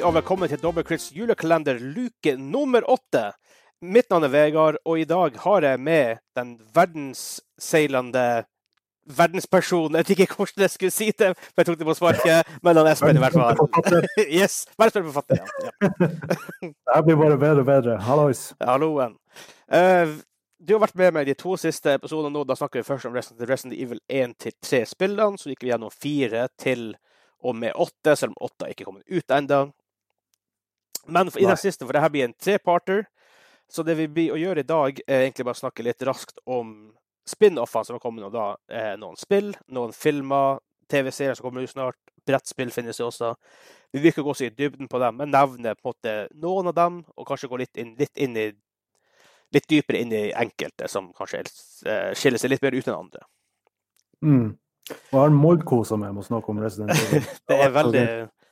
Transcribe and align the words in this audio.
Hei 0.00 0.06
og 0.08 0.14
velkommen 0.16 0.48
til 0.48 0.56
Dobbelkrits 0.56 1.10
julekalender 1.12 1.76
luke 1.76 2.32
nummer 2.40 2.80
åtte. 2.88 3.34
Mitt 3.84 4.06
navn 4.08 4.24
er 4.24 4.30
Vegard, 4.32 4.78
og 4.88 4.96
i 4.96 5.04
dag 5.04 5.34
har 5.42 5.64
jeg 5.66 5.80
med 5.84 6.22
den 6.38 6.54
verdensseilende 6.72 8.46
verdenspersonen 9.04 9.98
Jeg 9.98 10.06
vet 10.06 10.12
ikke 10.14 10.38
hvordan 10.38 10.64
jeg 10.64 10.72
skulle 10.72 10.94
si 10.94 11.10
det, 11.12 11.34
for 11.36 11.60
jeg 11.60 11.68
tok 11.68 11.76
det 11.82 11.88
på 11.90 11.96
sparket, 11.98 12.48
men 12.64 12.80
han 12.80 12.88
Espen 12.88 13.20
i 13.20 13.20
hvert 13.20 13.36
fall. 13.36 13.60
yes, 14.40 14.62
Verdensforfatter, 14.80 15.42
ja. 15.42 15.68
ja. 15.68 16.08
Det 16.70 17.02
blir 17.04 17.20
bare 17.20 17.36
bedre 17.42 17.60
og 17.60 17.68
bedre. 17.68 17.96
Hallois. 18.06 18.40
Halloen. 18.64 19.18
Uh, 19.68 20.16
du 20.56 20.72
har 20.78 20.80
vært 20.86 20.96
med 21.02 21.18
meg 21.18 21.28
de 21.28 21.34
to 21.36 21.58
siste 21.60 21.98
episodene 21.98 22.32
nå. 22.38 22.46
Da 22.48 22.56
snakker 22.56 22.80
vi 22.80 22.88
først 22.88 23.10
om 23.10 23.20
Resident, 23.20 23.76
Evil 23.76 24.00
1-3-spillene. 24.08 25.36
Så 25.36 25.52
gikk 25.52 25.68
vi 25.68 25.74
gjennom 25.74 25.92
fire 25.92 26.48
til 26.56 26.94
og 27.44 27.56
med 27.56 27.76
åtte, 27.76 28.16
selv 28.16 28.32
om 28.32 28.48
åtte 28.48 28.72
ikke 28.72 28.86
er 28.86 28.90
kommet 28.94 29.20
ut 29.20 29.36
ennå. 29.36 29.60
Men 31.06 31.30
i 31.38 31.46
den 31.46 31.58
siste, 31.60 31.86
for 31.86 31.96
dette 31.96 32.10
blir 32.12 32.28
en 32.28 32.36
treparter, 32.36 33.04
så 33.70 33.84
det 33.86 33.94
vi 34.00 34.08
blir 34.10 34.34
å 34.34 34.40
gjøre 34.40 34.64
i 34.64 34.68
dag, 34.68 34.98
er 35.06 35.24
egentlig 35.24 35.46
bare 35.46 35.58
å 35.58 35.62
snakke 35.62 35.84
litt 35.86 36.02
raskt 36.06 36.40
om 36.50 36.90
spin-offene 37.28 37.86
som 37.86 37.96
har 37.96 38.02
kommet 38.02 38.24
nå. 38.24 38.30
da. 38.34 38.54
Eh, 38.70 38.94
noen 38.98 39.18
spill, 39.18 39.52
noen 39.70 39.94
filmer, 39.94 40.58
TV-serier 40.90 41.38
som 41.38 41.46
kommer 41.46 41.62
ut 41.62 41.70
snart. 41.70 41.98
Brettspill 42.26 42.72
finnes 42.74 42.98
det 42.98 43.06
også. 43.06 43.34
Vi 43.92 44.02
vil 44.02 44.12
ikke 44.12 44.24
gå 44.26 44.34
så 44.34 44.48
i 44.48 44.54
dybden 44.54 44.90
på 44.90 44.98
dem, 45.02 45.16
men 45.18 45.32
nevne 45.34 45.76
på 45.78 45.86
en 45.86 45.92
måte 45.92 46.16
noen 46.42 46.70
av 46.70 46.76
dem, 46.78 46.98
og 47.16 47.28
kanskje 47.28 47.50
gå 47.50 47.60
litt, 47.62 47.76
inn, 47.80 47.94
litt, 47.98 48.12
inn 48.18 48.36
i, 48.38 48.48
litt 49.54 49.70
dypere 49.70 50.02
inn 50.02 50.14
i 50.14 50.24
enkelte, 50.30 50.90
som 50.90 51.12
kanskje 51.16 51.44
eh, 51.86 52.10
skiller 52.18 52.42
seg 52.42 52.54
litt 52.54 52.66
mer 52.66 52.76
ut 52.76 52.90
enn 52.90 52.98
andre. 52.98 53.24
Mm. 54.20 54.50
Og 54.90 55.14
jeg 55.14 55.22
har 55.22 55.34
Moldkosa 55.34 55.98
med 55.98 56.14
med 56.14 56.24
å 56.24 56.26
snakke 56.26 56.52
om 56.52 56.60
Resident 56.62 56.94
Evil. 56.94 57.26
det, 57.50 57.56
er 57.56 57.74
veldig, 57.74 58.06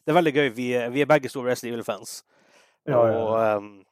det 0.06 0.12
er 0.12 0.18
veldig 0.18 0.34
gøy. 0.34 0.48
Vi, 0.56 0.68
vi 0.94 1.02
er 1.02 1.10
begge 1.10 1.30
store 1.32 1.52
Resident 1.52 1.74
Evil-fans. 1.74 2.20
Ja, 2.88 3.02
ja. 3.12 3.18
Og 3.18 3.58
um, 3.58 3.84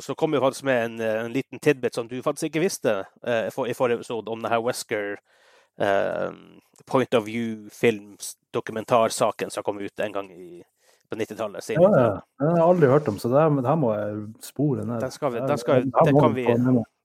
så 0.00 0.14
kom 0.14 0.34
jo 0.34 0.40
faktisk 0.40 0.64
med 0.68 0.84
en, 0.84 1.00
en, 1.00 1.32
liten 1.32 1.58
tidbit 1.58 1.94
som 1.94 2.08
du 2.08 2.22
faktisk 2.22 2.44
ikke 2.50 2.60
visste 2.60 2.98
uh, 3.00 3.52
for, 3.54 3.66
i 3.66 3.74
forrige 3.74 3.94
episode, 4.02 4.30
om 4.30 4.42
denne 4.42 4.60
Wesker 4.60 5.16
uh, 5.80 6.32
point 6.86 7.14
of 7.14 7.26
view-film-dokumentarsaken 7.26 9.50
som 9.50 9.62
kom 9.62 9.80
ut 9.80 10.00
en 10.00 10.12
gang 10.12 10.32
i, 10.32 10.62
på 11.10 11.16
90-tallet. 11.16 11.70
Ja, 11.70 11.82
ja. 11.82 12.20
Den 12.38 12.48
har 12.48 12.56
jeg 12.56 12.68
aldri 12.68 12.86
hørt 12.92 13.08
om, 13.08 13.18
så 13.18 13.28
det 13.28 13.56
det 13.56 13.68
her 13.68 13.76
må 13.80 13.94
jeg 13.94 14.26
spore 14.44 14.84
ned. 14.84 15.00
Den 15.00 15.10
skal 15.10 15.32
vi, 15.32 15.38
den 15.40 15.58
skal, 15.58 15.84
det, 15.84 16.20
kan 16.20 16.34
vi, 16.36 16.46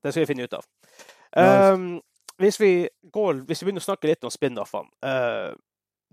det 0.03 0.13
skal 0.13 0.21
vi 0.21 0.25
finne 0.33 0.43
ut 0.43 0.53
av. 0.53 0.63
Um, 1.31 2.01
hvis, 2.37 2.59
vi 2.59 2.89
går, 3.13 3.33
hvis 3.47 3.61
vi 3.61 3.65
begynner 3.65 3.83
å 3.83 3.89
snakke 3.89 4.07
litt 4.11 4.23
om 4.27 4.33
spin-offene, 4.33 4.89
uh, 5.05 5.51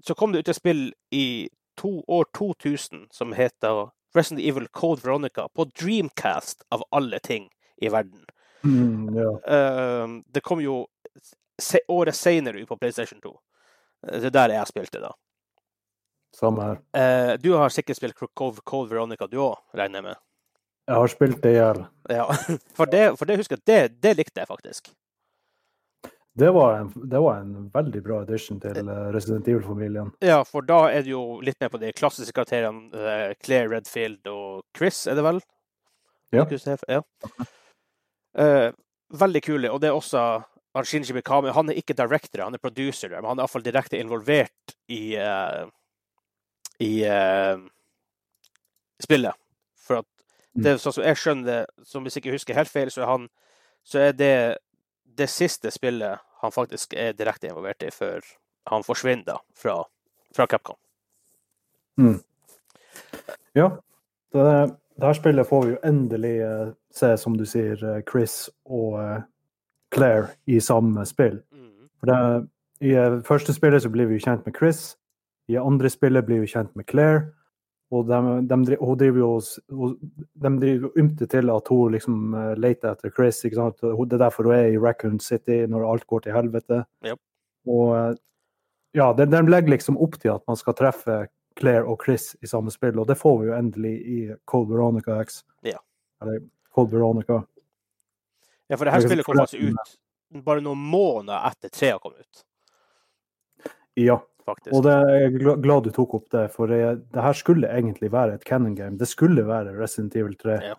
så 0.05 0.15
kom 0.15 0.33
det 0.33 0.39
ut 0.45 0.51
et 0.53 0.57
spill 0.57 0.93
i 1.11 1.49
to, 1.79 2.05
år 2.07 2.25
2000 2.39 3.07
som 3.15 3.33
heter 3.35 3.89
Resident 4.17 4.47
Evil 4.47 4.69
Code 4.69 5.03
Veronica 5.05 5.49
på 5.49 5.67
Dreamcast, 5.81 6.63
av 6.75 6.83
alle 6.91 7.19
ting 7.19 7.49
i 7.77 7.89
verden. 7.89 8.25
Mm, 8.65 9.15
ja. 9.15 9.31
uh, 9.31 10.21
det 10.27 10.41
kom 10.41 10.61
jo 10.61 10.87
se, 11.63 11.81
året 11.89 12.17
seinere 12.17 12.59
ut 12.59 12.69
på 12.69 12.77
PlayStation 12.77 13.21
2. 13.21 13.35
Det 14.09 14.31
er 14.31 14.35
der 14.35 14.55
jeg 14.57 14.71
spilte, 14.71 15.03
da. 15.03 15.13
Samme 16.37 16.65
her. 16.65 16.81
Uh, 16.95 17.35
du 17.43 17.53
har 17.57 17.73
sikkert 17.73 17.99
spilt 17.99 18.19
Code, 18.35 18.63
Code 18.65 18.91
Veronica, 18.91 19.27
du 19.27 19.41
òg, 19.43 19.61
regner 19.77 20.01
jeg 20.01 20.09
med? 20.11 20.25
Jeg 20.89 21.03
har 21.03 21.13
spilt 21.13 21.43
det 21.45 21.53
i 21.53 21.59
hjel. 21.59 21.83
Ja, 22.09 22.25
for 22.79 22.89
det, 22.89 23.05
for 23.21 23.29
det 23.29 23.39
husker 23.41 23.59
jeg, 23.59 23.67
det, 23.69 23.81
det 24.03 24.17
likte 24.23 24.41
jeg 24.41 24.49
faktisk. 24.49 24.93
Det 26.39 26.51
var, 26.51 26.75
en, 26.79 26.93
det 26.95 27.19
var 27.19 27.37
en 27.37 27.71
veldig 27.75 28.01
bra 28.03 28.21
addition 28.23 28.61
til 28.63 28.77
eh, 28.79 29.07
Resident 29.15 29.49
Evil-familien. 29.51 30.13
Ja, 30.23 30.45
for 30.47 30.63
da 30.63 30.85
er 30.87 31.03
det 31.03 31.11
jo 31.11 31.41
litt 31.43 31.59
mer 31.59 31.73
på 31.73 31.81
de 31.83 31.91
klassiske 31.91 32.37
karakterene 32.37 32.93
uh, 32.95 33.33
Claire 33.43 33.73
Redfield 33.73 34.29
og 34.31 34.63
Chris, 34.79 35.01
er 35.11 35.19
det 35.19 35.25
vel? 35.27 35.41
Ja. 36.31 36.45
ja. 36.87 37.01
Uh, 38.39 38.69
veldig 39.25 39.43
kule. 39.49 39.73
Og 39.75 39.83
det 39.83 39.91
er 39.91 39.99
også 39.99 40.23
Shinji 40.87 41.17
Mikami. 41.17 41.51
Han 41.57 41.73
er 41.73 41.81
ikke 41.81 41.97
director, 41.99 42.45
han 42.45 42.55
er 42.55 42.63
producer, 42.63 43.11
men 43.17 43.27
han 43.27 43.41
er 43.41 43.49
iallfall 43.49 43.67
direkte 43.67 43.99
involvert 43.99 44.77
i, 44.95 45.19
uh, 45.19 45.67
i 46.79 46.93
spillet. 49.03 49.43
For 49.89 50.05
at 50.05 50.09
mm. 50.55 50.63
det, 50.69 50.79
sånn 50.85 51.01
som 51.01 51.11
jeg 51.11 51.19
skjønner 51.19 51.51
det, 51.51 51.61
som 51.83 52.07
hvis 52.07 52.15
jeg 52.15 52.29
ikke 52.29 52.39
husker 52.39 52.63
helt 52.63 52.71
feil, 52.71 52.95
så 52.95 53.03
er, 53.03 53.11
han, 53.17 53.29
så 53.83 54.07
er 54.07 54.17
det 54.23 54.33
det 55.19 55.27
siste 55.35 55.75
spillet 55.75 56.28
han 56.43 56.53
faktisk 56.55 56.95
er 56.95 57.17
direkte 57.19 57.51
involvert 57.51 57.83
i 57.83 57.91
før 57.95 58.25
han 58.69 58.85
forsvinner 58.85 59.41
fra, 59.57 59.81
fra 60.37 60.47
Capcom. 60.47 60.77
Mm. 61.99 62.19
Ja. 63.57 63.71
Det, 64.33 64.45
det, 64.97 65.07
her 65.07 65.17
spillet 65.17 65.49
får 65.49 65.65
vi 65.65 65.73
jo 65.73 65.81
endelig 65.85 66.35
uh, 66.45 66.71
se, 66.95 67.15
som 67.17 67.37
du 67.37 67.47
sier, 67.49 67.81
uh, 67.83 68.01
Chris 68.11 68.51
og 68.65 68.99
uh, 69.01 69.19
Claire 69.95 70.35
i 70.47 70.61
samme 70.61 71.07
spill. 71.09 71.41
Mm. 71.53 71.89
For 71.99 72.13
det, 72.13 72.49
I 72.81 72.95
første 73.27 73.55
spillet 73.57 73.83
så 73.83 73.91
blir 73.91 74.07
vi 74.07 74.21
kjent 74.23 74.47
med 74.47 74.55
Chris. 74.59 74.97
I 75.49 75.57
andre 75.57 75.91
spillet 75.91 76.27
blir 76.29 76.45
vi 76.45 76.51
kjent 76.53 76.77
med 76.77 76.87
Claire. 76.91 77.33
Og 77.89 78.05
de, 78.05 78.19
de, 78.51 78.77
hun 78.77 78.99
driver 79.01 79.19
jo 79.23 79.93
de 80.45 80.51
driver 80.61 80.99
ymte 81.01 81.29
til 81.33 81.49
at 81.53 81.71
hun 81.73 81.95
liksom 81.95 82.35
uh, 82.37 82.53
leter 82.61 82.93
etter 82.93 83.13
Chris. 83.17 83.41
ikke 83.49 83.57
sant? 83.57 83.81
Det 83.81 84.19
er 84.19 84.25
derfor 84.27 84.51
hun 84.51 84.59
er 84.59 84.75
i 84.75 84.81
Raccoon 84.81 85.21
City, 85.25 85.63
når 85.71 85.87
alt 85.89 86.07
går 86.07 86.27
til 86.27 86.37
helvete. 86.37 86.83
Yep. 87.07 87.21
Og 87.73 87.95
uh, 87.95 88.13
ja, 88.97 89.09
de, 89.17 89.29
de, 89.33 89.43
legger 89.49 89.73
liksom 89.73 89.97
opp 90.05 90.19
til 90.21 90.35
at 90.35 90.45
man 90.49 90.61
skal 90.61 90.77
treffe 90.77 91.23
Claire 91.59 91.89
og 91.89 92.05
Chris 92.05 92.35
i 92.45 92.51
samme 92.51 92.71
spill, 92.71 93.01
og 93.01 93.09
det 93.09 93.17
får 93.19 93.41
vi 93.41 93.49
jo 93.49 93.57
endelig 93.57 93.95
i 93.99 94.19
Cold 94.49 94.69
Veronica 94.71 95.17
X. 95.25 95.43
Ja. 95.67 95.81
Eller 96.23 96.45
Cold 96.75 96.93
Veronica. 96.93 97.41
Ja, 98.69 98.77
for 98.77 98.85
det 98.85 98.93
her 98.93 99.07
spillet 99.07 99.27
kom 99.27 99.41
altså 99.41 99.57
ut 99.57 99.97
bare 100.45 100.61
noen 100.61 100.81
måneder 100.93 101.47
etter 101.49 101.73
tre 101.73 101.95
har 101.95 102.03
kommet 102.03 102.21
ut. 102.21 102.43
Ja 103.97 104.21
faktisk. 104.49 104.73
Og 104.75 104.85
det, 104.87 104.97
er 104.97 105.57
glad 105.63 105.87
du 105.87 105.93
tok 105.95 106.17
opp 106.19 106.29
det, 106.35 106.47
for 106.55 106.71
det, 106.73 106.81
her 107.15 107.37
skulle 107.37 107.71
egentlig 107.71 108.11
være 108.15 108.39
et 108.39 108.47
Cannon 108.49 108.75
game. 108.77 108.99
Det 109.01 109.09
skulle 109.11 109.45
være 109.47 109.77
Resident 109.77 110.17
Evil 110.17 110.37
3. 110.41 110.59
Ja. 110.71 110.77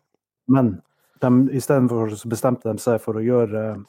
Men 0.49 0.75
de, 1.21 1.31
istedenfor 1.57 2.15
så 2.17 2.31
bestemte 2.31 2.71
de 2.71 2.81
seg 2.81 2.99
for 3.03 3.19
å 3.19 3.23
gjøre 3.23 3.65
uh, 3.75 3.83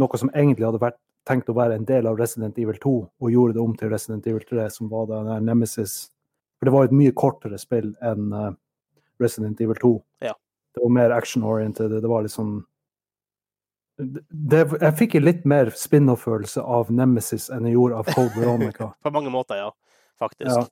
noe 0.00 0.20
som 0.20 0.30
egentlig 0.34 0.68
hadde 0.68 0.82
vært 0.82 1.00
tenkt 1.26 1.50
å 1.50 1.56
være 1.56 1.78
en 1.80 1.86
del 1.88 2.06
av 2.06 2.20
Resident 2.20 2.58
Evil 2.62 2.78
2, 2.82 2.94
og 3.06 3.32
gjorde 3.32 3.56
det 3.56 3.62
om 3.64 3.72
til 3.78 3.90
Resident 3.90 4.26
Evil 4.30 4.44
3, 4.46 4.68
som 4.70 4.90
var 4.92 5.08
den 5.10 5.26
der 5.32 5.42
Nemesis. 5.42 5.96
For 6.56 6.68
det 6.68 6.74
var 6.76 6.86
et 6.86 6.94
mye 6.94 7.14
kortere 7.16 7.58
spill 7.58 7.90
enn 8.04 8.30
uh, 8.30 8.52
Resident 9.22 9.60
Evil 9.60 9.80
2. 9.82 9.92
Ja. 10.28 10.36
Det 10.76 10.84
var 10.84 10.92
mer 10.92 11.14
action-oriented. 11.16 11.96
Det 12.02 12.10
var 12.10 12.22
litt 12.22 12.34
sånn 12.34 12.60
det, 13.96 14.62
jeg 14.80 14.96
fikk 14.98 15.14
en 15.16 15.24
litt 15.24 15.44
mer 15.48 15.70
spin-off-følelse 15.76 16.60
av 16.62 16.90
Nemesis 16.92 17.48
enn 17.52 17.68
jeg 17.68 17.78
gjorde 17.78 18.02
av 18.02 18.10
Cold 18.12 18.34
Veronica. 18.36 18.90
På 19.04 19.12
mange 19.14 19.32
måter, 19.32 19.60
ja. 19.62 19.70
Faktisk. 20.20 20.50
Ja. 20.50 20.66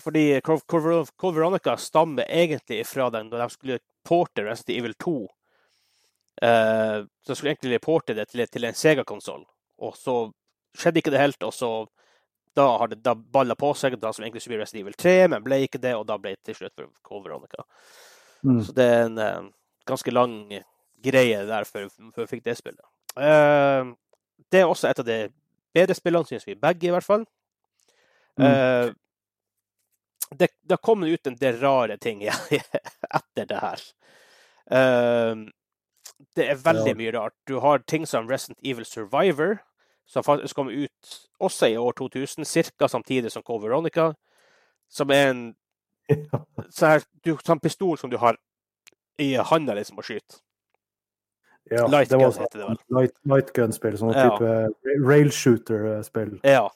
Fordi 0.00 0.40
Cold 0.44 1.34
Veronica 1.36 1.76
stammer 1.80 2.28
egentlig 2.28 2.82
fra 2.86 3.08
den 3.10 3.30
da 3.32 3.40
de 3.40 3.48
skulle 3.52 3.78
porte 4.04 4.44
Resident 4.44 4.78
Evil 4.78 4.94
2. 5.00 5.16
Uh, 6.44 7.04
så 7.24 7.32
de 7.32 7.36
skulle 7.36 7.54
egentlig 7.54 7.80
porte 7.80 8.14
det 8.14 8.28
til, 8.28 8.44
til 8.52 8.68
en 8.68 8.76
Sega-konsoll, 8.76 9.46
og 9.80 9.96
så 9.96 10.16
skjedde 10.76 11.00
ikke 11.00 11.14
det 11.14 11.22
helt. 11.22 11.46
Og 11.48 11.54
så 11.56 11.70
da 12.56 12.68
har 12.80 12.92
det 12.92 13.00
da 13.04 13.14
balla 13.16 13.56
på 13.56 13.72
seg, 13.76 13.96
da 14.00 14.12
som 14.12 14.24
egentlig 14.24 14.44
skulle 14.44 14.58
bli 14.58 14.64
Resident 14.64 14.84
Evil 14.84 15.00
3, 15.00 15.16
men 15.32 15.44
ble 15.44 15.62
ikke 15.64 15.80
det, 15.80 15.96
og 15.96 16.04
da 16.08 16.18
ble 16.20 16.34
det 16.36 16.44
til 16.44 16.60
slutt 16.60 16.76
for 16.76 16.92
Cold 17.04 17.24
Veronica. 17.24 17.64
Mm. 18.44 18.60
Så 18.64 18.76
det 18.76 18.84
er 18.92 19.04
en 19.08 19.20
uh, 19.20 19.52
ganske 19.88 20.12
lang 20.12 20.36
greie 21.04 21.42
der 21.48 21.64
før, 21.68 21.88
før 22.14 22.24
vi 22.24 22.30
fikk 22.34 22.44
det 22.44 22.56
spillet. 22.58 22.84
Uh, 23.16 23.94
det 24.52 24.62
er 24.62 24.70
også 24.70 24.90
et 24.90 25.00
av 25.02 25.08
de 25.08 25.18
bedre 25.76 25.96
spillene, 25.96 26.28
syns 26.28 26.46
vi 26.46 26.56
begge, 26.58 26.88
i 26.88 26.94
hvert 26.94 27.06
fall. 27.06 27.26
Mm. 28.36 28.46
Uh, 28.46 28.88
det, 30.30 30.50
det 30.62 30.74
har 30.74 30.82
kommet 30.84 31.12
ut 31.12 31.26
en 31.26 31.38
del 31.40 31.60
rare 31.60 31.96
ting 32.02 32.24
etter 32.26 33.48
det 33.48 33.60
her. 33.62 33.84
Uh, 34.66 35.46
det 36.36 36.48
er 36.50 36.60
veldig 36.64 36.92
ja. 36.94 36.98
mye 36.98 37.14
rart. 37.16 37.36
Du 37.48 37.58
har 37.60 37.84
ting 37.84 38.06
som 38.08 38.28
Resident 38.28 38.58
Evil 38.64 38.86
Survivor, 38.88 39.58
som 40.06 40.24
faktisk 40.24 40.56
kommer 40.56 40.72
ut 40.72 41.20
også 41.42 41.66
i 41.66 41.76
år 41.76 41.92
2000, 41.98 42.44
ca. 42.78 42.88
samtidig 42.88 43.32
som 43.32 43.42
Cove 43.42 43.68
Veronica. 43.68 44.12
Som 44.88 45.10
er 45.10 45.30
en 45.30 45.46
ja. 46.08 46.42
sånn 46.70 47.60
pistol 47.60 47.98
som 47.98 48.10
du 48.10 48.16
har 48.22 48.38
i 49.18 49.34
handa 49.36 49.74
liksom, 49.74 49.98
og 49.98 50.06
skyter. 50.06 50.45
Ja, 51.70 51.86
light 51.90 52.10
det 52.10 52.18
var 52.20 52.32
heter 52.32 52.58
det 52.58 52.66
vel. 52.68 52.80
Light, 52.94 53.14
light 53.26 53.52
gun-spill, 53.56 53.96
sånn 53.98 54.12
ja. 54.14 54.26
type 54.30 54.98
railshooter-spill. 55.02 56.36
Ja. 56.46 56.68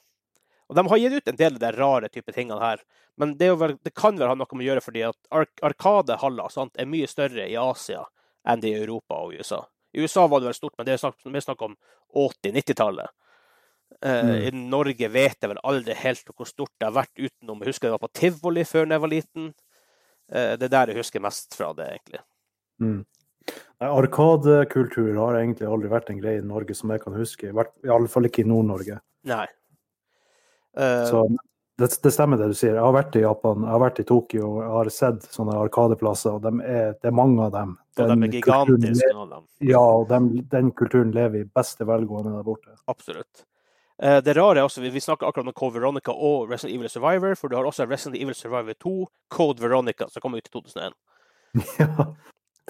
Og 0.71 0.75
de 0.75 0.83
har 0.87 0.99
gitt 0.99 1.15
ut 1.15 1.31
en 1.31 1.39
del 1.39 1.55
av 1.55 1.61
de 1.63 1.71
rare 1.77 2.09
type 2.11 2.33
tingene 2.35 2.59
her. 2.59 2.83
Men 3.19 3.35
det, 3.39 3.51
vel, 3.59 3.75
det, 3.83 3.93
kan 3.95 4.19
vel 4.19 4.31
ha 4.31 4.35
noe 4.35 4.55
med 4.55 4.65
å 4.65 4.69
gjøre 4.69 4.83
fordi 4.83 5.05
at 5.07 5.17
ark 5.35 5.63
Arkadehaller 5.67 6.51
er 6.79 6.89
mye 6.91 7.09
større 7.11 7.47
i 7.47 7.57
Asia 7.59 8.05
enn 8.47 8.63
det 8.63 8.71
i 8.71 8.83
Europa 8.83 9.19
og 9.23 9.35
USA. 9.35 9.63
I 9.91 10.03
USA 10.03 10.25
var 10.27 10.41
det 10.41 10.51
vel 10.51 10.57
stort, 10.57 10.77
men 10.79 10.87
det 10.87 10.95
er 10.95 11.01
snakk, 11.01 11.19
vi 11.23 11.43
snakker 11.43 11.71
om 11.71 11.75
80-90-tallet. 12.15 13.11
Uh, 14.01 14.11
mm. 14.11 14.35
I 14.47 14.51
Norge 14.55 15.09
vet 15.11 15.43
jeg 15.43 15.51
vel 15.51 15.59
aldri 15.67 15.95
helt 15.99 16.31
hvor 16.31 16.47
stort 16.47 16.71
det 16.79 16.87
har 16.87 16.95
vært 16.95 17.19
utenom 17.19 17.59
Jeg 17.59 17.73
husker 17.73 17.89
det 17.89 17.97
var 17.97 18.05
på 18.05 18.15
tivoli 18.17 18.63
før 18.65 18.87
da 18.87 18.95
jeg 18.95 19.03
var 19.03 19.11
liten. 19.11 19.49
Eh, 20.31 20.53
det 20.55 20.69
er 20.69 20.73
der 20.73 20.93
jeg 20.93 21.03
husker 21.03 21.23
mest 21.23 21.57
fra 21.57 21.73
det, 21.75 21.89
egentlig. 21.91 22.21
Mm. 22.81 23.01
Arkadekultur 23.81 25.15
har 25.17 25.39
egentlig 25.39 25.65
aldri 25.65 25.89
vært 25.89 26.11
en 26.13 26.19
greie 26.21 26.41
i 26.41 26.45
Norge 26.45 26.75
som 26.77 26.91
jeg 26.93 27.01
kan 27.01 27.15
huske. 27.17 27.49
I, 27.49 27.89
alle 27.89 28.11
fall 28.11 28.27
ikke 28.29 28.43
i 28.43 28.49
Nord-Norge. 28.49 28.99
Nei. 29.29 29.47
Uh, 30.77 31.05
så 31.09 31.23
det, 31.81 31.89
det, 32.03 32.11
stemmer 32.13 32.37
det 32.37 32.51
du 32.51 32.57
sier. 32.57 32.75
Jeg 32.75 32.83
har 32.83 32.93
vært 32.93 33.17
i 33.17 33.23
Japan, 33.23 33.65
jeg 33.65 33.73
har 33.73 33.81
vært 33.81 34.01
i 34.03 34.05
Tokyo, 34.07 34.49
jeg 34.61 34.73
har 34.75 34.91
sett 34.93 35.25
sånne 35.33 35.55
arkadeplasser, 35.63 36.37
og 36.37 36.43
de 36.45 36.61
er, 36.61 36.91
det 37.01 37.09
er 37.09 37.15
mange 37.17 37.47
av 37.47 37.55
dem. 37.55 37.77
Den, 37.97 38.05
og 38.05 38.11
de 38.21 38.27
er 38.29 38.35
gigantiske, 38.37 39.13
av 39.15 39.31
dem. 39.31 39.47
Ja, 39.67 39.81
og 39.81 40.05
den, 40.11 40.29
den 40.51 40.69
kulturen 40.77 41.13
lever 41.15 41.41
i 41.41 41.47
beste 41.49 41.87
velgående 41.89 42.35
der 42.37 42.45
borte. 42.45 42.75
Absolutt. 42.91 43.47
Uh, 44.01 44.19
det 44.21 44.37
rare 44.37 44.61
er 44.61 44.67
også, 44.69 44.83
Vi 44.85 45.01
snakker 45.01 45.27
akkurat 45.29 45.49
om 45.49 45.57
Code 45.57 45.79
Veronica 45.79 46.13
og 46.13 46.53
Resident 46.53 46.77
Evil 46.77 46.93
Survivor, 46.93 47.33
for 47.39 47.49
du 47.49 47.57
har 47.57 47.65
også 47.65 47.89
Resident 47.89 48.21
Evil 48.21 48.37
Survivor 48.37 48.77
2, 48.77 48.93
Code 49.33 49.65
Veronica, 49.65 50.05
som 50.09 50.21
kom 50.21 50.37
ut 50.37 50.45
i 50.45 50.53
2001. 50.53 50.93
ja, 51.81 52.13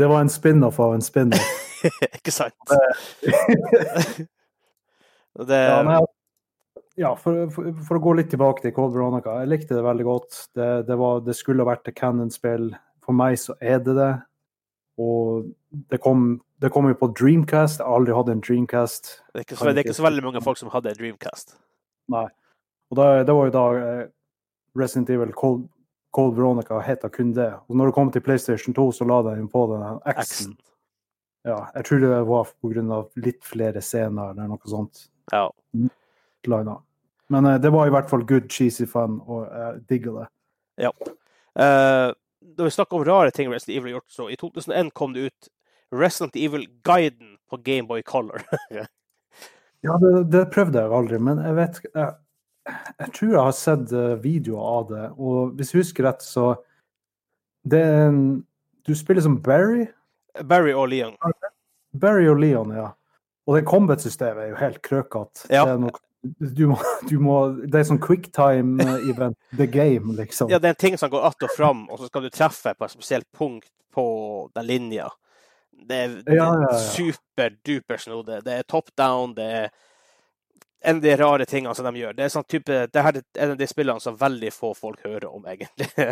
det 0.01 0.09
var 0.09 0.23
en 0.25 0.31
spin-off 0.33 0.79
av 0.81 0.95
en 0.97 1.05
spin-off. 1.05 1.51
ikke 2.17 2.33
sant? 2.33 2.57
det... 5.47 5.61
ja, 5.61 5.79
nei, 5.85 6.01
ja, 6.99 7.15
for, 7.15 7.45
for, 7.53 7.71
for, 7.87 7.97
å 7.97 8.03
gå 8.03 8.13
litt 8.19 8.29
tilbake 8.33 8.63
til 8.65 8.73
Cold 8.75 8.93
Veronica. 8.95 9.39
Jeg 9.41 9.51
likte 9.51 9.77
det 9.77 9.85
veldig 9.85 10.05
godt. 10.05 10.39
Det, 10.57 10.69
det, 10.89 10.97
var, 10.99 11.21
det 11.25 11.35
skulle 11.37 11.65
vært 11.67 11.87
et 11.89 11.97
Cannon-spill. 11.97 12.71
For 13.01 13.17
meg 13.17 13.39
så 13.41 13.55
er 13.63 13.79
det 13.85 13.95
det. 13.97 14.11
Og 15.01 15.47
det 15.89 16.01
kom, 16.03 16.41
det 16.61 16.69
kom 16.73 16.89
jo 16.91 16.97
på 16.99 17.09
Dreamcast. 17.17 17.79
Jeg 17.79 17.87
har 17.87 17.97
aldri 18.01 18.15
hatt 18.17 18.31
en 18.33 18.43
Dreamcast. 18.43 19.13
Det 19.31 19.39
er, 19.39 19.47
ikke 19.47 19.57
så, 19.57 19.69
det 19.71 19.79
er 19.79 19.87
ikke 19.87 19.99
så 20.01 20.07
veldig 20.09 20.25
mange 20.27 20.43
folk 20.45 20.59
som 20.59 20.71
hadde 20.73 20.91
en 20.91 20.99
Dreamcast. 20.99 21.55
Nei. 22.11 22.27
Og 22.91 22.99
da, 22.99 23.07
det 23.25 23.37
var 23.37 23.47
jo 23.47 23.55
da 23.55 23.65
eh, 23.79 24.03
Resident 24.77 25.09
Evil 25.15 25.31
Cold, 25.37 25.63
Cold 26.11 26.35
Veronica 26.35 26.79
het 26.83 27.05
kun 27.13 27.31
det. 27.33 27.53
Og 27.67 27.75
når 27.75 27.89
det 27.89 27.95
kom 27.95 28.11
til 28.11 28.23
PlayStation 28.25 28.75
2, 28.75 28.91
så 28.91 29.07
la 29.07 29.21
de 29.29 29.47
på 29.47 29.63
den 29.71 29.85
X-en. 30.15 30.57
Ja, 31.47 31.65
jeg 31.75 31.85
tror 31.87 31.99
det 32.03 32.21
var 32.27 32.49
pga. 32.61 32.97
litt 33.15 33.43
flere 33.43 33.81
scener 33.81 34.33
eller 34.33 34.49
noe 34.51 34.69
sånt. 34.69 35.07
Ja. 35.31 35.47
Men 37.31 37.45
uh, 37.47 37.57
det 37.57 37.71
var 37.73 37.87
i 37.87 37.93
hvert 37.93 38.09
fall 38.09 38.25
good, 38.27 38.49
cheesy 38.51 38.85
fun, 38.85 39.21
og 39.25 39.47
jeg 39.47 39.81
digger 39.89 40.19
det. 40.19 40.27
Ja. 40.85 40.91
Uh, 41.57 42.13
da 42.41 42.67
vi 42.67 42.73
snakker 42.75 42.97
om 42.99 43.05
rare 43.05 43.31
ting 43.31 43.49
Resident 43.51 43.77
Evil 43.77 43.91
har 43.93 43.99
gjort, 43.99 44.11
så 44.11 44.29
i 44.29 44.37
2001 44.37 44.93
kom 44.93 45.13
det 45.13 45.29
ut 45.31 45.49
Resident 45.91 46.35
Evil-guiden 46.35 47.37
på 47.49 47.57
Gameboy 47.57 48.01
Color. 48.01 48.43
ja, 49.87 49.97
det, 50.03 50.31
det, 50.31 50.45
prøvde 50.53 50.83
jeg 50.83 50.93
aldri, 50.93 51.19
men 51.19 51.41
jeg 51.41 51.57
vet 51.57 51.81
jeg, 51.89 52.13
jeg 52.69 53.13
tror 53.15 53.31
jeg 53.31 53.41
har 53.41 53.55
sett 53.57 53.93
eh, 53.95 54.13
videoer 54.21 54.67
av 54.75 54.85
det, 54.91 55.05
og 55.17 55.55
hvis 55.57 55.73
jeg 55.73 55.83
husker 55.85 56.07
rett, 56.09 56.25
så 56.25 56.53
det 57.67 57.81
er 57.81 58.07
en 58.09 58.21
Du 58.87 58.95
spiller 58.97 59.21
som 59.21 59.35
Barry? 59.45 59.85
Barry 60.49 60.71
og 60.73 60.87
Leon. 60.89 61.13
Barry 61.93 62.25
og 62.31 62.39
Leon, 62.41 62.71
ja. 62.73 62.87
Og 63.45 63.57
det 63.57 63.67
combat-systemet 63.69 64.47
er 64.47 64.49
jo 64.49 64.57
helt 64.57 64.79
krøkete. 64.81 65.45
Ja. 65.53 65.67
Det 65.67 65.75
er 65.75 65.83
noe 65.83 65.99
du 66.21 66.67
må, 66.69 66.77
du 67.09 67.15
må, 67.17 67.35
det 67.65 67.79
er 67.79 67.85
sånn 67.89 68.01
quicktime-event, 68.01 69.37
the 69.57 69.65
game, 69.65 70.13
liksom. 70.19 70.51
Ja, 70.53 70.59
det 70.61 70.69
er 70.69 70.75
en 70.75 70.81
ting 70.83 70.97
som 71.01 71.09
går 71.09 71.23
att 71.27 71.43
og 71.43 71.53
fram, 71.57 71.87
og 71.89 71.97
så 71.97 72.09
skal 72.11 72.25
du 72.25 72.29
treffe 72.29 72.75
på 72.77 72.85
et 72.85 72.93
spesielt 72.93 73.25
punkt 73.33 73.71
på 73.93 74.05
den 74.53 74.67
linja. 74.69 75.09
Det 75.71 75.97
er, 75.97 76.13
ja, 76.29 76.45
ja, 76.45 76.67
ja. 76.67 76.77
superduper 76.93 77.97
snodig. 77.97 78.43
Det 78.45 78.53
er 78.53 78.67
top 78.69 78.93
down, 78.97 79.33
det 79.33 79.47
er 79.63 79.71
en 80.81 80.95
av 80.95 81.01
de 81.01 81.15
rare 81.17 81.45
tingene 81.45 81.75
som 81.75 81.85
de 81.85 82.01
gjør. 82.01 82.15
Det 82.17 82.25
er 82.25 82.33
sånn 82.33 82.47
type, 82.49 82.77
det 82.89 83.05
her 83.05 83.19
er 83.19 83.43
en 83.43 83.53
av 83.53 83.57
de 83.59 83.67
spillene 83.69 84.01
som 84.01 84.17
veldig 84.17 84.51
få 84.53 84.73
folk 84.77 85.03
hører 85.05 85.27
om, 85.29 85.45
egentlig. 85.45 85.89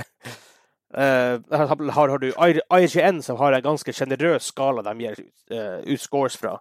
uh, 0.98 1.40
her 1.50 2.14
har 2.14 2.22
du 2.22 2.30
IGN, 2.30 3.22
som 3.26 3.40
har 3.42 3.58
en 3.58 3.66
ganske 3.66 3.94
sjenerøs 3.94 4.52
skala 4.54 4.86
de 4.86 4.94
gir 5.02 5.24
uh, 5.54 5.80
ut 5.90 6.02
scores 6.02 6.38
fra. 6.38 6.60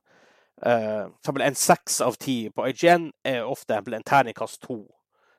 Uh, 0.64 1.12
en 1.28 1.58
seks 1.58 2.00
av 2.00 2.16
ti 2.18 2.48
på 2.50 2.70
IGN 2.70 3.10
er 3.28 3.44
ofte 3.44 3.76
en 3.76 4.02
terningkast 4.02 4.62
to. 4.64 4.86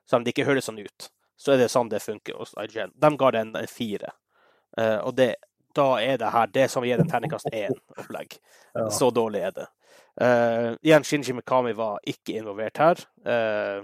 Selv 0.06 0.22
om 0.22 0.24
det 0.24 0.36
ikke 0.36 0.46
høres 0.48 0.70
sånn 0.70 0.78
ut, 0.78 1.10
så 1.38 1.54
er 1.54 1.64
det 1.64 1.70
sånn 1.72 1.90
det 1.90 2.02
funker 2.04 2.38
hos 2.38 2.54
IGN. 2.54 2.94
De 2.94 3.14
ga 3.18 3.34
det 3.34 3.44
en, 3.46 3.54
en 3.58 3.70
fire. 3.70 4.14
Uh, 4.78 5.02
og 5.02 5.16
det, 5.18 5.34
da 5.74 5.90
er 5.98 6.22
det 6.22 6.30
her 6.30 6.54
det 6.54 6.70
som 6.70 6.86
gir 6.86 7.02
en 7.02 7.10
terningkast 7.10 7.50
én-opplegg. 7.50 8.38
Ja. 8.74 8.86
Så 8.94 9.10
dårlig 9.10 9.42
er 9.48 9.58
det. 9.58 9.66
Uh, 10.18 10.74
igjen, 10.82 11.04
Shinji 11.06 11.30
Mikami 11.32 11.72
var 11.76 11.98
ikke 12.08 12.32
involvert 12.40 12.78
her. 12.80 12.96
Uh, 13.24 13.82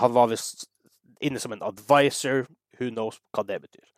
han 0.00 0.14
var 0.14 0.26
visst 0.32 0.66
inne 1.20 1.38
som 1.42 1.52
en 1.52 1.62
advisor. 1.62 2.46
Who 2.80 2.90
knows 2.90 3.20
hva 3.34 3.42
det 3.46 3.60
betyr. 3.66 3.88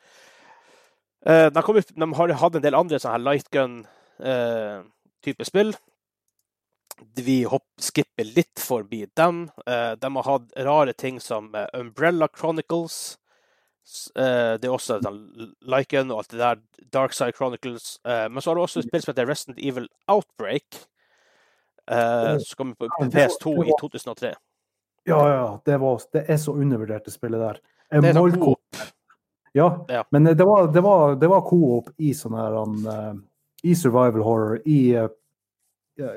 Uh, 1.25 1.49
de, 1.49 1.61
ut, 1.63 1.89
de, 1.95 2.15
har 2.19 2.33
hatt 2.43 2.55
en 2.59 2.65
del 2.65 2.75
andre 2.77 2.99
sånne 3.01 3.25
lightgun-type 3.25 5.45
spill 5.49 5.73
vi 7.19 7.43
hopp, 7.51 7.67
skipper 7.83 8.25
litt 8.37 8.61
forbi 8.63 9.01
dem. 9.19 9.51
De 9.67 10.09
har 10.15 10.29
hatt 10.29 10.53
rare 10.63 10.93
ting 10.95 11.19
som 11.21 11.51
Umbrella 11.75 12.29
Chronicles. 12.31 13.19
Det 14.15 14.63
er 14.63 14.71
også 14.71 15.01
Lycan 15.03 16.11
og 16.15 16.19
alt 16.21 16.31
det 16.31 16.39
der. 16.39 16.63
Dark 16.95 17.13
Side 17.13 17.35
Chronicles. 17.35 17.99
men 18.05 18.39
så 18.39 18.51
har 18.51 18.55
du 18.55 18.63
også 18.63 18.79
et 18.81 18.87
spill 18.87 19.03
som 19.03 19.11
heter 19.11 19.27
Resident 19.27 19.59
Evil 19.59 19.91
Outbreak. 20.07 20.87
Som 21.87 22.57
kom 22.57 22.73
vi 22.73 22.89
på 22.89 23.09
PS2 23.13 23.55
i 23.67 23.77
2003. 23.81 24.35
Ja, 25.05 25.21
ja. 25.29 25.49
Det, 25.65 25.77
var, 25.83 26.01
det 26.13 26.25
er 26.33 26.39
så 26.41 26.55
undervurdert, 26.57 27.05
det 27.05 27.13
spillet 27.13 27.41
der. 27.41 27.61
Det 27.93 28.11
er 28.11 28.17
sånn 28.17 28.39
coop. 28.41 28.85
Ja, 29.55 29.69
ja, 29.89 30.01
men 30.11 30.25
det 30.27 30.45
var, 30.45 30.67
det 30.75 30.81
var, 30.83 31.13
det 31.21 31.29
var 31.31 31.45
coop 31.47 31.93
i 32.03 32.11
sånn 32.17 32.35
her 32.35 32.57
um, 32.59 33.21
I 33.63 33.77
survival 33.79 34.25
horror, 34.27 34.57
i 34.67 34.97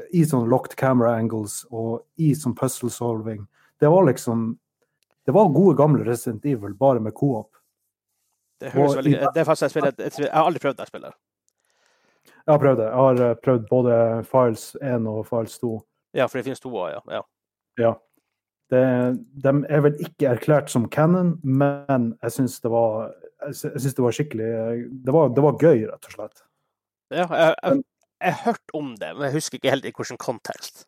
i 0.10 0.24
sånn 0.26 0.48
locked 0.50 0.74
camera 0.78 1.14
angles 1.20 1.60
og 1.70 2.02
i 2.18 2.32
sånn 2.36 2.56
puzzle 2.58 2.90
solving. 2.90 3.44
Det 3.80 3.92
var 3.94 4.08
liksom 4.10 4.58
Det 5.28 5.34
var 5.36 5.50
gode, 5.52 5.76
gamle 5.76 6.06
Resident 6.08 6.46
Evil, 6.46 6.74
bare 6.74 7.02
med 7.04 7.14
co-op. 7.14 7.50
Det 8.60 8.70
høres 8.72 8.96
veldig 8.96 9.18
Det 9.34 9.42
er 9.42 9.46
faktisk 9.46 9.66
et 9.66 9.72
spill 9.74 10.24
jeg, 10.24 10.32
har 10.32 10.48
aldri 10.48 10.62
prøvd 10.64 10.78
det 10.80 10.88
spillet. 10.88 11.18
Jeg 12.28 12.52
har 12.54 12.60
prøvd 12.64 12.82
det. 12.82 12.88
Jeg 12.88 13.04
har 13.04 13.22
eh, 13.26 13.38
prøvd 13.44 13.70
både 13.70 13.96
Files 14.28 14.66
1 14.82 15.08
og 15.12 15.24
Files 15.28 15.58
2. 15.64 15.72
Ja, 16.18 16.28
for 16.28 16.40
det 16.40 16.48
finnes 16.48 16.64
to 16.64 16.72
òg, 16.72 16.92
ja. 16.96 17.02
ja. 17.18 17.24
ja. 17.82 17.94
Det, 18.72 18.84
de 19.44 19.54
er 19.72 19.84
vel 19.86 20.02
ikke 20.04 20.32
erklært 20.34 20.72
som 20.72 20.90
canon, 20.92 21.38
men 21.44 22.12
jeg 22.24 22.36
syns 22.36 22.58
det 22.64 22.72
det 23.96 24.04
var 24.04 24.16
skikkelig 24.16 24.48
det 25.06 25.14
var, 25.14 25.30
det 25.32 25.44
var, 25.46 25.60
gøy, 25.62 25.86
rett 25.88 26.10
og 26.10 26.16
slett. 26.16 26.44
Ja, 27.14 27.28
jeg, 27.30 27.54
jeg, 27.64 27.84
jeg 28.24 28.34
har 28.34 28.44
hørt 28.50 28.74
om 28.76 28.90
det, 29.00 29.14
men 29.16 29.28
jeg 29.28 29.38
husker 29.38 29.60
ikke 29.60 29.72
helt 29.72 29.88
i 29.88 29.94
hvilken 29.96 30.20
kontekst. 30.20 30.88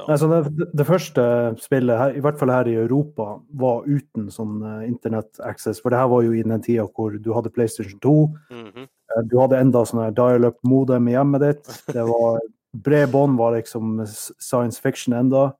Altså 0.00 0.28
det, 0.28 0.66
det, 0.72 0.86
første 0.88 1.22
spillet, 1.60 1.98
her, 1.98 2.14
i 2.16 2.22
hvert 2.24 2.38
fall 2.40 2.52
her 2.52 2.68
i 2.70 2.78
Europa, 2.80 3.34
var 3.60 3.84
uten 3.84 4.30
sånn 4.32 4.62
uh, 4.64 4.80
internett-access. 4.86 5.82
For 5.82 5.92
det 5.92 6.00
her 6.00 6.10
var 6.12 6.24
jo 6.24 6.32
i 6.32 6.44
den 6.46 6.64
tida 6.64 6.86
hvor 6.88 7.12
du 7.12 7.28
hadde 7.36 7.52
PlayStation 7.52 8.00
2. 8.00 8.14
Mm 8.50 8.66
-hmm. 8.68 8.88
uh, 8.88 9.22
du 9.28 9.38
hadde 9.40 9.60
enda 9.60 9.84
sånn 9.84 10.14
dial-up-modem 10.14 11.08
i 11.08 11.16
hjemmet 11.16 11.40
ditt. 11.40 11.82
Det 11.96 12.06
var 12.08 12.40
Bredbånd 12.72 13.38
var 13.38 13.56
liksom 13.56 14.06
science 14.06 14.80
fiction 14.80 15.14
enda. 15.14 15.52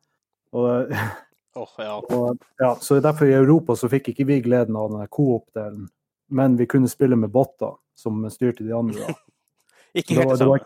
Og, 0.52 0.92
oh, 1.54 1.68
ja. 1.78 2.00
og, 2.16 2.38
ja, 2.58 2.76
så 2.80 3.00
derfor 3.00 3.26
i 3.26 3.36
Europa 3.36 3.76
så 3.76 3.88
fikk 3.88 4.08
ikke 4.08 4.24
vi 4.24 4.40
gleden 4.40 4.76
av 4.76 4.90
den 4.90 5.06
coop-delen. 5.08 5.88
Men 6.28 6.56
vi 6.56 6.66
kunne 6.66 6.88
spille 6.88 7.16
med 7.16 7.30
botter 7.30 7.76
som 7.94 8.30
styrte 8.30 8.64
de 8.64 8.72
andre. 8.72 9.14
Ikke 9.94 10.14
helt 10.14 10.30
det, 10.30 10.38
samme? 10.38 10.58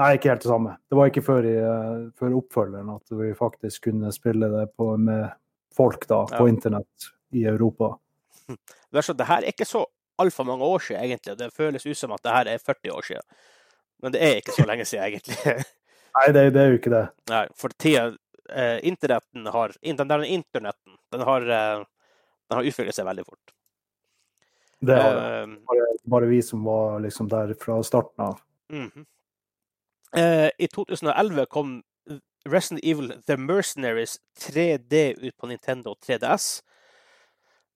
Nei, 0.00 0.14
ikke 0.16 0.32
helt 0.32 0.44
det 0.44 0.50
samme. 0.50 0.76
Det 0.90 0.98
var 0.98 1.10
ikke 1.10 1.24
før, 1.24 1.48
i, 1.48 1.56
uh, 1.58 2.06
før 2.18 2.38
oppfølgeren 2.40 2.92
at 2.94 3.16
vi 3.18 3.32
faktisk 3.38 3.90
kunne 3.90 4.12
spille 4.14 4.50
det 4.52 4.68
på, 4.76 4.94
med 4.96 5.28
folk 5.74 6.06
da, 6.08 6.24
ja. 6.30 6.38
på 6.38 6.48
internett 6.48 7.10
i 7.34 7.44
Europa. 7.50 7.96
Det, 8.94 9.02
så, 9.02 9.12
det 9.12 9.26
her 9.26 9.42
er 9.42 9.50
ikke 9.50 9.66
så 9.66 9.80
altfor 10.22 10.44
mange 10.46 10.64
år 10.64 10.78
siden, 10.78 11.00
egentlig. 11.02 11.32
Det 11.38 11.48
føles 11.56 11.86
ut 11.86 11.98
som 11.98 12.12
at 12.14 12.22
det 12.22 12.34
her 12.34 12.50
er 12.52 12.60
40 12.62 12.92
år 12.94 13.06
siden. 13.08 13.24
Men 14.02 14.12
det 14.14 14.20
er 14.22 14.36
ikke 14.38 14.54
så 14.54 14.66
lenge 14.68 14.84
siden, 14.86 15.04
egentlig. 15.08 15.38
nei, 16.18 16.26
det, 16.36 16.44
det, 16.54 16.60
er 16.62 16.70
jo 16.70 16.78
ikke 16.78 16.92
det. 16.92 17.02
Nei, 17.32 17.42
for 17.58 17.74
tida 17.80 18.04
eh, 18.50 18.78
Internetten 18.86 19.48
har 19.50 19.74
Den 19.82 20.08
der 20.12 20.22
internetten, 20.22 20.98
den 21.12 21.26
har, 21.26 21.48
eh, 21.56 21.82
den 22.50 22.58
har 22.60 22.70
utviklet 22.70 22.94
seg 22.94 23.08
veldig 23.08 23.26
fort. 23.26 23.54
Det 24.84 25.00
har 25.00 25.14
det. 25.16 25.58
bare, 25.64 25.90
bare, 26.14 26.28
vi 26.28 26.42
som 26.42 26.64
var 26.64 27.00
liksom 27.00 27.28
der 27.32 27.54
fra 27.60 27.82
starten 27.82 28.24
av. 28.24 28.40
Mm 28.70 28.90
-hmm. 28.90 29.06
Uh, 30.16 30.48
I 30.58 30.68
2011 30.68 31.46
kom 31.50 31.82
Resident 32.48 32.80
Evil 32.84 33.12
The 33.26 33.36
Mercenaries 33.36 34.18
3D 34.40 35.14
ut 35.18 35.36
på 35.36 35.46
Nintendo 35.46 35.94
3DS. 36.06 36.62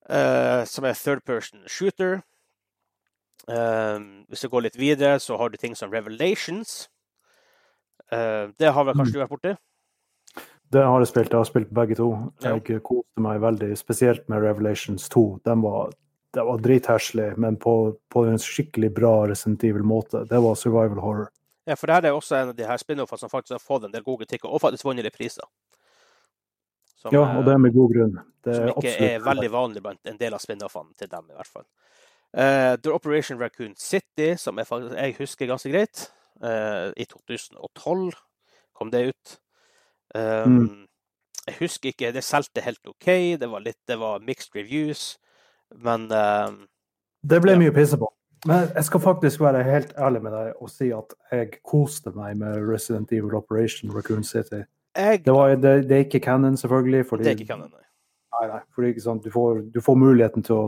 Uh, 0.09 0.17
eh, 0.17 0.65
som 0.65 0.85
er 0.89 0.97
third 0.97 1.25
person 1.25 1.65
shooter. 1.67 2.23
hvis 4.29 4.45
vi 4.45 4.49
går 4.49 4.61
litt 4.61 4.77
videre, 4.77 5.19
så 5.21 5.37
har 5.37 5.49
du 5.49 5.57
ting 5.57 5.77
som 5.77 5.93
Revelations. 5.93 6.89
det 8.59 8.73
har 8.73 8.85
vel 8.85 8.95
kanskje 8.95 9.11
mm. 9.11 9.15
du 9.15 9.21
vært 9.21 9.31
borti? 9.31 9.55
Det 10.73 10.83
har 10.85 11.01
jeg 11.01 11.09
spilt. 11.09 11.33
Jeg 11.33 11.39
har 11.39 11.49
spilt 11.49 11.71
begge 11.73 11.97
to. 11.97 12.09
Jeg 12.43 12.63
ja. 12.69 12.79
koste 12.85 13.25
meg 13.25 13.41
veldig, 13.41 13.77
spesielt 13.77 14.29
med 14.29 14.43
Revelations 14.43 15.09
2. 15.09 15.41
Den 15.45 15.63
var 15.65 15.93
det 16.31 16.45
var 16.45 16.59
dritheslig, 16.59 17.39
men 17.39 17.57
på, 17.57 17.97
på, 18.13 18.25
en 18.29 18.39
skikkelig 18.39 18.91
bra 18.95 19.13
Resident 19.29 19.65
Evil-måte. 19.65 20.27
Det 20.29 20.41
var 20.45 20.55
survival 20.55 21.01
horror. 21.01 21.31
Ja, 21.69 21.77
for 21.77 21.91
dette 21.91 22.09
er 22.09 22.17
også 22.17 22.37
en 22.39 22.53
av 22.53 22.57
de 22.57 22.65
her 22.65 22.81
spin-offene 22.81 23.21
som 23.21 23.33
faktisk 23.33 23.59
har 23.59 23.61
fått 23.61 23.85
en 23.85 23.93
del 23.93 24.05
gode 24.07 24.25
kritikker, 24.25 24.49
og 24.49 24.63
faktisk 24.63 24.87
vunnet 24.89 25.13
priser. 25.13 25.45
Som, 26.99 27.13
ja, 27.15 27.23
og 27.39 27.45
det 27.47 27.53
er 27.55 27.61
med 27.63 27.75
god 27.77 27.93
grunn. 27.95 28.15
Det 28.45 28.55
som 28.57 28.71
ikke 28.73 28.95
er 29.07 29.21
veldig 29.23 29.51
vanlig 29.53 29.83
blant 29.85 30.09
en 30.09 30.17
del 30.19 30.35
av 30.35 30.43
spin-offene 30.43 30.97
til 30.99 31.11
dem, 31.13 31.29
i 31.31 31.37
hvert 31.37 31.51
fall. 31.51 31.67
Uh, 32.33 32.75
The 32.81 32.93
Operation 32.93 33.39
Raccoon 33.41 33.77
City, 33.77 34.33
som 34.37 34.59
jeg, 34.59 34.67
faktisk, 34.67 34.97
jeg 34.97 35.17
husker 35.19 35.51
ganske 35.51 35.71
greit, 35.73 36.09
uh, 36.43 36.91
i 36.97 37.07
2012 37.09 38.17
kom 38.79 38.91
det 38.91 39.05
ut. 39.13 39.39
Um, 40.15 40.53
mm. 40.57 40.85
Jeg 41.49 41.57
husker 41.59 41.91
ikke 41.93 42.13
Det 42.13 42.23
solgte 42.25 42.63
helt 42.65 42.87
OK, 42.89 43.07
det 43.41 43.49
var, 43.51 43.61
litt, 43.61 43.77
det 43.89 43.99
var 44.01 44.23
mixed 44.25 44.57
reviews, 44.57 45.19
men 45.77 46.09
uh, 46.13 46.49
Det 47.21 47.43
ble 47.45 47.57
ja. 47.57 47.61
mye 47.61 47.75
pisse 47.77 47.99
på. 48.01 48.09
Men 48.47 48.69
jeg 48.75 48.85
skal 48.85 49.01
faktisk 49.03 49.41
være 49.41 49.63
helt 49.67 49.93
ærlig 49.99 50.23
med 50.23 50.35
deg 50.35 50.63
og 50.63 50.71
si 50.71 50.91
at 50.95 51.15
jeg 51.33 51.59
koste 51.67 52.13
meg 52.15 52.37
med 52.39 52.61
Resident 52.63 53.13
Evil 53.13 53.35
Operation 53.35 53.91
Raccoon 53.95 54.25
City. 54.25 54.63
Jeg... 54.97 55.25
Det, 55.25 55.33
var, 55.35 55.55
det, 55.57 55.89
det, 55.89 55.97
er 55.97 56.07
ikke 56.07 56.21
canon, 56.23 56.57
selvfølgelig. 56.57 57.07
Fordi, 57.07 57.25
det 57.25 57.33
er 57.33 57.39
ikke 57.41 57.53
canon, 57.53 57.71
nei. 57.73 57.85
Nei, 58.39 58.45
nei, 58.53 58.61
fordi 58.75 58.93
ikke 58.93 59.03
sant, 59.03 59.25
du, 59.25 59.33
får, 59.35 59.65
du 59.75 59.81
får 59.83 59.97
muligheten 59.99 60.45
til 60.47 60.55
å 60.55 60.67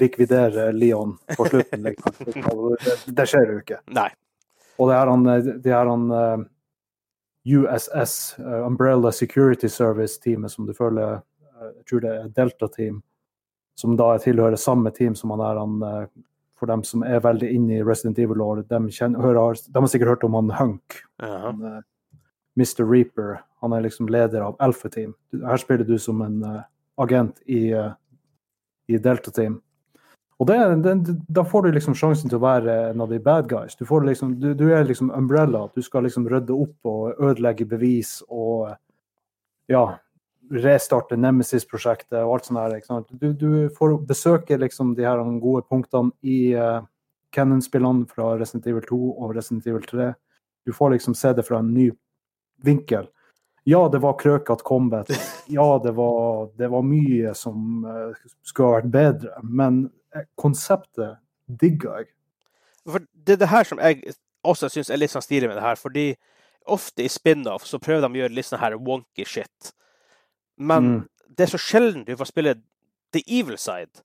likvidere 0.00 0.68
Leon 0.76 1.14
på 1.36 1.46
slutten. 1.48 1.86
Liksom. 1.86 2.18
det, 2.26 2.96
det, 3.16 3.26
skjer 3.30 3.52
jo 3.54 3.62
ikke. 3.62 3.80
Nei. 3.96 4.10
Og 4.76 4.90
det 4.90 4.98
er 4.98 5.12
han, 5.12 5.24
det 5.64 5.72
er 5.72 5.88
han 5.88 6.06
uh, 6.12 6.44
USS, 7.48 8.36
uh, 8.42 8.66
Umbrella 8.66 9.14
Security 9.16 9.70
Service-teamet, 9.72 10.52
som 10.52 10.68
du 10.68 10.74
føler 10.76 11.22
uh, 11.22 11.70
Jeg 11.70 11.88
tror 11.88 12.04
det 12.04 12.12
er 12.12 12.32
Delta-team, 12.36 13.00
som 13.80 13.96
da 13.96 14.10
tilhører 14.20 14.60
samme 14.60 14.92
team 14.92 15.16
som 15.16 15.32
han 15.32 15.44
er 15.46 15.62
han 15.62 15.80
for 16.58 16.70
dem 16.70 16.84
som 16.84 17.04
er 17.04 17.20
veldig 17.24 17.50
inne 17.52 17.78
i 17.78 17.84
Resident 17.84 18.18
Evil 18.18 18.40
Law, 18.40 18.56
de, 18.62 18.64
de 18.68 19.82
har 19.82 19.90
sikkert 19.92 20.14
hørt 20.14 20.24
om 20.24 20.38
han 20.38 20.54
Hunk. 20.56 21.02
Ja. 21.22 21.34
han, 21.48 21.62
uh, 21.62 21.82
Mr. 22.56 22.84
Reaper. 22.84 23.42
Han 23.60 23.72
er 23.72 23.84
liksom 23.84 24.08
leder 24.08 24.40
av 24.40 24.56
Alpha 24.60 24.88
Team. 24.88 25.14
Her 25.32 25.60
spiller 25.60 25.84
du 25.84 25.98
som 26.00 26.22
en 26.24 26.42
uh, 26.44 26.62
agent 26.96 27.42
i, 27.46 27.74
uh, 27.74 27.92
i 28.88 28.98
Delta 28.98 29.30
Team. 29.30 29.60
Og 30.38 30.46
det, 30.46 30.56
det, 30.84 31.16
Da 31.28 31.44
får 31.44 31.62
du 31.62 31.72
liksom 31.72 31.94
sjansen 31.96 32.28
til 32.28 32.38
å 32.40 32.44
være 32.44 32.74
en 32.90 33.00
av 33.00 33.12
de 33.12 33.20
bad 33.20 33.48
guys. 33.48 33.76
Du, 33.76 33.84
liksom, 34.04 34.36
du, 34.40 34.52
du 34.54 34.68
er 34.72 34.84
liksom 34.84 35.10
umbrella. 35.10 35.66
Du 35.74 35.82
skal 35.82 36.04
liksom 36.04 36.28
rydde 36.28 36.52
opp 36.52 36.88
og 36.88 37.20
ødelegge 37.20 37.68
bevis 37.68 38.18
og 38.28 38.74
ja, 39.72 39.96
restarte 40.52 41.16
Nemesis-prosjektet 41.18 42.18
og 42.22 42.36
alt 42.36 42.48
sånt. 42.48 42.58
her. 42.58 43.04
Du, 43.10 43.32
du, 43.32 43.68
får 43.76 43.98
besøke 44.06 44.58
liksom 44.58 44.94
de 44.94 45.06
her 45.06 45.22
gode 45.40 45.64
punktene 45.68 46.12
i 46.22 46.54
uh, 46.54 46.82
Cannon-spillene 47.34 48.06
fra 48.10 48.34
Resident 48.38 48.66
Evil 48.66 48.86
2 48.88 49.00
og 49.16 49.36
Resident 49.36 49.66
Evil 49.66 49.82
3. 49.82 50.12
Du 50.66 50.72
får 50.72 50.96
liksom 50.96 51.14
se 51.14 51.32
det 51.32 51.46
fra 51.46 51.58
en 51.58 51.74
ny 51.74 51.90
vinkel. 52.64 53.08
Ja, 53.66 53.88
det 53.88 53.98
var 53.98 54.18
krøkete 54.18 54.64
combat. 54.64 55.10
Ja, 55.48 55.78
det 55.78 55.92
var, 55.94 56.48
det 56.58 56.66
var 56.68 56.82
mye 56.82 57.30
som 57.38 57.84
uh, 57.86 58.14
skulle 58.42 58.68
ha 58.68 58.78
vært 58.80 58.92
bedre. 58.94 59.42
Men 59.42 59.84
uh, 60.14 60.24
konseptet 60.38 61.20
digga 61.46 62.00
jeg. 62.00 62.12
For 62.86 63.02
det 63.26 63.36
er 63.36 63.42
det 63.42 63.50
her 63.50 63.66
som 63.66 63.82
jeg 63.82 64.14
også 64.46 64.70
syns 64.70 64.90
er 64.90 65.00
litt 65.00 65.10
sånn 65.10 65.24
stilig 65.24 65.50
med 65.50 65.58
det 65.58 65.64
her. 65.66 65.78
fordi 65.78 66.14
ofte 66.66 67.04
i 67.04 67.10
spin-off 67.10 67.66
så 67.66 67.78
prøver 67.78 68.08
de 68.08 68.18
å 68.18 68.22
gjøre 68.24 68.34
litt 68.34 68.48
sånn 68.48 68.62
her 68.62 68.74
wonky 68.78 69.26
shit. 69.26 69.72
Men 70.56 70.88
mm. 70.88 71.00
det 71.36 71.46
er 71.46 71.52
så 71.54 71.60
sjelden 71.60 72.04
du 72.06 72.16
får 72.16 72.30
spille 72.32 72.56
the 73.14 73.22
evil 73.26 73.58
side. 73.58 74.02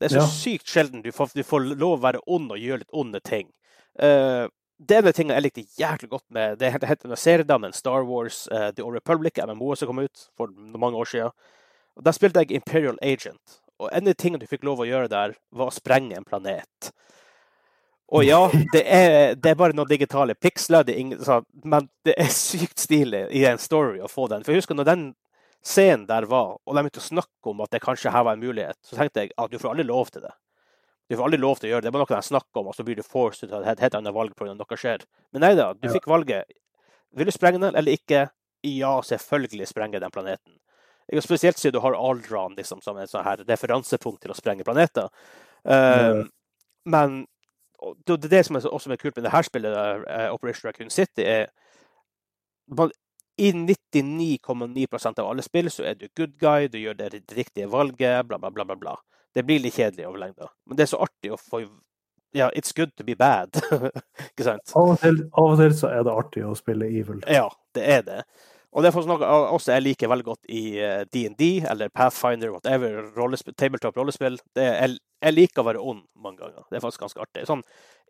Det 0.00 0.08
er 0.08 0.16
så 0.16 0.24
ja. 0.24 0.28
sykt 0.28 0.68
sjelden 0.68 1.04
du 1.04 1.12
får, 1.14 1.32
du 1.34 1.44
får, 1.46 1.70
lov 1.78 1.98
å 1.98 2.02
være 2.02 2.22
ond 2.26 2.52
og 2.52 2.60
gjøre 2.60 2.82
litt 2.82 2.96
onde 2.96 3.20
ting. 3.24 3.50
Uh, 3.94 4.50
det 4.78 4.96
er 4.96 5.06
en 5.06 5.14
ting 5.14 5.30
jeg 5.30 5.44
likte 5.44 5.66
jævlig 5.78 6.08
godt 6.10 6.24
med 6.34 6.58
det 6.58 6.72
heter 6.74 7.14
seriedammen 7.14 7.72
Star 7.72 8.02
Wars 8.08 8.48
uh, 8.50 8.72
The 8.74 8.82
Old 8.82 8.98
Republic, 8.98 9.38
MMO 9.38 9.76
som 9.78 9.88
kom 9.88 10.02
ut 10.02 10.26
for 10.36 10.50
mange 10.50 10.98
år 10.98 11.10
siden. 11.12 11.30
Og 11.94 12.04
Der 12.04 12.16
spilte 12.16 12.42
jeg 12.42 12.58
Imperial 12.58 12.98
Agent. 13.02 13.60
Og 13.78 13.88
en 13.92 14.02
av 14.02 14.10
de 14.10 14.18
tingene 14.18 14.42
du 14.42 14.50
fikk 14.50 14.66
lov 14.66 14.82
å 14.82 14.88
gjøre 14.88 15.10
der, 15.10 15.34
var 15.54 15.70
å 15.70 15.74
sprenge 15.74 16.18
en 16.18 16.26
planet. 16.26 16.90
Og 18.14 18.26
ja, 18.26 18.40
det 18.74 18.82
er, 18.82 19.34
det 19.38 19.52
er 19.52 19.58
bare 19.58 19.76
noen 19.76 19.90
digitale 19.90 20.34
piksler, 20.34 20.90
men 21.64 21.88
det 22.06 22.16
er 22.18 22.30
sykt 22.34 22.82
stilig 22.82 23.28
i 23.30 23.44
en 23.48 23.62
story 23.62 24.02
å 24.02 24.10
få 24.10 24.26
den. 24.32 24.44
For 24.44 24.54
jeg 24.54 24.64
husker 24.64 24.78
når 24.78 24.90
den 24.90 25.06
scenen 25.64 26.06
der 26.06 26.26
var, 26.28 26.58
og 26.60 26.76
de 26.76 26.82
begynte 26.82 27.00
å 27.00 27.06
snakke 27.06 27.52
om 27.52 27.62
at 27.64 27.72
det 27.72 27.82
kanskje 27.84 28.12
her 28.12 28.26
var 28.26 28.36
en 28.36 28.42
mulighet, 28.42 28.78
så 28.84 28.98
tenkte 28.98 29.24
jeg 29.24 29.32
at 29.40 29.52
du 29.52 29.58
får 29.60 29.72
aldri 29.72 29.86
lov 29.88 30.12
til 30.12 30.26
det. 30.26 30.34
Du 31.08 31.16
får 31.16 31.24
aldri 31.26 31.40
lov 31.40 31.60
til 31.60 31.68
å 31.68 31.72
gjøre 31.74 31.84
det. 31.84 31.88
Det 31.88 31.94
bare 31.96 32.06
noe 32.06 32.16
de 32.20 32.28
snakker 32.28 32.60
om, 32.60 32.68
og 32.70 32.76
så 32.76 32.84
blir 32.84 32.96
du 32.96 33.04
forced 33.04 33.48
til 33.48 33.68
et 33.68 33.84
helt 33.84 33.96
annet 33.98 34.16
valg 34.16 34.36
pga. 34.36 34.54
noe 34.56 34.78
skjer. 34.80 35.04
Men 35.32 35.44
nei 35.44 35.52
da, 35.58 35.72
du 35.76 35.88
fikk 35.92 36.08
valget. 36.08 36.52
Vil 37.14 37.28
du 37.28 37.32
sprenge 37.34 37.60
den 37.60 37.76
eller 37.76 37.96
ikke? 37.96 38.26
Ja, 38.64 38.94
selvfølgelig 39.04 39.68
sprenge 39.68 40.00
den 40.00 40.12
planeten. 40.12 40.56
Spesielt 41.20 41.60
siden 41.60 41.76
du 41.76 41.82
har 41.84 41.96
Aldran 41.98 42.56
liksom, 42.56 42.80
som 42.80 42.96
en 42.96 43.08
sånn 43.08 43.26
her 43.26 43.42
referansepunkt 43.44 44.22
til 44.24 44.32
å 44.32 44.36
sprenge 44.38 44.64
planeter. 44.64 45.12
Uh, 45.68 46.24
men 46.88 47.26
det, 48.08 48.16
det, 48.24 48.40
som 48.48 48.56
er 48.56 48.64
også 48.68 48.92
er 48.92 49.00
kult 49.00 49.16
med 49.18 49.26
det 49.28 49.34
her 49.34 49.44
spillet, 49.44 49.76
uh, 49.76 50.30
Operation 50.32 50.70
Raccoon 50.70 50.92
City, 50.92 51.26
er 51.28 51.50
i 53.36 53.50
99,9% 53.52 55.20
av 55.20 55.30
alle 55.30 55.42
spill 55.42 55.70
så 55.70 55.86
er 55.90 55.98
du 55.98 56.06
good 56.16 56.36
guy, 56.38 56.68
du 56.70 56.78
gjør 56.78 56.98
det 56.98 57.10
riktige 57.34 57.66
valget, 57.70 58.22
bla, 58.26 58.38
bla, 58.38 58.50
bla. 58.50 58.64
bla, 58.64 58.76
bla. 58.76 58.94
Det 59.34 59.42
blir 59.42 59.58
litt 59.58 59.74
kjedelig 59.74 60.06
over 60.06 60.22
lengda. 60.22 60.48
Men 60.66 60.78
det 60.78 60.86
er 60.86 60.92
så 60.94 61.02
artig 61.02 61.34
å 61.34 61.40
få 61.40 61.64
Ja, 62.34 62.48
it's 62.50 62.72
good 62.74 62.90
to 62.96 63.04
be 63.06 63.14
bad. 63.14 63.54
Ikke 64.32 64.46
sant? 64.46 64.72
Av 64.74 64.90
og, 64.90 64.98
til, 65.02 65.20
av 65.30 65.52
og, 65.52 65.58
til, 65.58 65.74
så 65.78 65.90
er 65.94 66.02
det 66.06 66.14
artig 66.14 66.42
å 66.46 66.54
spille 66.58 66.88
evil. 66.90 67.20
Ja, 67.30 67.46
det 67.74 67.84
er 67.98 68.02
det. 68.06 68.20
Og 68.74 68.82
det 68.82 68.90
er 68.90 69.06
noe 69.06 69.28
også 69.54 69.70
jeg 69.76 69.84
liker 69.84 70.10
veldig 70.10 70.26
godt 70.26 70.48
i 70.50 70.62
DND 71.14 71.44
eh, 71.46 71.68
eller 71.70 71.92
Pathfinder, 71.94 72.50
whatever, 72.56 73.04
rollespill, 73.14 73.54
tabletop 73.54 73.94
rollespill. 74.00 74.40
jeg, 74.58 74.96
jeg, 74.98 75.34
liker 75.34 75.62
å 75.62 75.66
være 75.68 75.84
ond 75.92 76.02
mange 76.18 76.42
ganger. 76.42 76.66
Det 76.70 76.80
er 76.80 76.82
faktisk 76.82 77.04
ganske 77.06 77.22
artig. 77.22 77.46
Sånn, 77.46 77.62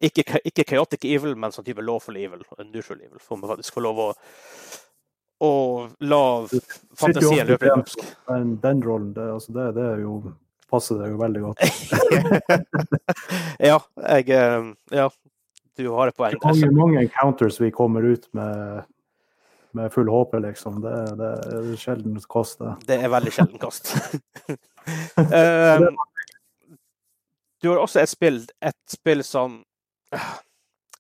ikke, 0.09 0.25
ikke 0.41 0.65
chaotic 0.73 1.05
evil, 1.05 1.37
men 1.37 1.53
sånn 1.53 1.69
type 1.69 1.85
lawful 1.85 2.17
evil 2.17 2.41
neutral 2.65 3.05
evil. 3.05 3.21
Får 3.21 3.43
man 3.43 3.53
faktisk 3.53 3.77
få 3.77 3.85
lov 3.85 4.01
å 4.07 4.09
og 5.45 5.93
la 6.05 6.23
fantasien 6.97 7.47
løpe 7.49 7.69
løpsk. 7.69 8.07
Den, 8.31 8.57
den 8.63 8.81
rollen, 8.85 9.13
det, 9.17 9.29
altså 9.37 9.55
det, 9.57 9.69
det, 9.77 9.85
er 9.95 10.03
jo 10.05 10.17
passer 10.71 10.99
deg 11.03 11.13
jo 11.13 11.21
veldig 11.21 11.43
godt. 11.45 11.61
ja, 13.71 13.79
jeg 14.17 14.35
eh, 14.35 14.73
Ja, 14.97 15.09
du 15.79 15.87
har 15.95 16.11
et 16.11 16.19
poeng. 16.19 16.39
Mange, 16.43 16.71
mange 16.75 17.05
encounters 17.05 17.61
vi 17.63 17.71
kommer 17.75 18.07
ut 18.07 18.27
med, 18.35 18.89
med 19.77 19.93
full 19.95 20.11
håp, 20.11 20.35
liksom. 20.43 20.81
Det, 20.83 20.97
det 21.21 21.31
er 21.59 21.71
sjelden 21.79 22.19
kost, 22.31 22.59
det. 22.63 22.75
Det 22.89 22.99
er 23.03 23.13
veldig 23.13 23.35
sjelden 23.35 23.63
kost. 23.63 23.95
um, 25.17 25.95
du 27.63 27.71
har 27.71 27.81
også 27.81 28.03
et 28.03 28.11
spill, 28.13 28.43
et 28.61 28.77
spill 28.93 29.25
som 29.25 29.63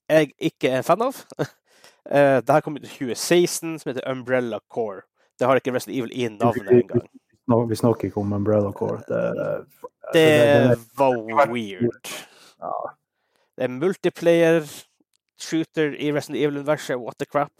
jeg 0.08 0.30
ikke 0.38 0.78
er 0.78 0.86
fan 0.86 1.02
av. 1.04 1.18
Uh, 2.10 2.40
det 2.44 2.52
her 2.52 2.64
kom 2.64 2.76
ut 2.76 2.84
i 2.84 2.90
2016, 2.90 3.78
som 3.80 3.90
heter 3.90 4.10
Umbrella 4.10 4.58
Core. 4.74 5.04
Det 5.38 5.46
har 5.48 5.58
ikke 5.58 5.74
Resident 5.74 5.98
Evil 5.98 6.12
i 6.12 6.28
navnet 6.28 6.70
engang. 6.70 7.68
Vi 7.68 7.76
snakker 7.76 8.08
ikke 8.08 8.20
om 8.20 8.32
Umbrella 8.32 8.72
Core. 8.72 9.00
Det, 9.08 9.22
det, 9.36 9.68
det, 10.14 10.26
det 10.68 10.78
var 10.98 11.48
weird. 11.52 12.12
Ja. 12.60 12.74
Det 13.56 13.64
er 13.64 13.68
multiplayer 13.68 14.66
shooter 15.38 15.94
i 15.98 16.12
Resident 16.12 16.42
Evil-universet. 16.42 16.96
What 16.96 17.18
the 17.18 17.26
crap? 17.26 17.52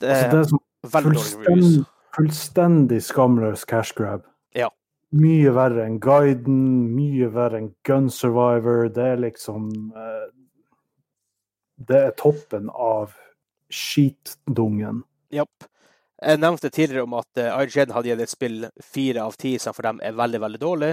Det 0.00 0.10
er, 0.10 0.14
altså, 0.14 0.30
det 0.30 0.38
er 0.38 0.48
sånn 0.50 0.64
fullstendig, 1.04 1.84
fullstendig 2.16 3.00
skamløs 3.04 3.64
cash 3.68 3.94
grab. 3.96 4.24
Ja. 4.56 4.68
Mye 5.14 5.52
verre 5.54 5.86
enn 5.86 6.00
Guiden, 6.02 6.64
mye 6.96 7.30
verre 7.32 7.60
enn 7.62 7.70
Gun 7.86 8.10
Survivor. 8.10 8.88
Det 8.92 9.06
er 9.14 9.22
liksom 9.22 9.70
uh, 9.94 10.26
det 11.76 12.00
er 12.08 12.16
toppen 12.18 12.70
av 12.70 13.14
skitdungen. 13.72 15.02
Japp. 15.34 15.66
Jeg 16.24 16.40
nevnte 16.40 16.70
tidligere 16.70 17.04
om 17.04 17.16
at 17.18 17.40
uh, 17.40 17.60
IGN 17.64 17.92
hadde 17.92 18.12
gitt 18.12 18.22
et 18.24 18.32
spill 18.32 18.66
fire 18.82 19.24
av 19.26 19.34
ti, 19.40 19.56
som 19.58 19.74
for 19.76 19.86
dem 19.86 20.00
er 20.04 20.16
veldig 20.16 20.40
veldig 20.44 20.60
dårlig. 20.62 20.92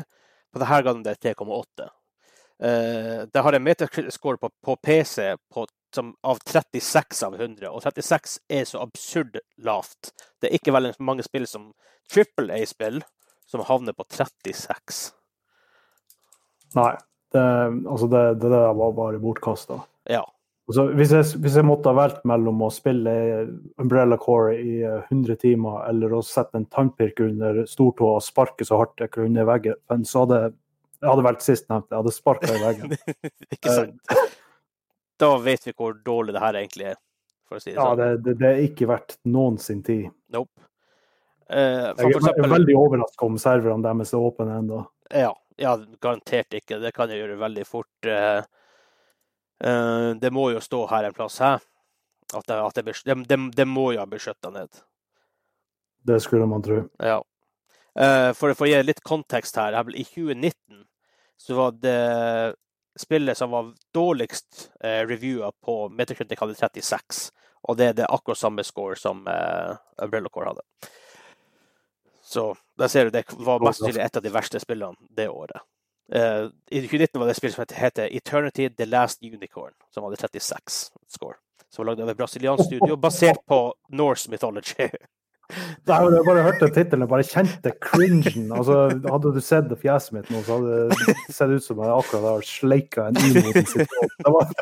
På 0.51 0.59
denne 0.59 0.81
gangen 0.87 1.03
det 1.05 1.13
er 1.15 1.35
3,8. 1.35 1.87
Uh, 2.61 3.19
det 3.31 3.45
har 3.45 3.57
en 3.57 3.63
meterscore 3.65 4.41
på, 4.41 4.49
på 4.65 4.75
PC 4.81 5.29
på, 5.53 5.67
som, 5.95 6.15
av 6.25 6.41
36 6.43 7.23
av 7.27 7.37
100, 7.37 7.69
og 7.69 7.85
36 7.85 8.39
er 8.49 8.67
så 8.67 8.81
absurd 8.81 9.39
lavt. 9.61 10.11
Det 10.41 10.49
er 10.49 10.59
ikke 10.59 10.75
veldig 10.75 10.97
mange 10.99 11.25
spill 11.27 11.47
som 11.49 11.71
Triple 12.11 12.51
A-spill 12.57 12.99
som 13.47 13.63
havner 13.67 13.95
på 13.95 14.05
36. 14.09 14.99
Nei. 16.75 16.93
Det, 17.31 17.39
altså 17.87 18.07
det, 18.11 18.21
det 18.43 18.49
der 18.51 18.73
var 18.75 18.91
bare 18.91 19.19
bortkasta. 19.23 19.77
Ja. 20.11 20.25
Altså, 20.71 20.85
hvis, 20.95 21.11
jeg, 21.11 21.25
hvis, 21.43 21.55
jeg, 21.59 21.67
måtte 21.67 21.91
ha 21.91 21.97
valgt 21.97 22.21
mellom 22.29 22.61
å 22.63 22.69
spille 22.71 23.11
Umbrella 23.81 24.15
Core 24.21 24.53
i 24.55 24.77
100 24.87 25.35
timer 25.41 25.81
eller 25.89 26.13
å 26.15 26.21
sette 26.23 26.55
en 26.61 26.67
tannpirk 26.71 27.19
under 27.25 27.65
stortåa 27.67 28.21
og 28.21 28.23
sparke 28.23 28.63
så 28.63 28.79
hardt 28.79 29.03
jeg 29.03 29.11
kunne 29.11 29.43
i 29.43 29.47
veggen, 29.49 30.05
så 30.07 30.23
hadde 30.23 30.39
Jeg 31.01 31.09
hadde 31.09 31.25
valgt 31.25 31.43
sistnevnte. 31.43 31.91
Jeg 31.91 32.03
hadde 32.03 32.13
sparka 32.15 32.55
i 32.55 32.61
veggen. 32.61 32.95
Ikke 33.57 33.75
sant? 33.75 34.15
Da 35.21 35.35
vet 35.37 35.67
vi 35.67 35.73
hvor 35.77 35.93
dårlig 36.05 36.33
det 36.33 36.41
her 36.41 36.55
egentlig 36.57 36.87
er, 36.95 36.95
for 37.45 37.59
å 37.59 37.61
si 37.61 37.69
det 37.69 37.75
Ja, 37.75 37.91
sånn. 37.91 37.99
det, 37.99 38.07
det, 38.25 38.33
det 38.39 38.47
er 38.47 38.63
ikke 38.65 38.87
verdt 38.89 39.19
noen 39.29 39.59
sin 39.61 39.83
tid. 39.85 40.07
Nope. 40.33 40.55
Uh, 41.51 41.91
Jeg 41.99 42.15
for 42.15 42.31
er 42.31 42.49
veldig 42.55 42.77
overraska 42.79 43.27
om 43.27 43.35
serverne 43.37 43.85
deres 43.85 44.15
er 44.15 44.23
åpne 44.23 44.55
ennå. 44.63 44.79
ja, 45.11 45.35
ja, 45.61 45.75
garantert 46.01 46.55
ikke. 46.57 46.79
Det 46.81 46.93
kan 46.95 47.11
jeg 47.11 47.21
gjøre 47.21 47.37
veldig 47.41 47.65
fort. 47.67 48.07
Eh, 48.07 48.39
eh, 48.39 48.60
det 49.61 50.31
må 50.33 50.47
jo 50.49 50.61
stå 50.63 50.85
her 50.89 51.05
en 51.05 51.13
plass, 51.13 51.35
hæ? 51.43 51.51
At 52.33 52.47
det, 52.47 52.55
at 52.55 52.79
det, 52.79 52.93
det, 53.05 53.15
det, 53.29 53.37
det 53.55 53.65
må 53.67 53.91
jo 53.93 54.01
ha 54.01 54.07
blitt 54.09 54.23
skjøtta 54.23 54.49
ned. 54.55 54.79
Det 56.07 56.17
skulle 56.23 56.47
man 56.49 56.63
tro. 56.65 56.79
Ja. 56.97 57.19
Eh, 57.99 58.31
for, 58.33 58.53
for 58.55 58.65
å 58.65 58.71
gi 58.71 58.79
litt 58.83 59.03
kontekst 59.05 59.59
her. 59.59 59.75
I 59.91 60.05
2019 60.07 60.85
så 61.41 61.57
var 61.57 61.77
det 61.81 62.55
spillet 62.99 63.37
som 63.37 63.53
var 63.53 63.69
dårligst 63.95 64.71
uh, 64.83 65.01
reviewa 65.07 65.51
på 65.63 65.89
Metacritic 65.89 66.39
hadde 66.39 66.57
36. 66.59 67.21
Og 67.69 67.77
det 67.79 67.87
er 67.87 67.93
det 68.01 68.09
akkurat 68.09 68.37
samme 68.37 68.65
score 68.67 68.97
som 68.99 69.23
uh, 69.27 69.77
Umbrella 70.03 70.29
Core 70.29 70.51
hadde. 70.51 70.91
Så 72.21 72.51
der 72.77 72.91
ser 72.91 73.07
du 73.07 73.15
det 73.15 73.23
var 73.31 73.63
mest 73.63 73.79
sannsynlig 73.79 74.03
et 74.03 74.19
av 74.19 74.25
de 74.25 74.33
verste 74.33 74.59
spillene 74.61 75.09
det 75.17 75.29
året. 75.31 75.63
Eh, 76.15 76.49
I 76.71 76.81
2019 76.81 77.19
var 77.19 77.27
det 77.27 77.35
et 77.35 77.39
spill 77.39 77.53
som 77.53 77.63
heter 77.63 78.11
Eternity 78.11 78.67
The 78.69 78.85
Last 78.85 79.23
Unicorn, 79.23 79.71
som 79.93 80.03
hadde 80.03 80.19
36 80.19 80.91
score. 81.07 81.37
Som 81.71 81.85
var 81.85 81.93
lagd 81.93 82.03
av 82.03 82.11
et 82.11 82.19
brasiliansk 82.19 82.67
studio 82.67 82.97
basert 82.99 83.39
på 83.47 83.63
Norse 83.95 84.31
mythology. 84.31 84.89
Da 85.83 85.97
hadde 85.99 86.15
Jeg 86.15 86.23
bare 86.23 86.43
hørte 86.45 86.67
tittelen 86.71 87.09
bare 87.11 87.25
kjente 87.27 87.73
cringen. 87.83 88.51
Altså, 88.55 88.85
hadde 89.03 89.33
du 89.35 89.39
sett 89.43 89.73
fjeset 89.81 90.13
mitt 90.15 90.29
nå, 90.31 90.39
så 90.47 90.61
hadde 90.61 90.85
det 90.93 91.15
sett 91.35 91.51
ut 91.51 91.65
som 91.65 91.81
jeg 91.83 91.91
akkurat 91.91 92.27
har 92.29 92.45
sleika 92.47 93.07
en 93.09 93.19
i 93.19 93.33
mot 93.35 93.59
sitt 93.67 93.91
råd. 94.27 94.53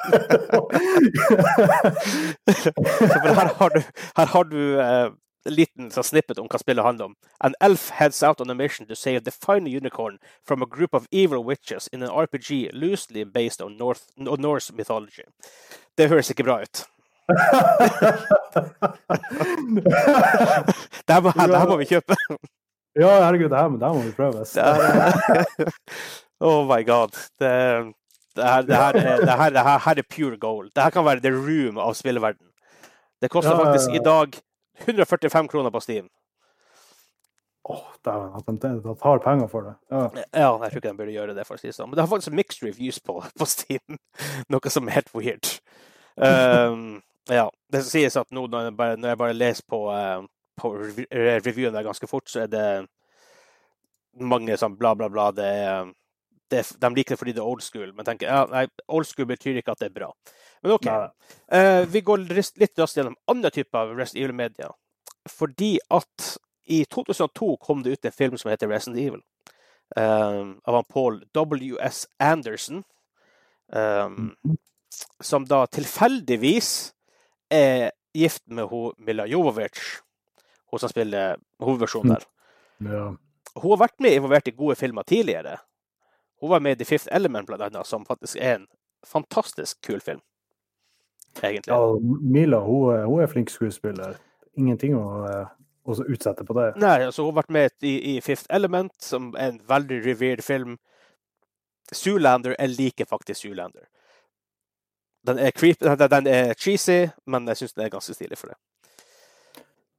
Det 2.49 3.35
her 3.39 3.53
har 3.59 3.75
du, 3.75 3.79
her 4.17 4.33
har 4.33 4.49
du 4.49 4.61
eh, 4.81 5.05
en 5.05 5.13
liten 5.53 5.89
sånn 5.93 6.03
snippet 6.07 6.39
om 6.39 6.47
hva 6.49 6.59
spillet 6.61 6.85
handler 6.85 7.05
om. 7.11 7.15
An 7.45 7.55
elf 7.61 7.89
heads 7.89 8.21
out 8.23 8.41
on 8.41 8.49
a 8.49 8.55
mission 8.55 8.87
to 8.87 8.95
save 8.95 9.23
the 9.23 9.31
final 9.31 9.69
unicorn 9.69 10.19
from 10.43 10.61
a 10.61 10.69
group 10.69 10.93
of 10.93 11.07
evil 11.11 11.43
witches 11.43 11.87
in 11.93 12.03
an 12.03 12.09
RPG 12.09 12.69
loosely 12.73 13.23
based 13.23 13.61
on, 13.61 13.77
North, 13.77 14.07
Norse 14.17 14.73
mythology. 14.73 15.23
Det 15.97 16.09
høres 16.09 16.29
ikke 16.31 16.43
bra 16.47 16.61
ut. 16.63 16.85
Det 21.07 21.13
her 21.13 21.21
må, 21.21 21.31
det 21.33 21.59
her 21.59 21.69
må 21.69 21.77
vi 21.79 21.87
kjøpe. 21.89 22.15
Ja, 22.99 23.09
herregud, 23.23 23.49
det 23.51 23.57
her, 23.59 23.69
det 23.69 23.87
her 23.87 23.93
må 23.95 24.01
vi 24.03 24.11
prøves. 24.17 24.55
Er, 24.57 25.73
oh 26.49 26.65
my 26.69 26.81
god. 26.85 27.15
Det, 27.39 27.51
det, 28.35 28.43
her, 28.45 28.61
det, 28.67 28.75
her, 28.75 28.99
er- 28.99 29.23
det, 29.23 29.37
her, 29.41 29.49
det 29.55 29.63
her, 29.65 30.01
er 30.03 30.07
pure 30.15 30.37
gold. 30.37 30.71
Det 30.75 30.83
her 30.83 30.93
kan 30.95 31.05
være 31.05 31.23
the 31.23 31.33
room 31.33 31.77
av 31.77 31.93
spilleverden. 31.97 32.45
Det 33.21 33.29
koster 33.31 33.57
faktisk 33.57 33.95
i 33.95 34.03
dag 34.03 34.37
145 34.85 35.47
kroner 35.51 35.73
på 35.73 35.81
Steam. 35.83 36.09
Åh, 37.69 37.83
dæven, 38.05 38.31
at 38.35 38.47
de, 38.47 38.69
de 38.81 38.95
tar 38.97 39.19
penger 39.21 39.47
for 39.51 39.67
det. 39.67 39.75
Ja. 39.91 40.05
Ja, 40.33 40.47
jeg 40.63 40.71
tror 40.71 40.79
ikke 40.79 40.87
de 40.87 40.97
burde 40.97 41.13
gjøre 41.13 41.35
det, 41.37 41.45
for 41.45 41.59
å 41.59 41.61
si 41.61 41.69
det 41.69 41.75
sånn. 41.75 41.91
Men 41.91 41.99
det 41.99 42.05
har 42.05 42.09
faktisk 42.09 42.33
mixed 42.33 42.65
reviews 42.65 42.97
på, 43.05 43.19
på 43.37 43.47
Steam. 43.49 43.99
Noe 44.53 44.71
som 44.73 44.89
er 44.89 44.97
helt 44.97 45.11
weird. 45.13 45.51
Um, 46.17 47.01
ja. 47.29 47.45
Det 47.69 47.83
som 47.83 47.91
sies 47.93 48.17
at 48.17 48.31
nå 48.33 48.47
når 48.49 48.69
jeg 48.71 48.77
bare, 48.79 48.97
når 48.97 49.13
jeg 49.13 49.21
bare 49.21 49.37
leser 49.37 49.67
på, 49.69 49.83
eh, 49.93 50.23
på 50.59 50.73
rev- 50.79 51.05
reviewen 51.45 51.77
der 51.77 51.85
ganske 51.85 52.09
fort, 52.09 52.25
så 52.31 52.47
er 52.47 52.49
det 52.55 52.65
mange 54.19 54.57
sånn 54.57 54.77
bla, 54.79 54.95
bla, 54.97 55.11
bla. 55.11 55.29
Det 55.35 55.53
det 56.49 56.63
de 56.81 56.89
liker 56.95 57.13
det 57.13 57.19
fordi 57.21 57.33
det 57.37 57.43
er 57.43 57.49
old 57.51 57.61
school, 57.61 57.91
men 57.93 58.07
tenker 58.07 58.25
ja, 58.25 58.39
nei, 58.49 58.63
old 58.89 59.05
school 59.05 59.27
betyr 59.29 59.59
ikke 59.59 59.75
at 59.75 59.83
det 59.83 59.91
er 59.91 59.97
bra. 59.99 60.07
Men 60.61 60.75
OK. 60.75 60.87
Eh, 61.47 61.85
vi 61.87 62.01
går 62.01 62.25
litt 62.33 62.79
raskt 62.79 62.97
gjennom 62.97 63.17
andre 63.31 63.51
typer 63.53 63.79
av 63.79 63.95
Resident 63.97 64.23
Evil-media. 64.23 64.71
Fordi 65.29 65.77
at 65.93 66.29
i 66.69 66.83
2002 66.85 67.57
kom 67.57 67.83
det 67.83 67.89
ut 67.89 68.05
en 68.05 68.11
film 68.11 68.37
som 68.37 68.51
heter 68.51 68.69
Resident 68.69 69.01
Evil. 69.01 69.21
Um, 69.95 70.59
av 70.63 70.83
Paul 70.83 71.23
W.S. 71.33 72.07
Anderson. 72.19 72.83
Um, 73.73 74.35
som 75.21 75.45
da 75.45 75.63
tilfeldigvis 75.67 76.91
er 77.49 77.91
gift 78.13 78.43
med 78.45 78.69
hun 78.69 78.93
Mila 78.97 79.25
Jovovich. 79.27 80.01
Hun 80.71 80.79
som 80.79 80.91
spiller 80.91 81.39
hovedversjonen 81.63 82.13
der. 82.13 82.27
Ja. 82.85 83.05
Hun 83.55 83.71
har 83.73 83.81
vært 83.87 83.99
med 84.03 84.13
involvert 84.19 84.47
i 84.47 84.55
gode 84.55 84.77
filmer 84.77 85.03
tidligere. 85.03 85.57
Hun 86.39 86.53
var 86.53 86.61
med 86.63 86.77
i 86.77 86.83
The 86.83 86.87
Fifth 86.87 87.09
Element, 87.11 87.47
blant 87.47 87.65
annet, 87.65 87.87
som 87.87 88.05
faktisk 88.05 88.37
er 88.37 88.59
en 88.59 88.67
fantastisk 89.07 89.81
kul 89.85 89.99
film. 90.01 90.21
Egentlig. 91.43 91.71
ja, 91.71 91.99
Mila 92.21 92.59
hun, 92.65 93.03
hun 93.05 93.21
er 93.23 93.27
flink 93.31 93.49
skuespiller. 93.49 94.17
Ingenting 94.57 94.95
å, 94.97 95.03
å 95.85 95.95
utsette 96.09 96.43
på 96.45 96.53
det. 96.57 96.71
Nei, 96.81 96.97
altså 97.05 97.23
hun 97.23 97.31
har 97.33 97.41
vært 97.43 97.53
med 97.55 97.85
i, 97.87 97.95
i 98.15 98.21
Fifth 98.21 98.45
Element, 98.49 98.91
som 99.03 99.31
er 99.37 99.53
en 99.53 99.61
veldig 99.69 100.01
revered 100.05 100.43
film. 100.43 100.77
Zoolander, 101.93 102.55
jeg 102.59 102.75
liker 102.75 103.05
faktisk 103.09 103.41
Zoolander. 103.41 103.87
Den 105.27 105.39
er, 105.39 105.51
creep, 105.51 105.79
den 105.81 106.27
er 106.27 106.53
cheesy, 106.53 107.07
men 107.27 107.47
jeg 107.47 107.57
syns 107.57 107.73
den 107.73 107.85
er 107.85 107.89
ganske 107.93 108.13
stilig 108.15 108.37
for 108.39 108.53
det. 108.53 108.59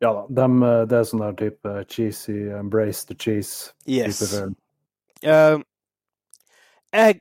Ja 0.00 0.14
da, 0.16 0.22
dem, 0.32 0.62
det 0.88 0.96
er 0.96 1.04
sånn 1.04 1.20
der 1.20 1.34
type 1.36 1.72
cheesy, 1.92 2.46
embrace 2.56 3.04
the 3.06 3.14
cheese 3.20 3.74
type 3.84 3.98
Yes. 3.98 4.22
film. 4.32 4.54
Uh, 5.20 5.60
jeg, 6.96 7.20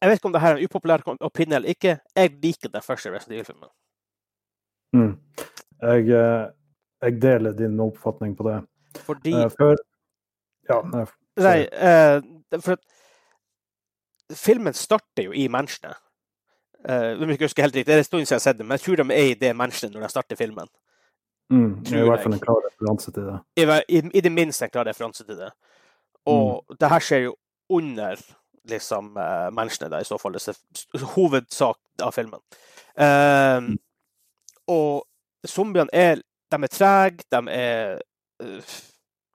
jeg 0.00 0.10
vet 0.10 0.18
ikke 0.18 0.28
om 0.28 0.32
det 0.34 0.40
her 0.40 0.54
er 0.54 0.60
en 0.60 0.68
upopulær 0.68 1.02
opinion 1.20 1.56
eller 1.56 1.68
ikke. 1.68 1.98
Jeg 2.16 2.30
liker 2.42 2.68
den 2.68 2.82
første 2.82 3.10
Resident 3.10 3.36
Evil-filmen. 3.36 3.70
Mm. 4.94 5.12
Jeg, 5.82 6.08
eh, 6.08 6.46
jeg 7.02 7.22
deler 7.22 7.52
din 7.52 7.80
oppfatning 7.80 8.36
på 8.36 8.48
det. 8.48 8.60
Fordi 9.04 9.34
uh, 9.34 9.50
før 9.58 9.76
Ja, 10.70 10.80
nei, 10.92 11.04
Nei, 11.36 11.58
uh, 11.66 12.60
for 12.62 12.78
filmen 14.32 14.72
starter 14.72 15.26
jo 15.26 15.32
i 15.32 15.48
mansionet. 15.48 15.98
Uh, 16.88 17.16
jeg 17.20 17.40
husker 17.40 17.62
helt 17.62 17.76
riktig, 17.76 17.86
det 17.86 17.94
er 17.94 18.04
en 18.04 18.04
stund 18.04 18.26
siden 18.26 18.34
jeg 18.34 18.40
har 18.40 18.44
sett 18.46 18.58
det, 18.58 18.66
men 18.66 18.78
jeg 18.78 18.84
tror 18.84 18.96
de 19.02 19.06
er 19.12 19.32
i 19.32 19.34
det 19.40 19.56
mansionet 19.56 19.96
når 19.96 20.06
de 20.06 20.08
starter 20.08 20.36
filmen. 20.36 20.68
mm, 21.50 21.84
i 21.92 22.06
hvert 22.08 22.22
fall 22.22 22.32
en 22.32 22.40
klar 22.40 22.62
referanse 22.64 23.12
til 23.12 23.22
det. 23.22 23.38
I, 23.56 23.66
i, 23.88 24.02
I 24.14 24.20
det 24.20 24.32
minste 24.32 24.64
en 24.64 24.70
klar 24.70 24.86
referanse 24.86 25.24
til 25.24 25.36
det. 25.36 25.50
Og 26.26 26.64
det 26.80 26.88
her 26.88 27.04
skjer 27.04 27.26
jo 27.26 27.36
under 27.68 28.20
liksom 28.70 29.16
uh, 29.16 29.50
menneskene, 29.54 29.90
da, 29.92 30.00
i 30.00 30.08
så 30.08 30.18
fall. 30.20 30.36
Det 30.36 30.54
er 30.54 31.06
hovedsak 31.14 31.78
av 32.02 32.14
filmen. 32.16 32.40
Uh, 32.94 33.74
og 34.70 35.48
zombiene 35.50 35.90
er 35.92 36.20
De 36.52 36.58
er 36.62 36.70
trege, 36.70 37.24
de 37.32 37.40
er 37.50 37.96
uh, 38.42 38.74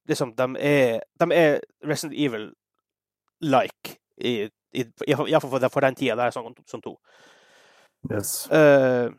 Liksom, 0.09 0.31
de 0.33 0.45
er, 0.65 1.01
de 1.21 1.25
er 1.35 1.59
Resident 1.85 2.15
Evil-like. 2.17 3.99
Iallfall 4.73 5.69
for, 5.69 5.81
den 5.85 5.95
tida. 5.95 6.15
Det 6.17 6.23
er 6.25 6.33
sånn 6.33 6.55
som 6.65 6.81
to. 6.81 6.95
Yes. 8.09 8.47
Uh, 8.49 9.13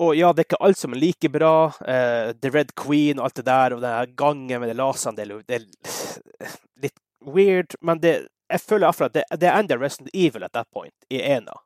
og 0.00 0.14
ja, 0.16 0.30
det 0.32 0.42
er 0.42 0.48
ikke 0.50 0.62
alt 0.64 0.80
som 0.80 0.96
er 0.96 1.00
like 1.00 1.30
bra. 1.32 1.68
Uh, 1.80 2.32
The 2.40 2.52
Red 2.52 2.74
Queen 2.80 3.20
og 3.20 3.28
alt 3.28 3.40
det 3.40 3.46
der, 3.48 3.76
og 3.76 3.84
den 3.84 4.16
gangen 4.16 4.60
med 4.62 4.72
de 4.72 4.76
lasene, 4.76 5.16
det, 5.16 5.42
det 5.48 5.60
er 5.60 6.56
litt 6.84 6.98
weird. 7.24 7.76
Men 7.80 8.00
det, 8.00 8.16
jeg 8.52 8.62
føler 8.62 8.86
iallfall 8.86 9.10
at 9.10 9.16
det, 9.16 9.24
det 9.40 9.48
er 9.50 9.58
enda 9.60 9.78
Resident 9.80 10.12
Evil 10.14 10.46
at 10.46 10.54
that 10.54 10.68
point, 10.74 10.94
i 11.10 11.20
ena. 11.22 11.56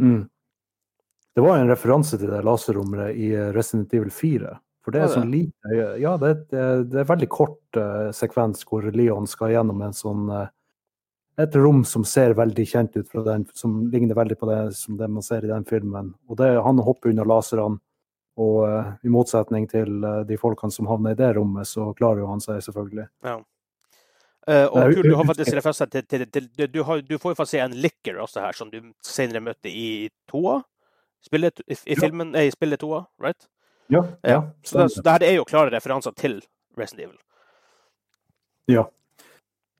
Mm. 0.00 0.24
Det 1.34 1.42
var 1.42 1.58
en 1.58 1.70
referanse 1.70 2.18
til 2.18 2.30
det 2.30 2.42
laserrommet 2.46 3.16
i 3.18 3.32
eh, 3.34 3.50
Resident 3.54 3.94
Evil 3.94 4.12
4. 4.14 4.54
For 4.84 4.94
det 4.94 5.00
er 5.00 5.12
sånn 5.14 5.30
lite 5.32 5.76
Ja, 5.96 6.10
det, 6.20 6.50
det, 6.52 6.64
det 6.92 6.98
er 7.00 7.06
veldig 7.08 7.28
kort 7.32 7.78
uh, 7.80 8.10
sekvens 8.12 8.66
hvor 8.68 8.84
Leon 8.92 9.24
skal 9.24 9.54
gjennom 9.54 9.80
en 9.80 9.96
sånn 9.96 10.26
uh, 10.28 10.50
et 11.40 11.56
rom 11.56 11.82
som 11.84 12.04
ser 12.06 12.34
veldig 12.38 12.66
kjent 12.68 12.96
ut, 12.96 13.08
fra 13.10 13.24
den, 13.26 13.46
som 13.58 13.86
ligner 13.90 14.14
veldig 14.14 14.36
på 14.38 14.48
det 14.50 14.58
som 14.78 14.98
det 14.98 15.08
man 15.10 15.24
ser 15.24 15.44
i 15.44 15.50
den 15.50 15.64
filmen. 15.66 16.12
Og 16.28 16.38
det, 16.38 16.52
Han 16.62 16.78
hopper 16.78 17.10
under 17.10 17.26
laserne, 17.26 17.80
og 18.38 18.60
uh, 18.66 18.92
i 19.06 19.10
motsetning 19.10 19.68
til 19.70 20.02
eh, 20.02 20.22
de 20.26 20.34
folkene 20.34 20.74
som 20.74 20.88
havner 20.90 21.14
i 21.14 21.18
det 21.18 21.28
rommet, 21.36 21.68
så 21.70 21.92
klarer 21.94 22.24
jo 22.24 22.30
han 22.32 22.40
seg 22.42 22.58
selvfølgelig. 22.66 23.04
Eh, 23.22 23.36
og 24.68 24.94
kul, 24.94 25.06
du 25.08 25.14
har 25.16 25.24
faktisk 25.30 25.54
referanse 25.56 25.86
til, 25.88 26.04
til, 26.06 26.24
til, 26.28 26.48
til 26.52 26.68
du, 26.72 26.82
har, 26.84 27.00
du 27.00 27.14
får 27.18 27.32
jo 27.32 27.38
faktisk 27.38 27.56
se 27.56 27.62
en 27.64 27.76
licker 27.80 28.18
også 28.20 28.42
her, 28.44 28.52
som 28.58 28.70
du 28.70 28.80
senere 29.04 29.40
møtte 29.40 29.70
i 29.72 30.10
toa. 30.28 30.58
Spillet, 31.24 31.62
i, 31.64 31.72
i 31.72 31.94
Ja. 31.96 32.00
filmen, 32.02 32.32
nei, 32.34 32.46
i 32.48 32.52
spillet 32.52 32.80
toa, 32.82 33.06
right? 33.24 33.46
Ja, 33.88 34.02
Ja. 34.22 34.42
Så, 34.62 34.78
det, 34.82 34.90
så 34.92 35.02
det 35.04 35.12
her 35.14 35.24
er 35.30 35.34
jo 35.38 35.44
klare 35.48 35.72
referanser 35.72 36.12
til 36.16 36.42
Resident 36.76 37.06
Evil. 37.06 37.18
Ja. 38.68 38.84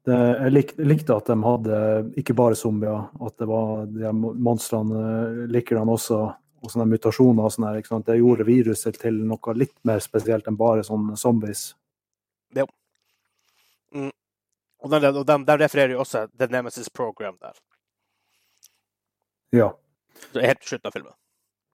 Det, 0.05 0.17
jeg 0.17 0.53
lik, 0.53 0.73
likte 0.79 1.15
at 1.17 1.29
de 1.29 1.37
hadde 1.45 1.77
ikke 2.21 2.35
bare 2.37 2.57
zombier, 2.57 3.07
at 3.25 3.37
det 3.41 3.47
var 3.49 3.87
de 3.89 4.11
monstrene 4.17 5.47
lickerne 5.53 5.93
også, 5.93 6.19
og 6.65 6.73
sånne 6.73 6.89
mutasjoner 6.93 7.45
og 7.45 7.53
sånn 7.53 7.69
her. 7.69 7.79
ikke 7.81 7.93
sant? 7.93 8.07
Det 8.09 8.19
gjorde 8.21 8.45
viruset 8.49 8.97
til 9.01 9.21
noe 9.29 9.55
litt 9.57 9.77
mer 9.85 10.01
spesielt 10.05 10.49
enn 10.49 10.57
bare 10.61 10.85
sånne 10.85 11.17
zombies. 11.21 11.75
Og 14.85 14.91
der, 14.93 15.07
og 15.11 15.25
de, 15.27 15.39
der 15.49 15.61
refererer 15.65 15.95
jo 15.97 16.03
også 16.05 16.27
The 16.39 16.51
Nemesis 16.53 16.91
Program 16.93 17.39
der. 17.41 17.57
Ja. 19.55 19.71
Så 20.33 20.43
helt 20.45 20.61
til 20.61 20.75
slutten 20.75 20.91
av 20.91 20.99
filmen. 20.99 21.15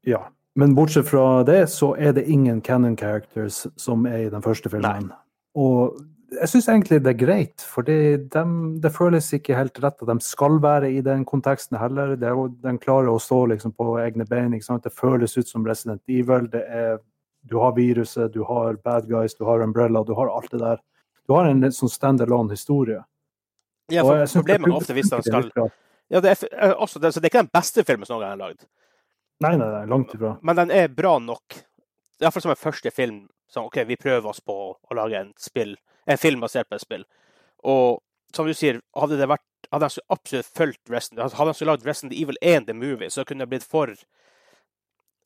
ja. 0.07 0.29
Men 0.59 0.75
bortsett 0.75 1.07
fra 1.07 1.42
det, 1.46 1.68
så 1.70 1.94
er 1.94 2.12
det 2.12 2.25
ingen 2.27 2.59
canon 2.61 2.96
characters 2.96 3.66
som 3.79 4.07
er 4.07 4.27
i 4.27 4.31
den 4.31 4.42
første 4.42 4.70
filmen. 4.70 5.12
Og 5.55 6.01
jeg 6.31 6.51
syns 6.51 6.68
egentlig 6.68 6.99
det 7.05 7.12
er 7.12 7.20
greit, 7.20 7.62
for 7.62 7.87
det, 7.87 8.33
det 8.83 8.92
føles 8.94 9.31
ikke 9.35 9.57
helt 9.57 9.79
rett 9.83 10.03
at 10.03 10.11
de 10.11 10.16
skal 10.27 10.59
være 10.62 10.90
i 10.90 11.01
den 11.07 11.25
konteksten 11.25 11.79
heller. 11.79 12.16
Det 12.18 12.29
er 12.29 12.42
de 12.66 12.75
klarer 12.83 13.12
å 13.12 13.23
stå 13.23 13.44
liksom 13.55 13.75
på 13.79 13.94
egne 14.03 14.27
bein. 14.27 14.55
ikke 14.55 14.66
sant? 14.66 14.85
Det 14.85 14.94
føles 14.94 15.37
ut 15.38 15.49
som 15.49 15.66
Resident 15.66 16.03
Evil. 16.09 16.51
Det 16.51 16.62
er, 16.66 16.99
du 17.46 17.59
har 17.62 17.77
viruset, 17.79 18.35
du 18.35 18.42
har 18.44 18.79
bad 18.85 19.09
guys, 19.09 19.35
du 19.38 19.46
har 19.49 19.62
Umbrella, 19.62 20.05
du 20.05 20.14
har 20.18 20.35
alt 20.35 20.51
det 20.51 20.62
der. 20.62 20.83
Du 21.31 21.37
har 21.37 21.47
en 21.47 21.62
sånn 21.71 21.93
stand-alone 21.93 22.51
historie. 22.57 23.05
Ja, 23.90 24.03
for 24.03 24.27
problemet 24.40 24.66
er 24.66 24.77
ofte 24.81 24.95
hvis 24.97 25.12
han 25.14 25.23
skal 25.23 25.51
ja, 26.11 26.19
det 26.19 26.33
er, 26.33 26.40
eh, 26.59 26.73
også, 26.75 26.99
det, 26.99 27.12
så 27.14 27.21
det 27.23 27.29
er 27.29 27.31
ikke 27.31 27.43
den 27.45 27.53
beste 27.55 27.85
filmen 27.87 28.07
som 28.07 28.16
noen 28.16 28.25
gang 28.25 28.33
er 28.35 28.40
lagd, 28.40 28.64
Nei, 29.40 29.53
nei, 29.55 29.69
nei, 29.71 29.85
langt 29.87 30.11
ifra. 30.16 30.33
men 30.43 30.59
den 30.59 30.73
er 30.75 30.88
bra 30.90 31.12
nok. 31.23 31.55
Iallfall 32.21 32.43
som 32.43 32.51
en 32.53 32.59
første 32.59 32.90
film. 32.90 33.21
Sånn, 33.49 33.69
OK, 33.71 33.79
vi 33.87 33.97
prøver 33.97 34.27
oss 34.29 34.43
på 34.43 34.57
å 34.75 34.97
lage 34.99 35.21
en, 35.23 35.31
spill, 35.38 35.77
en 36.11 36.19
film 36.19 36.43
basert 36.43 36.69
på 36.69 36.77
et 36.77 36.83
spill. 36.83 37.07
Og 37.62 38.03
som 38.35 38.51
du 38.51 38.53
sier, 38.59 38.83
hadde 38.99 39.21
det 39.23 39.31
vært 39.31 39.47
hadde 39.71 39.87
han 39.87 40.05
absolutt 40.11 40.51
fulgt 40.57 40.90
Resident 40.90 41.23
Hadde 41.38 41.53
han 41.53 41.55
så 41.55 41.69
lagd 41.69 41.87
Resident 41.87 42.16
Evil 42.19 42.38
1 42.43 42.66
The 42.66 42.75
Movie, 42.75 43.11
så 43.11 43.25
kunne 43.25 43.47
det 43.47 43.53
blitt 43.55 43.71
for 43.71 43.95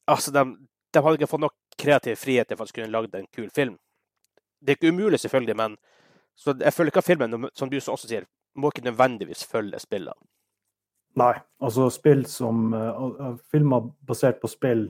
Altså, 0.04 0.30
de, 0.36 0.44
de 0.92 1.00
hadde 1.00 1.16
ikke 1.16 1.32
fått 1.32 1.46
nok 1.46 1.56
kreativ 1.80 2.20
frihet 2.20 2.52
til 2.52 2.60
for 2.60 2.68
de 2.68 2.76
kunne 2.76 2.92
lagd 2.92 3.14
en 3.16 3.28
kul 3.32 3.48
film. 3.56 3.78
Det 4.60 4.74
er 4.74 4.78
ikke 4.78 4.92
umulig, 4.92 5.20
selvfølgelig, 5.22 5.56
men 5.56 5.78
så 6.36 6.54
jeg 6.60 6.72
føler 6.74 6.90
ikke 6.90 7.02
at 7.04 7.08
filmen, 7.08 7.48
som 7.54 7.70
du 7.70 7.76
også 7.78 8.08
sier, 8.08 8.26
må 8.54 8.70
ikke 8.70 8.86
nødvendigvis 8.88 9.44
følge 9.50 9.78
spillene. 9.82 10.18
Nei. 11.18 11.34
Altså, 11.62 11.88
spill 11.94 12.24
som 12.26 12.74
uh, 12.74 13.36
Filmer 13.50 13.86
basert 14.06 14.40
på 14.42 14.50
spill 14.50 14.88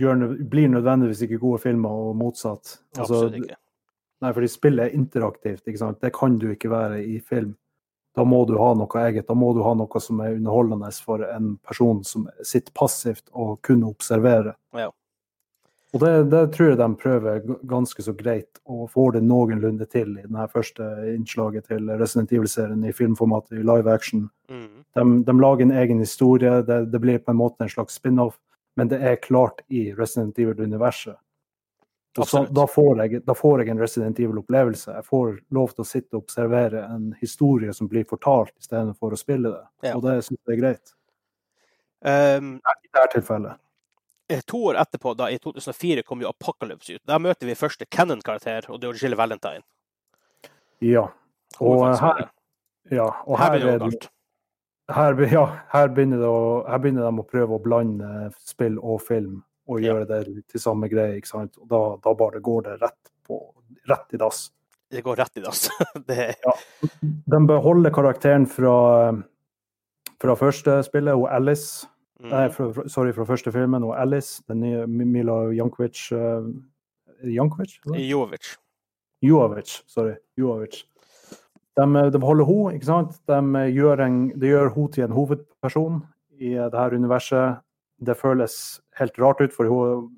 gjør, 0.00 0.24
blir 0.48 0.70
nødvendigvis 0.72 1.22
ikke 1.26 1.40
gode 1.42 1.60
filmer, 1.60 1.92
og 1.92 2.16
motsatt. 2.16 2.78
Altså, 2.96 3.26
Absolutt 3.26 3.38
ikke. 3.42 3.60
Nei, 4.24 4.32
fordi 4.32 4.48
spill 4.48 4.80
er 4.80 4.96
interaktivt. 4.96 5.66
ikke 5.66 5.80
sant? 5.82 6.00
Det 6.00 6.12
kan 6.16 6.38
du 6.40 6.48
ikke 6.50 6.72
være 6.72 7.02
i 7.04 7.18
film. 7.20 7.52
Da 8.16 8.24
må 8.24 8.44
du 8.48 8.54
ha 8.56 8.70
noe 8.72 9.02
eget. 9.04 9.26
Da 9.28 9.36
må 9.36 9.50
du 9.52 9.60
ha 9.64 9.74
noe 9.76 10.00
som 10.00 10.22
er 10.24 10.38
underholdende 10.38 10.88
for 11.04 11.24
en 11.28 11.56
person 11.60 12.00
som 12.04 12.24
sitter 12.40 12.72
passivt 12.72 13.26
og 13.32 13.58
kun 13.66 13.84
observerer. 13.84 14.56
Ja. 14.72 14.88
Og 15.96 16.02
det, 16.02 16.12
det 16.28 16.42
tror 16.52 16.66
jeg 16.68 16.76
de 16.76 16.88
prøver 17.00 17.44
ganske 17.64 18.02
så 18.04 18.12
greit, 18.12 18.58
og 18.68 18.90
får 18.92 19.14
det 19.14 19.22
noenlunde 19.24 19.86
til 19.88 20.10
i 20.12 20.24
denne 20.26 20.44
første 20.52 20.84
innslaget 21.14 21.70
til 21.70 21.88
Resident 21.96 22.34
Evil-serien 22.36 22.82
i 22.84 22.92
filmformat 22.92 23.48
i 23.56 23.62
live 23.64 23.88
action. 23.88 24.26
Mm. 24.52 24.82
De, 24.92 25.06
de 25.24 25.36
lager 25.40 25.64
en 25.64 25.72
egen 25.80 26.02
historie, 26.04 26.58
det, 26.68 26.82
det 26.92 27.00
blir 27.00 27.22
på 27.24 27.32
en 27.32 27.40
måte 27.40 27.64
en 27.64 27.72
slags 27.72 27.96
spin-off, 27.96 28.36
men 28.76 28.92
det 28.92 29.00
er 29.00 29.22
klart 29.24 29.64
i 29.72 29.88
Resident 29.96 30.36
Evil-universet. 30.38 31.16
Så, 32.24 32.46
da, 32.50 32.66
får 32.68 33.02
jeg, 33.02 33.24
da 33.24 33.34
får 33.36 33.60
jeg 33.60 33.72
en 33.72 33.80
Resident 33.80 34.20
Evil-opplevelse. 34.20 34.92
Jeg 35.00 35.04
får 35.04 35.34
lov 35.52 35.74
til 35.74 35.84
å 35.84 35.88
sitte 35.88 36.16
og 36.16 36.22
observere 36.24 36.86
en 36.92 37.10
historie 37.20 37.72
som 37.76 37.88
blir 37.92 38.06
fortalt, 38.08 38.54
istedenfor 38.60 39.12
å 39.12 39.20
spille 39.20 39.52
det. 39.52 39.64
Ja. 39.88 39.96
Og 39.96 40.04
det 40.04 40.22
syns 40.24 40.40
jeg 40.40 40.56
er 40.56 40.62
greit. 40.62 40.96
Um, 42.00 42.56
I 42.60 42.92
dette 42.92 43.10
tilfellet. 43.18 43.60
Eh, 44.28 44.42
to 44.46 44.64
år 44.70 44.80
etterpå, 44.82 45.14
da 45.18 45.30
i 45.30 45.38
2004, 45.38 46.02
kom 46.06 46.22
jo 46.22 46.28
Apocalypse 46.32 46.98
ut. 46.98 47.02
Der 47.06 47.22
møter 47.22 47.46
vi 47.48 47.54
første 47.58 47.86
Cannon-karakter, 47.86 48.70
og 48.70 48.80
det 48.80 48.90
er 48.90 49.00
Jill 49.02 49.16
Valentine. 49.18 49.64
Ja. 50.84 51.06
Og 51.60 51.86
her, 52.00 52.28
ja, 52.90 53.06
og 53.24 53.38
her 53.38 53.44
her, 53.44 53.52
begynner 53.58 53.78
det 53.78 53.86
galt. 53.86 54.08
her, 54.92 55.20
ja, 55.32 55.44
her, 55.72 55.88
begynner 55.94 56.26
å, 56.28 56.40
her 56.68 56.82
begynner 56.82 57.06
de 57.08 57.22
å 57.22 57.28
prøve 57.30 57.56
å 57.56 57.62
blande 57.62 58.30
spill 58.44 58.76
og 58.82 59.00
film 59.06 59.40
og 59.66 59.80
Ja. 59.82 59.94
gjøre 59.94 60.06
det 60.06 60.44
til 60.48 60.60
samme 60.62 60.88
greie. 60.88 61.16
ikke 61.16 61.32
sant? 61.32 61.56
Og 61.58 61.68
da, 61.68 61.80
da 62.04 62.14
bare 62.14 62.40
går 62.40 62.62
det 62.68 62.76
rett, 62.82 63.10
på, 63.26 63.40
rett 63.88 64.14
i 64.14 64.20
dass. 64.20 64.50
Det 64.90 65.02
går 65.02 65.16
rett 65.16 65.36
i 65.36 65.42
dass. 65.42 65.68
det 66.06 66.36
ja. 66.44 66.52
De 67.02 67.40
beholder 67.46 67.90
karakteren 67.90 68.46
fra, 68.46 68.76
fra 70.22 70.36
første 70.38 70.82
spillet, 70.86 71.14
og 71.14 71.26
Alice. 71.34 71.88
Mm. 72.20 72.28
Nei, 72.30 72.46
fra, 72.54 72.70
fra- 72.72 72.88
sorry, 72.88 73.12
fra 73.16 73.26
første 73.28 73.52
filmen, 73.52 73.84
og 73.84 73.94
Alice, 74.00 74.42
den 74.48 74.60
nye 74.60 74.86
Mila 74.86 75.40
Jankovic 75.54 76.06
uh, 76.12 76.48
Jankovic? 77.24 77.78
eller? 77.86 78.02
Jovic. 78.10 78.54
Jovic, 79.22 79.78
sorry. 79.86 80.16
Jovic. 80.38 80.82
De, 81.76 81.84
de 82.12 82.20
holder 82.22 82.48
henne, 82.48 82.74
ikke 82.76 82.88
sant? 82.88 83.16
De 83.28 83.64
gjør, 83.72 84.00
en, 84.06 84.20
de 84.32 84.52
gjør 84.52 84.72
henne 84.72 84.92
til 84.94 85.04
en 85.04 85.16
hovedperson 85.16 86.02
i 86.40 86.54
det 86.56 86.80
her 86.80 86.96
universet. 86.96 87.62
Det 88.04 88.16
føles 88.16 88.80
helt 88.98 89.18
rart 89.20 89.40
ut, 89.40 89.52
for 89.56 89.68
hun 89.72 90.08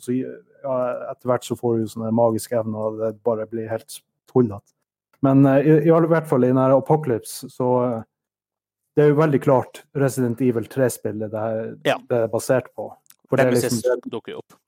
så, 0.00 0.12
ja, 0.12 0.78
etter 1.12 1.28
hvert 1.30 1.44
så 1.46 1.56
får 1.56 1.78
hun 1.78 1.90
sånne 1.92 2.12
magiske 2.12 2.56
evner, 2.56 2.88
og 2.88 2.98
det 3.00 3.12
bare 3.24 3.46
blir 3.48 3.68
helt 3.70 4.00
tullete. 4.32 4.74
Men 5.24 5.44
eh, 5.48 5.64
i, 5.64 5.76
i 5.88 6.10
hvert 6.12 6.28
fall 6.28 6.44
i 6.44 6.50
denne 6.50 6.66
Apocalypse, 6.76 7.48
så 7.52 7.68
eh, 7.84 8.02
det 8.94 9.04
er 9.04 9.10
jo 9.10 9.16
veldig 9.18 9.40
klart 9.42 9.82
Resident 9.98 10.40
Evil 10.44 10.68
3-spillet 10.70 11.32
det, 11.32 11.46
Ja. 11.88 11.96
det 12.08 12.20
er 12.24 12.28
basert 12.32 12.70
på. 12.74 12.90
For 13.28 13.40
Nemesis 13.40 13.80
liksom 13.80 14.04
dukker 14.12 14.36
jo 14.36 14.42
opp. 14.42 14.58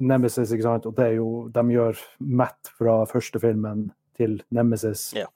Nemesis, 0.00 0.50
ikke 0.52 0.66
sant? 0.66 0.86
Og 0.86 0.94
det 0.96 1.04
er 1.06 1.16
jo, 1.20 1.48
de 1.54 1.62
gjør 1.70 1.98
Matt 2.20 2.70
fra 2.78 3.04
første 3.06 3.40
filmen 3.42 3.88
til 4.18 4.40
Nemesis. 4.54 5.12
Ja. 5.14 5.26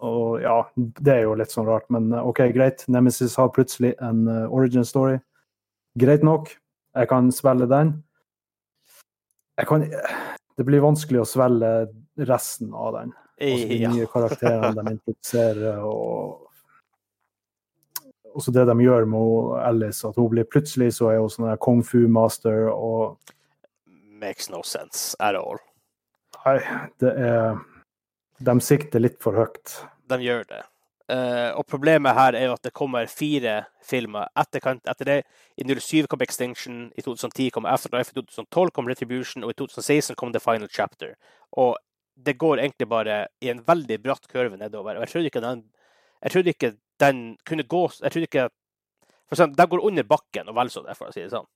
Og 0.00 0.40
ja, 0.40 0.62
det 0.76 1.12
er 1.12 1.26
jo 1.26 1.34
litt 1.36 1.52
sånn 1.52 1.68
rart, 1.68 1.84
men 1.92 2.08
eh, 2.16 2.24
OK, 2.24 2.40
greit. 2.56 2.86
Nemesis 2.88 3.36
har 3.36 3.52
plutselig 3.52 3.92
en 4.00 4.24
eh, 4.28 4.46
origin 4.48 4.86
story. 4.88 5.18
Greit 6.00 6.24
nok. 6.24 6.48
Jeg 6.96 7.10
kan 7.10 7.28
svelge 7.34 7.68
den. 7.70 7.92
Jeg 9.60 9.68
kan 9.68 9.84
Det 10.56 10.64
blir 10.66 10.82
vanskelig 10.82 11.20
å 11.22 11.28
svelge 11.28 11.68
resten 12.28 12.72
av 12.76 12.94
den. 12.96 13.12
Altså 13.40 13.68
de 13.68 13.92
nye 13.94 14.08
karakterene 14.12 14.72
de 14.76 14.92
introduserer, 14.96 15.84
og 15.88 16.49
også 18.34 18.52
det 18.54 18.66
de 18.68 18.76
gjør 18.84 19.06
med 19.10 19.52
Alice, 19.64 20.06
at 20.06 20.18
hun 20.18 20.30
blir 20.32 20.48
plutselig 20.48 20.94
så 20.98 21.10
er 21.12 21.20
hun 21.22 21.32
sånn 21.32 21.52
kung 21.62 21.84
fu-master, 21.86 22.68
og 22.70 23.18
Makes 24.20 24.50
no 24.52 24.60
sense 24.66 25.16
at 25.16 25.38
all. 25.38 25.60
Nei, 26.44 26.58
det 27.00 27.12
er 27.16 27.56
De 28.40 28.54
sikter 28.64 29.00
litt 29.00 29.16
for 29.20 29.36
høyt. 29.36 29.80
De 30.08 30.18
gjør 30.20 30.44
det. 30.48 30.60
Uh, 31.10 31.50
og 31.58 31.64
problemet 31.66 32.14
her 32.14 32.36
er 32.38 32.46
jo 32.46 32.54
at 32.54 32.62
det 32.62 32.70
kommer 32.76 33.08
fire 33.10 33.64
filmer 33.82 34.28
etterkant 34.38 34.86
etter 34.88 35.08
det. 35.08 35.16
I 35.58 35.66
07 35.66 36.06
kom 36.08 36.22
Extinction, 36.22 36.84
i 36.94 37.02
2010 37.02 37.50
kom 37.56 37.66
Afterlife, 37.66 38.14
i 38.14 38.20
2012 38.20 38.70
kom 38.76 38.88
Retribution, 38.88 39.44
og 39.44 39.50
i 39.50 39.58
2016 39.58 40.16
kom 40.20 40.30
The 40.32 40.42
Final 40.44 40.70
Chapter. 40.70 41.16
Og 41.58 41.74
det 42.14 42.38
går 42.38 42.62
egentlig 42.62 42.88
bare 42.88 43.24
i 43.42 43.50
en 43.50 43.64
veldig 43.66 43.98
bratt 44.04 44.28
kurve 44.30 44.60
nedover. 44.60 44.96
Og 44.96 45.04
jeg 45.04 45.12
trodde 45.14 45.32
ikke 45.32 45.44
den, 45.44 45.64
jeg 46.22 46.36
trodde 46.36 46.54
ikke 46.54 46.72
den 47.00 47.36
kunne 47.48 47.64
gå 47.64 47.86
Jeg 48.02 48.12
tror 48.12 48.26
ikke 48.26 48.48
For 49.28 49.36
eksempel, 49.36 49.56
de 49.56 49.66
går 49.70 49.86
under 49.86 50.06
bakken 50.10 50.48
og 50.50 50.56
vel 50.58 50.70
så 50.72 50.82
det, 50.82 50.96
for 50.98 51.08
å 51.08 51.14
si 51.14 51.22
det 51.22 51.30
sånn. 51.30 51.46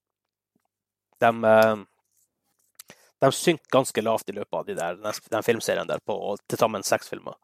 De, 1.20 1.30
eh, 1.50 2.96
de 3.24 3.30
synker 3.34 3.72
ganske 3.74 4.02
lavt 4.04 4.30
i 4.30 4.34
løpet 4.36 4.58
av 4.58 4.66
de 4.68 4.76
der, 4.78 4.98
den, 5.02 5.20
den 5.32 5.46
filmserien 5.46 5.90
der 5.90 6.02
på 6.06 6.36
til 6.46 6.60
sammen 6.60 6.86
seks 6.86 7.10
filmer. 7.10 7.34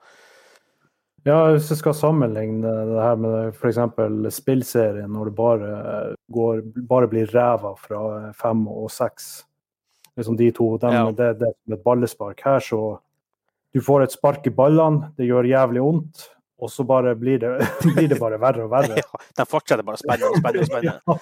Ja, 1.26 1.50
hvis 1.52 1.68
jeg 1.68 1.80
skal 1.82 1.96
sammenligne 1.98 2.70
det 2.88 3.02
her 3.02 3.18
med 3.20 3.50
f.eks. 3.52 3.80
spillserien, 4.38 5.10
når 5.12 5.28
det 5.28 5.34
bare, 5.36 5.70
går, 6.32 6.62
bare 6.88 7.10
blir 7.12 7.28
ræva 7.34 7.74
fra 7.76 8.30
fem 8.38 8.62
og 8.70 8.88
seks 8.94 9.30
liksom 10.16 10.36
De 10.36 10.50
to, 10.52 10.76
dem, 10.78 10.92
Ja. 10.92 11.04
det, 11.10 11.38
det 11.40 11.48
er 11.48 11.74
et 11.74 11.84
ballespark. 11.84 12.40
Her 12.44 12.60
så 12.60 13.00
Du 13.72 13.80
får 13.80 14.02
et 14.02 14.12
spark 14.12 14.46
i 14.46 14.50
ballene, 14.50 15.12
det 15.16 15.28
gjør 15.28 15.46
jævlig 15.46 15.82
vondt, 15.84 16.24
og 16.60 16.70
så 16.72 16.84
bare 16.86 17.14
blir 17.18 17.40
det, 17.42 17.50
blir 17.96 18.08
det 18.12 18.18
bare 18.20 18.38
verre 18.40 18.66
og 18.66 18.70
verre. 18.72 18.96
Ja, 19.02 19.20
de 19.40 19.46
fortsetter 19.48 19.86
bare 19.86 19.98
å 19.98 20.02
spenne 20.02 20.28
og 20.30 20.38
spenne. 20.40 20.60
og 20.64 20.68
spenne. 20.72 20.94
Ja. 21.00 21.18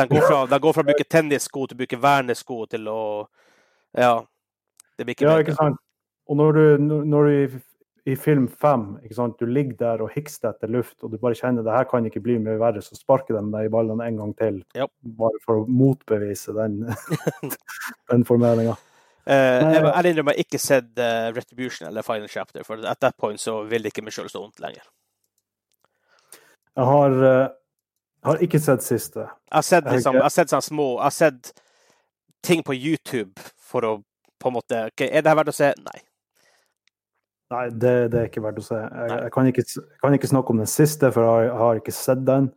De 0.00 0.06
går 0.08 0.24
fra, 0.28 0.38
de 0.48 0.58
går 0.64 0.72
fra 0.76 0.84
å 0.84 0.88
bruke 0.88 1.04
tennissko 1.12 1.66
til 1.68 1.76
å 1.76 1.80
bruke 1.82 1.98
vernesko 2.00 2.60
til 2.72 2.88
å 2.92 3.00
Ja. 3.98 4.14
Det 4.96 5.04
blir 5.08 5.16
ikke 5.16 5.24
Ja, 5.26 5.34
bedre. 5.36 5.44
ikke 5.48 5.56
sant. 5.58 5.80
Og 6.30 6.36
når 6.38 6.52
du, 6.56 6.64
når 7.08 7.28
du 7.28 7.58
i, 8.06 8.14
film 8.16 8.46
fem 8.48 8.98
du 9.38 9.44
ligger 9.46 9.76
der 9.78 10.02
og 10.02 10.10
hikster 10.14 10.50
etter 10.52 10.68
luft, 10.70 10.96
og 11.02 11.10
du 11.12 11.18
bare 11.18 11.34
kjenner 11.38 11.62
det 11.62 11.72
her 11.74 11.84
kan 11.90 12.04
ikke 12.06 12.22
bli 12.22 12.38
mye 12.38 12.58
verre, 12.60 12.82
så 12.82 12.96
sparker 12.98 13.36
de 13.36 13.42
deg 13.52 13.66
i 13.68 13.72
ballene 13.72 14.06
en 14.06 14.16
gang 14.16 14.32
til. 14.38 14.62
Ja. 14.74 14.86
Bare 15.02 15.38
for 15.44 15.62
å 15.62 15.66
motbevise 15.68 16.54
den, 16.56 16.80
den 18.10 18.24
formeringa. 18.28 18.76
Nei, 19.22 19.74
jeg 19.76 19.82
må 19.84 19.90
ærlig 19.94 20.10
innrømme 20.12 20.32
jeg 20.34 20.40
har 20.40 20.46
ikke 20.48 20.58
sett 20.58 20.98
uh, 20.98 21.28
Retribution 21.36 21.86
eller 21.88 22.02
Final 22.06 22.30
Chapter, 22.30 22.64
for 22.66 22.82
at 22.90 22.98
that 23.04 23.14
point 23.20 23.40
så 23.40 23.60
vil 23.70 23.84
det 23.84 23.92
ikke 23.92 24.02
meg 24.02 24.16
sjøl 24.16 24.30
stå 24.30 24.42
vondt 24.42 24.62
lenger. 24.64 24.82
Jeg 26.74 26.88
har, 26.88 27.18
uh, 27.22 27.52
har 28.26 28.42
ikke 28.42 28.60
sett 28.62 28.82
siste. 28.82 29.26
Jeg 29.28 29.58
har 29.58 29.66
sett, 29.68 29.86
liksom, 29.86 30.18
jeg 30.18 30.26
har 30.26 30.34
sett 30.34 30.50
sånne 30.50 30.66
små 30.66 30.88
Jeg 30.96 31.04
har 31.04 31.16
sett 31.18 31.52
ting 32.42 32.64
på 32.66 32.74
YouTube 32.74 33.52
for 33.62 33.86
å 33.86 33.92
på 34.42 34.50
en 34.50 34.56
måte 34.56 34.80
okay, 34.90 35.06
Er 35.12 35.22
det 35.22 35.30
her 35.30 35.38
verdt 35.38 35.52
å 35.52 35.54
se? 35.54 35.70
Nei. 35.78 36.00
Nei, 37.52 37.66
det, 37.70 37.94
det, 38.12 38.18
er 38.18 38.30
ikke 38.30 38.42
verdt 38.42 38.62
å 38.62 38.64
se. 38.64 38.78
Jeg, 38.80 39.08
jeg, 39.12 39.32
kan 39.34 39.48
ikke, 39.50 39.64
kan 40.02 40.14
ikke, 40.16 40.30
snakke 40.30 40.54
om 40.54 40.62
den 40.62 40.70
siste, 40.70 41.10
for 41.12 41.26
jeg, 41.28 41.50
jeg, 41.50 41.58
har 41.60 41.80
ikke 41.82 41.94
sett 41.94 42.22
den. 42.26 42.48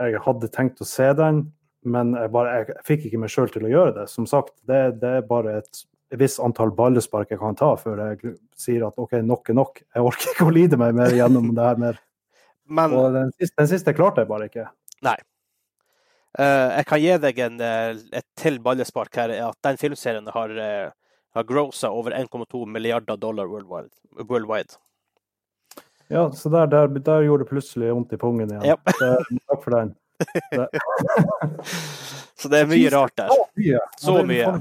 Jeg 0.00 0.22
hadde 0.24 0.50
tenkt 0.54 0.80
å 0.80 0.86
se 0.88 1.08
den, 1.18 1.40
men 1.82 2.12
jeg, 2.18 2.30
bare, 2.34 2.58
jeg 2.58 2.84
fikk 2.86 3.06
ikke 3.08 3.22
meg 3.22 3.32
sjøl 3.32 3.48
til 3.52 3.64
å 3.68 3.72
gjøre 3.72 3.94
det. 4.00 4.06
Som 4.12 4.28
sagt, 4.28 4.54
det, 4.68 4.82
det 5.00 5.14
er 5.20 5.26
bare 5.28 5.60
et, 5.62 5.82
visst 6.18 6.42
antall 6.42 6.72
ballespark 6.74 7.30
jeg 7.30 7.40
kan 7.40 7.56
ta 7.58 7.72
før 7.78 8.00
jeg 8.02 8.34
sier 8.58 8.84
at 8.88 8.98
OK, 8.98 9.18
nok 9.24 9.52
er 9.52 9.58
nok. 9.58 9.82
Jeg 9.94 10.06
orker 10.06 10.32
ikke 10.34 10.48
å 10.48 10.54
lide 10.54 10.78
meg 10.80 10.94
mer 10.98 11.14
gjennom 11.14 11.52
det 11.56 11.66
her 11.66 11.82
mer. 11.82 12.00
Men, 12.80 12.94
Og 12.94 13.14
den 13.16 13.34
siste, 13.34 13.56
den 13.58 13.70
siste 13.70 13.94
klarte 13.96 14.22
jeg 14.24 14.30
bare 14.30 14.50
ikke. 14.50 14.68
Nei. 15.06 15.16
Uh, 16.38 16.76
jeg 16.76 16.86
kan 16.86 17.00
gi 17.02 17.14
deg 17.24 17.38
en, 17.42 17.56
eh, 17.66 18.00
et 18.20 18.26
til 18.38 18.60
ballespark 18.62 19.16
her. 19.18 19.32
at 19.48 19.58
Den 19.66 19.80
filmserien 19.80 20.28
har 20.30 20.52
uh, 20.54 20.92
har 21.32 21.42
grossa 21.42 21.90
over 21.90 22.10
1,2 22.10 22.66
milliarder 22.66 23.16
dollar 23.16 23.46
worldwide. 23.46 23.88
worldwide. 24.28 24.68
Ja, 26.08 26.32
så 26.32 26.48
der, 26.48 26.66
der, 26.66 26.88
der, 26.88 27.22
gjorde 27.22 27.44
det 27.44 27.48
plutselig 27.50 27.94
vondt 27.94 28.12
i 28.12 28.16
pungen 28.18 28.50
igjen. 28.50 28.64
Yep. 28.64 28.80
takk 29.46 29.62
for 29.62 29.76
den. 29.76 29.92
så 32.40 32.50
det 32.52 32.62
er 32.62 32.70
mye 32.70 32.92
rart 32.92 33.16
der. 33.20 33.32
Så 33.32 33.46
mye. 33.60 33.82
Så 34.00 34.16
mye. 34.28 34.52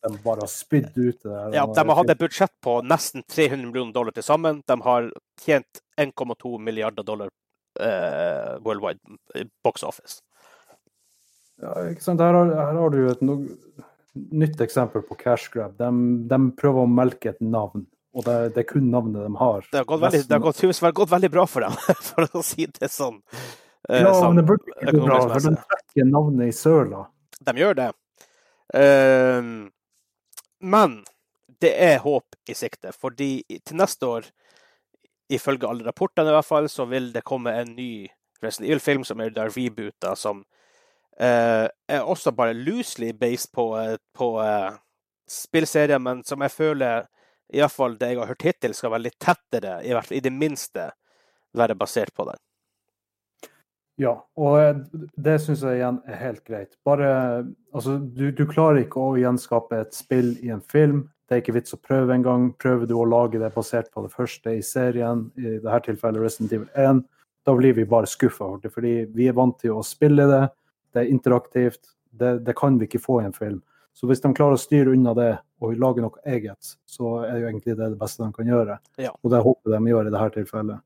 De 0.00 0.16
bare 0.24 0.44
har 0.44 0.50
spydd 0.50 0.90
ut 0.96 1.22
det 1.22 1.28
der. 1.28 1.54
Ja, 1.58 1.66
de 1.66 1.86
har 1.88 2.00
hatt 2.00 2.14
et 2.14 2.22
budsjett 2.22 2.54
på 2.64 2.80
nesten 2.86 3.26
300 3.28 3.66
millioner 3.66 3.94
dollar 3.96 4.16
til 4.16 4.26
sammen. 4.26 4.62
De 4.66 4.80
har 4.86 5.12
tjent 5.44 5.84
1,2 6.00 6.58
milliarder 6.58 7.06
dollar 7.06 7.30
uh, 7.80 8.56
worldwide 8.64 9.00
box 9.64 9.82
office. 9.82 10.20
Ja, 11.60 11.74
ikke 11.90 12.04
sant. 12.04 12.22
Her 12.24 12.34
har, 12.34 12.52
her 12.56 12.78
har 12.80 12.94
du 12.94 13.02
et 13.10 13.24
no 13.24 13.42
nytt 14.12 14.60
eksempel 14.60 15.02
på 15.06 15.14
cash 15.14 15.50
grab. 15.52 15.76
De, 15.78 15.88
de, 16.30 16.38
prøver 16.58 16.86
å 16.86 16.90
melke 16.90 17.34
et 17.34 17.42
navn, 17.44 17.84
og 18.16 18.24
det, 18.26 18.36
det, 18.56 18.64
er 18.64 18.68
kun 18.72 18.88
navnet 18.90 19.22
de 19.22 19.34
har. 19.38 19.66
Det 19.70 19.82
har 19.82 19.88
gått 19.88 20.04
veldig, 20.06 20.22
det 20.26 20.36
har 20.36 20.46
gått, 20.46 20.62
det 20.64 20.92
gått 20.98 21.12
veldig 21.12 21.30
bra 21.30 21.44
for 21.46 21.66
dem, 21.66 21.76
for 22.08 22.40
å 22.40 22.42
si 22.46 22.66
det 22.78 22.90
sånn. 22.90 23.20
Eh, 23.88 24.02
ja, 24.02 24.12
men 24.26 24.36
det 24.36 24.46
burde 24.48 24.74
ikke 24.74 24.92
bli 24.92 25.06
bra, 25.06 25.20
for 25.30 25.46
de 25.46 25.54
trekker 25.56 26.10
navnet 26.10 26.50
i 26.50 26.56
søla. 26.56 27.06
De 27.40 27.56
gjør 27.56 27.78
det. 27.78 27.88
Uh, 28.70 29.66
men 30.60 31.00
det 31.60 31.72
er 31.82 32.02
håp 32.04 32.36
i 32.48 32.54
sikte, 32.54 32.92
fordi 32.94 33.32
til 33.64 33.80
neste 33.80 34.06
år, 34.06 34.28
ifølge 35.32 35.66
alle 35.66 35.86
rapportene 35.86 36.30
i 36.30 36.36
hvert 36.36 36.46
fall, 36.46 36.68
så 36.70 36.86
vil 36.90 37.10
det 37.14 37.26
komme 37.26 37.54
en 37.56 37.74
ny 37.74 37.92
Resident 38.40 38.70
Evil-film 38.70 39.02
som 39.04 39.20
er 39.20 39.34
der 39.34 39.50
reboota, 39.52 40.14
som 40.16 40.44
Eh, 41.20 41.68
er 41.88 42.00
også 42.00 42.32
bare 42.32 42.54
loosely 42.54 43.12
based 43.12 43.52
på, 43.52 43.76
eh, 43.78 43.96
på 44.16 44.28
spillserien, 45.28 46.02
men 46.02 46.24
som 46.24 46.40
jeg 46.40 46.50
føler, 46.50 47.08
iallfall 47.52 47.98
det 47.98 48.08
jeg 48.14 48.18
har 48.22 48.30
hørt 48.30 48.46
hittil, 48.46 48.74
skal 48.74 48.94
være 48.94 49.04
litt 49.08 49.18
tettere, 49.20 49.82
i 49.84 49.92
hvert 49.92 50.06
fall 50.06 50.16
i 50.16 50.24
det 50.24 50.32
minste 50.32 50.86
være 51.52 51.76
basert 51.76 52.14
på 52.16 52.24
den. 52.30 52.40
Ja, 54.00 54.14
og 54.40 54.86
det 55.20 55.36
syns 55.44 55.60
jeg 55.66 55.80
igjen 55.80 55.98
er 56.08 56.20
helt 56.22 56.44
greit. 56.46 56.76
Bare 56.88 57.10
Altså, 57.70 57.98
du, 58.00 58.30
du, 58.34 58.46
klarer 58.50 58.80
ikke 58.82 58.98
å 58.98 59.18
gjenskape 59.20 59.76
et 59.78 59.92
spill 59.94 60.32
i 60.42 60.48
en 60.50 60.62
film. 60.72 61.04
Det 61.28 61.36
er 61.36 61.42
ikke 61.42 61.54
vits 61.54 61.76
å 61.76 61.78
prøve 61.78 62.16
engang. 62.16 62.48
Prøver 62.58 62.88
du 62.90 62.96
å 62.98 63.06
lage 63.06 63.38
det 63.38 63.52
basert 63.54 63.92
på 63.94 64.02
det 64.02 64.10
første 64.10 64.56
i 64.56 64.64
serien, 64.66 65.28
i 65.38 65.60
dette 65.60 65.82
tilfellet 65.86 66.24
Resident 66.24 66.56
Evil 66.56 66.72
1, 66.74 67.04
da 67.46 67.54
blir 67.54 67.76
vi 67.76 67.86
bare 67.88 68.10
skuffa 68.10 68.48
fordi 68.72 68.94
vi 69.14 69.28
er 69.30 69.36
vant 69.38 69.54
til 69.60 69.78
å 69.78 69.84
spille 69.86 70.26
det 70.28 70.42
det 70.92 71.04
er 71.04 71.12
interaktivt. 71.12 71.92
Det, 72.10 72.38
det, 72.42 72.56
kan 72.58 72.78
vi 72.78 72.88
ikke 72.88 72.98
få 72.98 73.20
i 73.20 73.28
en 73.28 73.36
film. 73.36 73.60
Så 73.94 74.08
hvis 74.10 74.22
de 74.22 74.32
klarer 74.34 74.58
å 74.58 74.60
styre 74.60 74.90
unna 74.94 75.12
det 75.14 75.30
og 75.62 75.76
lage 75.78 76.02
noe 76.02 76.22
eget, 76.26 76.72
så 76.88 77.20
er 77.26 77.38
jo 77.38 77.50
egentlig 77.50 77.76
det 77.76 77.92
det 77.92 77.98
beste 78.00 78.24
de 78.24 78.34
kan 78.34 78.50
gjøre. 78.50 78.78
Ja. 78.98 79.12
Og 79.22 79.30
det 79.30 79.42
håper 79.44 79.76
de 79.76 79.92
gjør 79.92 80.08
i 80.08 80.14
dette 80.14 80.30
tilfellet. 80.40 80.82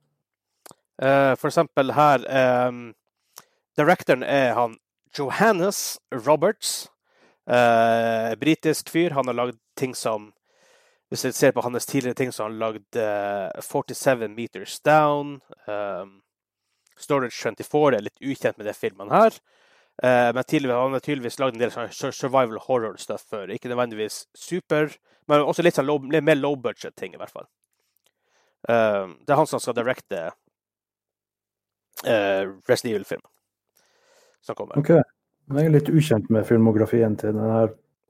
Uh, 1.00 1.33
for 1.40 1.48
eksempel 1.48 1.90
her 1.96 2.27
um, 2.68 2.85
Directoren 3.77 4.23
er 4.23 4.55
han 4.55 4.77
Johannes 5.19 5.99
Roberts. 6.11 6.89
Eh, 7.51 8.35
britisk 8.39 8.89
fyr. 8.91 9.11
Han 9.11 9.27
har 9.27 9.35
lagd 9.35 9.59
ting 9.77 9.95
som 9.95 10.33
Hvis 11.13 11.25
jeg 11.25 11.35
ser 11.35 11.53
på 11.53 11.63
hans 11.63 11.87
tidligere 11.87 12.17
ting, 12.17 12.33
så 12.33 12.43
har 12.43 12.51
han 12.51 12.59
lagd 12.59 12.97
eh, 12.97 13.61
47 13.63 14.29
Meters 14.35 14.81
Down. 14.81 15.41
Eh, 15.69 16.07
Storage 16.99 17.37
24 17.37 17.97
er 17.97 18.03
litt 18.03 18.23
ukjent 18.25 18.59
med 18.59 18.67
de 18.67 18.73
filmene 18.75 19.13
her. 19.15 19.37
Eh, 20.03 20.33
men 20.35 20.71
han 20.71 20.97
har 20.97 21.05
tydeligvis 21.05 21.39
lagd 21.39 21.55
en 21.55 21.61
del 21.61 21.71
survival 22.11 22.59
horror-stuff 22.59 23.29
før. 23.31 23.53
Ikke 23.53 23.69
nødvendigvis 23.69 24.27
super, 24.35 24.91
men 25.29 25.45
også 25.45 25.63
litt, 25.63 25.77
sånn 25.77 25.87
low, 25.87 26.01
litt 26.11 26.25
mer 26.25 26.41
low 26.41 26.57
budget-ting, 26.57 27.15
i 27.15 27.21
hvert 27.21 27.37
fall. 27.37 27.47
Uh, 28.65 29.13
det 29.21 29.35
er 29.35 29.37
han 29.37 29.47
som 29.47 29.61
skal 29.61 29.77
directe 29.77 30.19
uh, 32.09 32.45
Resident 32.65 32.95
Evil-filmen 32.95 33.29
som 34.45 34.59
kommer. 34.59 34.79
Ok. 34.81 34.93
Jeg 34.95 35.67
er 35.69 35.75
litt 35.75 35.91
ukjent 35.93 36.31
med 36.33 36.47
filmografien 36.49 37.17
til 37.21 37.35
denne 37.37 37.67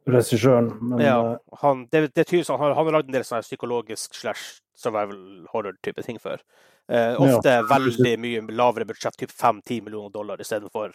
regissøren. 0.07 0.71
Ja, 1.03 1.17
han, 1.63 1.87
det, 1.91 2.11
det 2.15 2.27
tyder 2.29 2.45
som 2.47 2.61
han, 2.61 2.75
han 2.77 2.87
har 2.87 2.99
lagd 2.99 3.11
en 3.11 3.17
del 3.17 3.27
sånne 3.27 3.47
psykologisk 3.47 4.15
slash 4.15 4.61
survival 4.79 5.19
horror-type 5.53 6.05
ting 6.05 6.21
før. 6.23 6.43
Eh, 6.89 7.15
ofte 7.21 7.49
ja. 7.49 7.65
veldig 7.71 8.17
mye 8.21 8.43
lavere 8.53 8.87
budsjett, 8.89 9.17
typ 9.17 9.33
5-10 9.33 9.87
millioner 9.87 10.13
dollar 10.13 10.41
istedenfor 10.43 10.93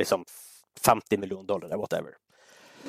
liksom 0.00 0.26
50 0.84 1.22
millioner 1.22 1.48
dollar 1.48 1.70
eller 1.70 1.80
whatever. 1.80 2.18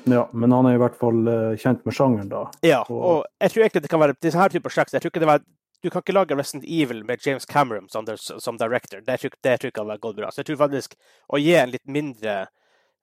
Ja, 0.04 0.26
men 0.34 0.52
han 0.52 0.66
er 0.68 0.76
i 0.76 0.82
hvert 0.82 0.96
fall 0.98 1.28
uh, 1.30 1.54
kjent 1.60 1.84
med 1.86 1.96
sjangeren, 1.96 2.30
da. 2.32 2.48
Ja, 2.66 2.82
og 2.90 3.28
jeg 3.40 3.54
tror 3.54 3.66
egentlig 3.66 3.84
det 3.86 3.92
kan 3.92 4.02
være 4.02 4.18
disse 4.26 4.40
her 4.40 4.52
type 4.52 4.66
prosjekter. 4.66 4.98
Jeg 4.98 5.06
tror 5.06 5.14
ikke 5.14 5.24
det 5.24 5.30
var 5.30 5.44
du 5.84 5.90
kan 5.92 6.00
ikke 6.00 6.16
lage 6.16 6.36
Resident 6.40 6.64
Evil 6.64 7.04
med 7.04 7.20
James 7.28 7.46
Cameron 7.46 7.90
som, 7.92 8.08
som 8.18 8.58
director. 8.58 9.02
Det 9.04 9.18
tror, 9.20 9.34
det 9.44 9.58
tror 9.60 9.72
jeg 9.72 9.82
hadde 9.82 9.98
gått 10.06 10.16
bra. 10.16 10.32
Så 10.32 10.40
jeg 10.40 10.48
tror 10.48 10.62
faktisk 10.62 10.96
å 11.28 11.40
gi 11.42 11.58
en 11.60 11.74
litt 11.74 11.84
mindre 11.92 12.36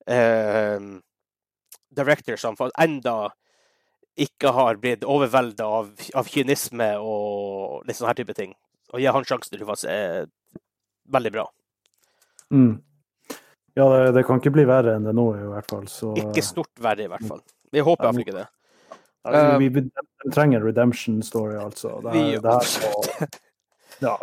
uh, 0.08 0.86
director 1.92 2.40
som 2.40 2.56
enda 2.80 3.16
ikke 4.20 4.52
har 4.56 4.80
blitt 4.80 5.04
overvelda 5.04 5.66
av, 5.66 5.90
av, 6.16 6.28
kynisme 6.28 6.88
og 6.98 7.84
litt 7.88 7.98
sånne 7.98 8.10
her 8.10 8.20
type 8.22 8.36
ting, 8.36 8.54
å 8.92 9.00
gi 9.00 9.08
han 9.12 9.26
sjansen, 9.28 9.52
tror 9.52 9.62
jeg 9.62 9.68
faktisk 9.68 9.92
er 9.92 10.30
veldig 11.14 11.32
bra. 11.36 11.44
Mm. 12.50 12.72
Ja, 13.78 13.86
det, 13.92 14.00
det, 14.16 14.24
kan 14.26 14.40
ikke 14.40 14.52
bli 14.56 14.64
verre 14.68 14.96
enn 14.96 15.06
det 15.06 15.14
nå, 15.16 15.26
i 15.38 15.50
hvert 15.52 15.68
fall. 15.70 15.86
Så... 15.88 16.14
Ikke 16.18 16.44
stort 16.44 16.72
verre, 16.82 17.06
i 17.06 17.12
hvert 17.12 17.28
fall. 17.28 17.44
Vi 17.70 17.84
håper 17.86 18.08
iallfall 18.08 18.24
ikke 18.24 18.38
det. 18.40 18.48
Ja, 19.24 19.58
vi, 19.58 19.68
vi, 19.68 19.80
vi, 20.24 20.30
trenger 20.32 20.60
en 20.60 20.66
redemption 20.66 21.22
story, 21.22 21.56
altså. 21.60 22.00
Det 22.04 22.12
vi, 22.14 22.22
det 22.40 22.54
her 22.54 22.86
og, 22.88 23.38
ja. 24.06 24.16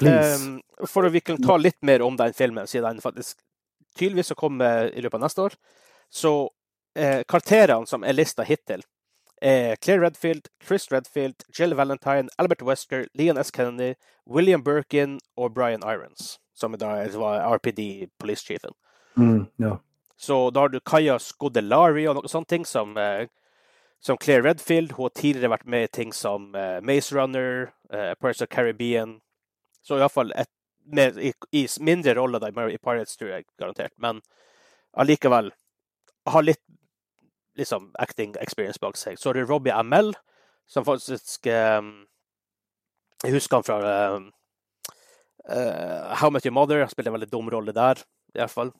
Please. 0.00 0.48
Um, 0.48 0.86
for 0.88 1.06
at 1.06 1.14
vi 1.14 1.20
kan 1.20 1.38
ta 1.42 1.56
litt 1.60 1.78
mer 1.86 2.02
om 2.02 2.16
den 2.16 2.34
filmen, 2.34 2.66
siden 2.66 2.96
den 2.96 3.04
faktisk 3.04 3.38
tydeligvis 3.98 4.32
kommer 4.36 4.88
i 4.90 5.04
løpet 5.04 5.20
av 5.20 5.24
neste 5.26 5.46
år. 5.46 5.56
Så 6.10 6.32
eh, 6.96 7.22
karakterene 7.28 7.86
som 7.86 8.02
er 8.02 8.16
lista 8.16 8.42
hittil, 8.48 8.82
er 9.42 9.76
Claire 9.76 10.06
Redfield, 10.06 10.48
Chris 10.64 10.88
Redfield, 10.92 11.44
Jill 11.54 11.76
Valentine, 11.78 12.32
Albert 12.38 12.62
Wesker, 12.66 13.06
Leon 13.14 13.38
S. 13.38 13.50
Kennedy, 13.50 13.94
William 14.26 14.64
Birkin 14.64 15.20
og 15.36 15.54
Brian 15.54 15.84
Irons 15.86 16.38
som 16.62 16.72
da 16.78 17.08
var 17.18 17.56
RPD, 17.56 18.08
police 18.18 18.46
chiefen. 18.46 18.70
Mm, 19.16 19.46
ja. 19.56 19.78
Så 20.16 20.50
da 20.50 20.60
har 20.60 20.68
du 20.68 20.80
Kaja 20.80 21.18
Skodelari 21.18 22.06
og 22.08 22.20
noen 22.20 22.30
sånne 22.30 22.48
ting 22.48 22.66
som, 22.68 22.96
eh, 22.96 23.26
som 24.02 24.18
Claire 24.18 24.42
Redfield. 24.42 24.92
Hun 24.92 25.06
har 25.06 25.14
tidligere 25.18 25.52
vært 25.54 25.68
med 25.70 25.86
i 25.86 25.92
ting 25.94 26.12
som 26.16 26.50
eh, 26.58 26.80
Maze 26.82 27.14
Runner, 27.14 27.70
uh, 27.94 28.12
Pirates 28.18 28.42
of 28.42 28.50
Caribbean. 28.50 29.20
Så 29.82 29.98
iallfall 29.98 30.32
i, 30.34 31.32
i 31.54 31.62
mindre 31.80 32.14
roller 32.18 32.42
i 32.48 32.78
Pirates, 32.78 33.16
tror 33.16 33.30
jeg 33.30 33.46
garantert. 33.58 33.94
Men 34.02 34.20
allikevel 34.98 35.52
har 36.30 36.46
litt 36.46 36.62
liksom, 37.58 37.92
acting 37.98 38.34
experience 38.42 38.82
bak 38.82 38.98
seg. 38.98 39.18
Så 39.18 39.30
er 39.30 39.40
det 39.40 39.48
Robbie 39.50 39.74
Amell, 39.74 40.12
som 40.66 40.86
faktisk 40.86 41.46
um, 41.50 42.06
Jeg 43.22 43.34
husker 43.34 43.58
han 43.58 43.66
fra 43.66 43.80
um, 44.16 44.30
Uh, 45.42 46.14
How 46.14 46.30
Met 46.30 46.46
Your 46.46 46.54
Mother 46.54 46.78
han 46.80 46.90
spilte 46.90 47.10
en 47.10 47.16
veldig 47.16 47.30
dum 47.32 47.48
rolle 47.50 47.74
der, 47.74 47.98
i 48.34 48.38
hvert 48.38 48.52
fall. 48.52 48.70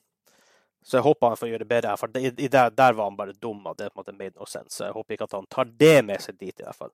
Så 0.83 0.97
jeg 0.97 1.03
håper 1.03 1.31
han 1.31 1.39
får 1.39 1.49
gjøre 1.49 1.63
det 1.63 1.69
bedre. 1.69 1.97
For 1.97 2.17
i, 2.19 2.27
i 2.27 2.47
der, 2.51 2.69
der, 2.69 2.93
var 2.93 3.09
han 3.09 3.17
bare 3.17 3.35
dum, 3.41 3.65
og 3.65 3.77
det 3.77 3.91
på 3.93 4.01
en 4.01 4.03
måte 4.03 4.17
made 4.17 4.35
no 4.39 4.45
sense. 4.45 4.75
Så 4.77 4.85
jeg 4.85 4.93
håper 4.93 5.15
ikke 5.15 5.27
at 5.29 5.37
han 5.37 5.47
tar 5.51 5.69
det 5.79 6.05
med 6.05 6.21
seg 6.21 6.39
dit, 6.39 6.55
i 6.59 6.65
hvert 6.65 6.79
fall. 6.79 6.91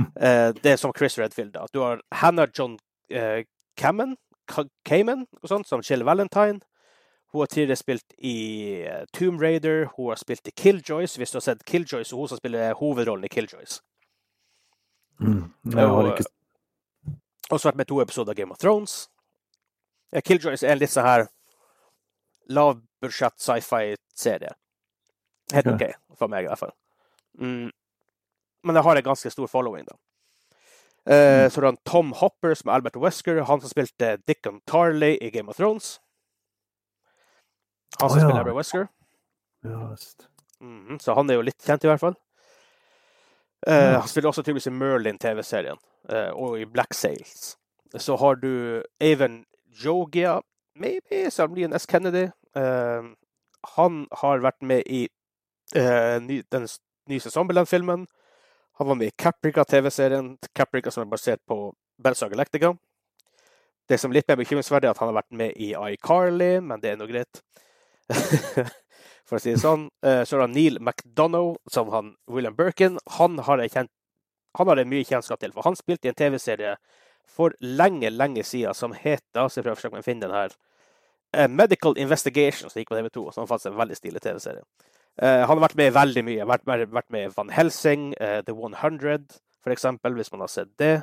Uh, 0.00 0.50
det 0.62 0.72
er 0.72 0.80
som 0.80 0.94
Chris 0.96 1.18
Redfield. 1.18 1.52
da. 1.54 1.66
Du 1.74 1.80
har 1.84 2.02
Hannah 2.12 2.48
John 2.58 2.78
uh, 3.14 3.44
Cammon, 3.76 4.16
Cayman 4.88 5.26
og 5.42 5.48
sånt, 5.48 5.68
som 5.68 5.84
Jill 5.84 6.04
Valentine. 6.04 6.60
Hun 7.32 7.42
har 7.44 7.46
tidligere 7.52 7.76
spilt 7.76 8.16
i 8.18 8.36
uh, 8.88 9.04
Tomb 9.12 9.40
Raider, 9.42 9.86
hun 9.96 10.08
har 10.08 10.16
spilt 10.18 10.48
i 10.48 10.56
Killjoys. 10.56 11.16
Hvis 11.16 11.30
du 11.30 11.36
har 11.36 11.46
sett 11.46 11.64
Killjoys, 11.64 12.12
og 12.12 12.18
hun 12.18 12.28
som 12.28 12.42
spiller 12.42 12.74
hovedrollen 12.74 13.24
i 13.24 13.32
Killjoys. 13.32 13.80
Mm, 15.20 15.52
jeg 15.74 15.86
har 15.86 16.12
ikke 16.12 16.30
også 17.50 17.68
vært 17.68 17.78
med 17.78 17.86
to 17.86 18.02
episoder 18.02 18.34
av 18.34 18.36
Game 18.36 18.54
of 18.54 18.58
Thrones. 18.58 19.08
Killjoys 20.24 20.62
er 20.62 20.78
litt 20.78 20.92
sånn 20.92 21.06
her 21.06 21.26
lavbudsjett 23.02 23.40
sci-fi-serie. 23.40 24.52
Helt 25.52 25.66
OK, 25.66 25.82
for 26.18 26.28
meg 26.28 26.44
i 26.44 26.48
hvert 26.48 26.58
fall. 26.58 26.74
Mm. 27.40 27.70
Men 28.64 28.74
det 28.74 28.82
har 28.82 28.96
en 28.96 29.02
ganske 29.02 29.30
stor 29.30 29.46
following, 29.46 29.86
da. 29.86 29.96
Uh, 31.08 31.48
så 31.48 31.60
det 31.60 31.68
er 31.68 31.76
Tom 31.86 32.12
Hopper, 32.12 32.54
som 32.54 32.68
er 32.68 32.74
Albert 32.74 32.96
Wesker, 32.96 33.44
han 33.44 33.60
som 33.60 33.70
spilte 33.70 34.18
Dickon 34.28 34.60
Tarley 34.66 35.16
i 35.22 35.30
Game 35.30 35.48
of 35.48 35.56
Thrones. 35.56 36.00
Han 38.00 38.10
som 38.10 38.18
oh, 38.18 38.22
ja. 38.22 38.26
spiller 38.26 38.40
Albert 38.40 38.56
Wesker. 38.56 38.88
Just. 39.64 40.28
Mm 40.60 40.86
-hmm. 40.88 40.98
Så 40.98 41.14
han 41.14 41.30
er 41.30 41.34
jo 41.34 41.42
litt 41.42 41.64
kjent, 41.66 41.84
i 41.84 41.86
hvert 41.86 42.00
fall. 42.00 42.14
Eh. 43.66 43.92
Han 44.00 44.08
spiller 44.08 44.28
også 44.28 44.42
tydeligvis 44.42 44.66
i 44.66 44.70
Merlin-TV-serien 44.70 45.76
eh, 46.08 46.30
og 46.30 46.60
i 46.60 46.64
Black 46.64 46.94
Sails. 46.94 47.58
Så 47.94 48.16
har 48.16 48.34
du 48.34 48.82
Aven 49.00 49.44
Jogia, 49.84 50.40
maybe, 50.74 51.30
som 51.30 51.52
blir 51.52 51.64
en 51.64 51.72
S. 51.72 51.86
Kennedy. 51.86 52.28
Uh, 52.58 53.14
han 53.76 54.04
har 54.22 54.42
vært 54.44 54.62
med 54.66 54.86
i 54.86 55.06
ny, 55.68 56.38
den 56.48 56.64
nye 57.10 57.20
Zombieland-filmen. 57.20 58.06
Han 58.78 58.88
var 58.88 58.96
med 58.96 59.10
i 59.10 59.16
Caprica-TV-serien, 59.18 60.30
Caprica 60.56 60.90
som 60.94 61.02
er 61.02 61.10
basert 61.10 61.42
på 61.46 61.58
Belsa 62.00 62.28
Galactica. 62.30 62.70
Det 63.88 63.98
som 63.98 64.12
er 64.12 64.20
litt 64.20 64.30
mer 64.30 64.38
bekymringsverdig, 64.40 64.88
er 64.88 64.94
at 64.94 65.02
han 65.02 65.10
har 65.10 65.18
vært 65.18 65.36
med 65.40 65.56
i 65.60 65.72
iCarly, 65.74 66.60
men 66.64 66.80
det 66.80 66.92
er 66.92 67.00
nå 67.00 67.08
greit. 67.10 67.42
For 69.28 69.36
å 69.36 69.42
si 69.42 69.52
det 69.52 69.60
sånn. 69.60 69.88
Eh, 70.06 70.22
så 70.24 70.38
er 70.38 70.46
det 70.46 70.54
Neil 70.54 70.78
McDonough 70.80 71.58
som 71.72 71.90
han 71.92 72.14
William 72.30 72.56
Birkin. 72.56 72.96
Han 73.18 73.40
har 73.44 73.64
jeg 73.64 73.74
kjent 73.74 73.92
han 74.58 74.66
har 74.68 74.78
det 74.78 74.88
mye 74.88 75.06
kjennskap 75.06 75.38
til, 75.38 75.52
for 75.54 75.62
han 75.68 75.76
spilte 75.76 76.08
i 76.08 76.10
en 76.10 76.16
TV-serie 76.18 76.72
for 77.28 77.52
lenge, 77.60 78.08
lenge 78.10 78.42
siden 78.46 78.74
som 78.74 78.94
heter 78.96 79.46
så 79.46 79.60
jeg 79.60 79.66
prøver 79.66 80.00
å 80.00 80.02
finne 80.02 80.24
den 80.24 80.34
her, 80.34 80.54
Medical 81.32 81.98
Investigation, 82.00 82.70
som 82.70 82.80
gikk 82.80 82.88
på 82.88 82.96
TV2. 82.96 83.32
som 83.32 83.48
faktisk 83.48 83.72
en 83.72 83.80
veldig 83.80 83.96
stilig 83.96 84.22
TV-serie. 84.24 84.64
Uh, 85.22 85.42
han 85.44 85.56
har 85.56 85.64
vært 85.66 85.78
med 85.78 85.92
veldig 85.96 86.24
mye. 86.24 86.46
Vært, 86.46 86.66
vært 86.94 87.10
med 87.10 87.26
i 87.26 87.30
Van 87.34 87.50
Helsing, 87.50 88.12
uh, 88.20 88.40
The 88.46 88.54
100 88.54 89.18
f.eks., 89.64 89.86
hvis 90.14 90.32
man 90.32 90.44
har 90.44 90.52
sett 90.52 90.70
det. 90.78 90.94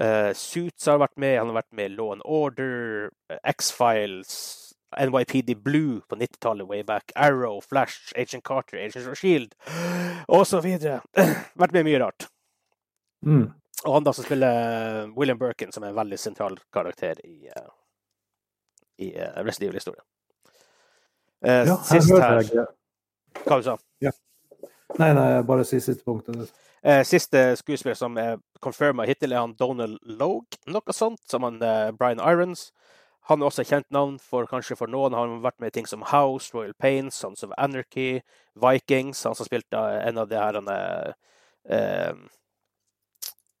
Uh, 0.00 0.32
Suits 0.36 0.88
har 0.88 1.00
vært 1.00 1.16
med. 1.20 1.38
Han 1.38 1.52
har 1.52 1.60
vært 1.60 1.76
med 1.76 1.90
i 1.90 1.96
Law 1.96 2.14
and 2.14 2.24
Order, 2.24 3.10
X-Files, 3.44 4.32
NYPD 4.96 5.54
Blue 5.60 6.00
på 6.08 6.16
90-tallet, 6.16 6.68
Wayback. 6.68 7.12
Arrow, 7.14 7.60
Flash, 7.60 8.12
Agent 8.16 8.44
Carter, 8.44 8.80
Agent 8.80 9.18
Shield 9.18 9.52
osv. 10.28 10.66
vært 11.60 11.76
med 11.76 11.86
mye 11.86 12.00
rart. 12.00 12.28
Mm. 13.26 13.50
Og 13.84 13.92
han 13.92 14.06
da 14.06 14.12
som 14.16 14.24
spiller 14.24 15.10
William 15.16 15.38
Birkin, 15.38 15.72
som 15.72 15.84
er 15.84 15.92
en 15.92 15.98
veldig 15.98 16.18
sentral 16.18 16.56
karakter 16.72 17.20
i, 17.26 17.50
i 18.98 19.12
Resident 19.16 19.68
Evil-historien. 19.68 20.04
ja, 21.44 21.76
sist 21.84 22.10
her 22.10 22.66
hva 23.44 23.58
du 23.60 23.62
sa 23.62 23.76
Ja. 24.00 24.12
Nei, 24.98 25.12
nei, 25.12 25.42
bare 25.42 25.64
si 25.64 25.80
siste 25.80 26.04
punktet. 26.04 26.52
Eh, 26.82 27.02
siste 27.04 27.56
skuespiller 27.58 27.96
som 27.98 28.16
er 28.18 28.38
confirma 28.62 29.06
hittil, 29.06 29.32
er 29.32 29.42
han 29.42 29.56
Donald 29.58 29.98
Logue, 30.02 30.60
noe 30.66 30.94
sånt, 30.94 31.20
som 31.28 31.42
han 31.42 31.60
eh, 31.62 31.90
Brian 31.90 32.22
Irons. 32.22 32.70
Han 33.26 33.42
er 33.42 33.48
også 33.48 33.64
et 33.64 33.72
kjent 33.72 33.90
navn 33.90 34.20
for 34.22 34.46
kanskje 34.46 34.76
for 34.78 34.86
noen. 34.86 35.16
Han 35.18 35.34
har 35.34 35.42
vært 35.48 35.58
med 35.60 35.72
i 35.72 35.76
ting 35.80 35.88
som 35.90 36.04
House, 36.06 36.52
Royal 36.54 36.74
Pains, 36.78 37.16
Sons 37.18 37.42
of 37.42 37.50
Anarchy, 37.58 38.20
Vikings. 38.54 39.24
Han 39.26 39.34
som 39.34 39.48
spilte 39.48 39.76
en 39.76 40.22
av 40.22 40.30
de 40.30 40.38
her 40.38 40.60
eh, 40.62 41.12
eh, 41.74 42.14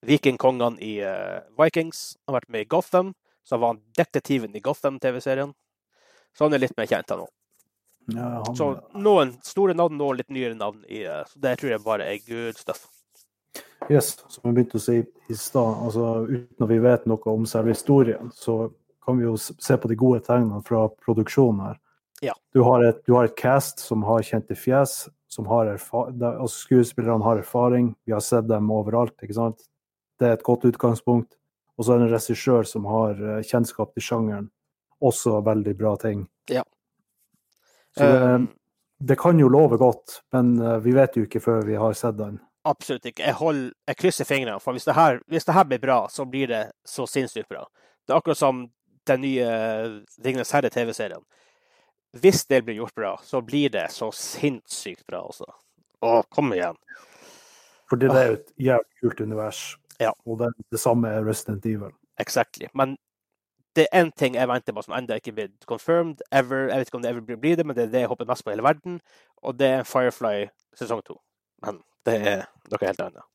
vikingkongene 0.06 0.78
i 0.78 1.00
eh, 1.02 1.40
Vikings. 1.58 2.12
Han 2.24 2.34
har 2.34 2.40
vært 2.44 2.54
med 2.54 2.66
i 2.68 2.70
Gotham. 2.70 3.14
Så 3.46 3.58
var 3.62 3.74
han 3.74 3.82
detektiven 3.96 4.56
i 4.56 4.60
Gotham-TV-serien. 4.60 5.52
Så 6.36 6.44
han 6.44 6.56
er 6.56 6.64
litt 6.64 6.76
mer 6.76 6.88
kjent, 6.90 7.14
òg. 7.14 7.28
Ja, 8.14 8.42
han... 8.46 8.56
Så 8.58 8.72
noen 8.98 9.36
store 9.46 9.74
navn 9.78 10.00
og 10.02 10.18
litt 10.18 10.32
nyere 10.34 10.56
navn. 10.58 10.82
I, 10.90 11.04
eh, 11.06 11.22
så 11.30 11.42
det 11.42 11.56
tror 11.60 11.76
jeg 11.76 11.84
bare 11.86 12.08
er 12.10 12.22
good 12.26 12.58
stuff. 12.58 12.88
Yes, 13.90 14.16
som 14.28 14.48
vi 14.48 14.56
begynte 14.56 14.80
å 14.80 14.82
si 14.82 14.98
i 14.98 15.36
stad, 15.38 15.82
altså, 15.86 16.26
uten 16.26 16.66
at 16.66 16.70
vi 16.70 16.82
vet 16.82 17.06
noe 17.06 17.32
om 17.32 17.46
selve 17.46 17.74
historien, 17.74 18.32
så 18.34 18.66
kan 19.06 19.20
vi 19.20 19.26
jo 19.28 19.36
se 19.38 19.76
på 19.78 19.90
de 19.90 19.98
gode 19.98 20.24
tegnene 20.26 20.58
fra 20.66 20.88
produksjonen 21.04 21.62
her. 21.68 21.78
Ja. 22.24 22.34
Du, 22.54 22.62
har 22.66 22.82
et, 22.82 23.02
du, 23.06 23.14
har 23.14 23.28
et, 23.28 23.36
cast 23.38 23.82
som 23.84 24.02
har 24.08 24.24
kjente 24.26 24.56
fjes, 24.58 25.04
som 25.30 25.46
har 25.50 25.70
altså 25.70 26.48
skuespillerne 26.50 27.22
har 27.22 27.42
erfaring, 27.42 27.92
vi 28.08 28.14
har 28.16 28.24
sett 28.24 28.48
dem 28.48 28.70
overalt. 28.74 29.14
ikke 29.22 29.36
sant? 29.36 29.66
Det 30.18 30.30
er 30.30 30.38
et 30.38 30.46
godt 30.46 30.64
utgangspunkt. 30.66 31.36
Og 31.76 31.84
så 31.84 31.92
er 31.92 32.00
det 32.00 32.08
en 32.08 32.14
regissør 32.14 32.68
som 32.68 32.88
har 32.88 33.20
eh, 33.20 33.42
kjennskap 33.44 33.92
til 33.94 34.04
sjangeren. 34.04 34.48
Også 35.04 35.40
veldig 35.44 35.74
bra 35.76 35.92
ting. 36.00 36.24
Ja. 36.48 36.62
Så 37.96 38.04
det, 38.04 38.22
um, 38.22 38.46
det, 38.98 39.18
kan 39.20 39.40
jo 39.40 39.48
love 39.52 39.76
godt, 39.80 40.22
men 40.32 40.54
uh, 40.62 40.78
vi 40.80 40.94
vet 40.96 41.16
jo 41.16 41.26
ikke 41.26 41.42
før 41.44 41.66
vi 41.68 41.76
har 41.80 41.96
sett 41.96 42.16
den. 42.16 42.38
Absolutt 42.66 43.04
ikke. 43.06 43.26
Jeg, 43.28 43.36
hold, 43.38 43.60
jeg 43.86 43.98
krysser 44.00 44.28
fingrene, 44.28 44.60
for 44.60 44.76
hvis 44.76 44.88
det, 44.88 44.96
her, 44.96 45.20
hvis 45.28 45.44
det, 45.44 45.54
her, 45.54 45.68
blir 45.68 45.82
bra, 45.82 45.98
så 46.10 46.24
blir 46.24 46.48
det 46.50 46.62
så 46.88 47.06
sinnssykt 47.08 47.48
bra. 47.52 47.66
Det 48.06 48.14
er 48.14 48.18
akkurat 48.18 48.40
som 48.40 48.64
den 49.06 49.22
nye 49.22 49.50
Ringenes 50.24 50.50
herre-TV-serien. 50.56 51.22
Hvis 52.16 52.46
det 52.48 52.62
blir 52.64 52.80
gjort 52.80 52.96
bra, 52.96 53.12
så 53.22 53.42
blir 53.44 53.70
det 53.70 53.86
så 53.92 54.08
sinnssykt 54.14 55.04
bra, 55.06 55.20
altså. 55.28 55.46
Å, 56.00 56.22
kom 56.32 56.52
igjen. 56.56 56.78
Fordi 57.90 58.08
det 58.10 58.18
er 58.18 58.30
jo 58.30 58.38
et 58.38 58.52
jævlig 58.68 59.02
kult 59.02 59.20
univers. 59.22 59.60
Ja. 60.00 60.12
Og 60.26 60.38
det, 60.38 60.52
det 60.72 60.80
samme 60.80 61.08
er 61.08 61.24
Resident 61.26 61.66
Evil. 61.66 61.94
Exactly. 62.20 62.68
Men 62.74 62.96
det 63.76 63.86
er 63.92 64.02
én 64.02 64.10
ting 64.16 64.34
jeg 64.34 64.48
venter 64.48 64.72
på 64.72 64.82
som 64.82 64.94
ennå 64.96 65.18
ikke 65.20 65.34
er 65.34 65.38
blitt 65.40 65.68
confirmed. 65.68 66.24
Ever. 66.32 66.68
Jeg 66.70 66.78
vet 66.78 66.88
ikke 66.88 66.96
om 66.96 67.04
det 67.04 67.10
ever 67.12 67.36
blir 67.36 67.56
det, 67.56 67.66
men 67.66 67.76
det 67.76 67.84
er 67.84 67.92
det 67.92 68.04
jeg 68.04 68.12
håper 68.12 68.28
mest 68.28 68.44
på 68.44 68.50
i 68.50 68.56
hele 68.56 68.64
verden. 68.64 69.00
Og 69.42 69.58
det 69.58 69.72
er 69.78 69.88
Firefly 69.88 70.46
sesong 70.78 71.02
to. 71.04 71.18
Men 71.64 71.82
det 72.06 72.16
er 72.16 72.46
noe 72.72 72.86
helt 72.86 73.02
annet. 73.04 73.26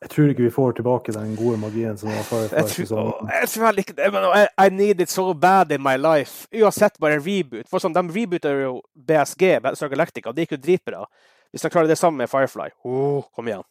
Jeg 0.00 0.10
tror 0.10 0.30
ikke 0.32 0.42
vi 0.46 0.50
får 0.50 0.70
tilbake 0.78 1.12
den 1.12 1.34
gode 1.36 1.58
magien 1.60 1.98
som 2.00 2.12
var 2.12 2.22
Firefly 2.28 2.68
sesong 2.76 3.10
to. 3.10 3.26
Jeg 3.32 3.48
tror 3.54 3.66
heller 3.66 3.84
ikke 3.84 3.96
det, 3.96 4.12
men 4.12 4.28
I, 4.28 4.44
I, 4.66 4.68
need 4.68 5.00
it 5.00 5.10
so 5.10 5.32
bad 5.32 5.72
in 5.72 5.82
my 5.82 5.96
life. 5.96 6.48
Uansett 6.52 7.00
bare 7.00 7.18
en 7.18 7.26
reboot. 7.26 7.68
For 7.68 7.82
sånn, 7.82 7.96
De 7.96 8.06
rebooter 8.12 8.64
jo 8.64 8.78
BSG, 8.94 9.58
Battlestar 9.60 9.92
Galactica, 9.92 10.30
og 10.30 10.36
det 10.36 10.46
gikk 10.46 10.58
jo 10.58 10.64
dritbra. 10.68 11.04
Hvis 11.50 11.64
de 11.64 11.72
klarer 11.72 11.90
det 11.90 11.98
samme 11.98 12.22
med 12.22 12.30
Firefly, 12.30 12.70
oh, 12.84 13.24
kom 13.34 13.48
igjen. 13.48 13.64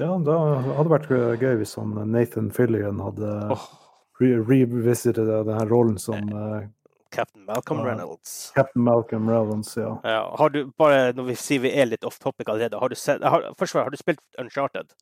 Ja, 0.00 0.14
det 0.24 0.34
hadde 0.78 0.90
vært 0.90 1.10
gøy 1.12 1.60
hvis 1.60 1.76
han 1.76 1.92
Nathan 2.08 2.48
Fillion 2.54 3.02
hadde 3.04 3.36
oh 3.52 3.68
revisited 4.20 5.26
denne 5.26 5.64
rollen 5.68 5.98
som 5.98 6.32
uh, 6.32 6.62
Captain 7.10 7.44
Malcolm 7.44 7.80
Reynolds. 7.84 8.52
Captain 8.54 8.84
Malcolm 8.84 9.30
Reynolds, 9.30 9.76
ja. 9.76 10.00
ja. 10.04 10.34
Har 10.38 10.50
du, 10.50 10.66
bare 10.78 11.12
når 11.12 11.30
vi 11.32 11.36
sier 11.36 11.60
vi 11.64 11.72
er 11.74 11.88
litt 11.90 12.04
off 12.04 12.18
topic 12.18 12.48
allerede, 12.48 12.78
har 12.78 12.88
du, 12.88 12.94
sett, 12.94 13.22
har, 13.24 13.48
først, 13.58 13.74
har 13.74 13.90
du 13.90 13.98
spilt 13.98 14.20
Uncharted? 14.38 14.92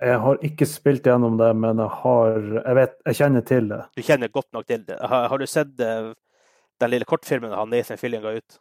Jeg 0.00 0.16
har 0.16 0.40
ikke 0.42 0.64
spilt 0.66 1.06
gjennom 1.06 1.36
det, 1.36 1.50
men 1.60 1.78
jeg 1.78 1.92
har 2.02 2.36
Jeg 2.56 2.76
vet, 2.78 2.94
jeg 3.06 3.16
kjenner 3.18 3.42
til 3.44 3.68
det. 3.68 3.82
Du 3.96 4.02
kjenner 4.02 4.32
godt 4.32 4.48
nok 4.56 4.66
til 4.66 4.86
det. 4.88 4.96
Har, 4.96 5.28
har 5.28 5.38
du 5.38 5.46
sett 5.46 5.74
den 5.76 6.90
lille 6.90 7.04
kortfilmen 7.04 7.52
han 7.52 7.68
Nathan 7.70 8.00
Fillion 8.00 8.24
ga 8.24 8.32
ut? 8.40 8.60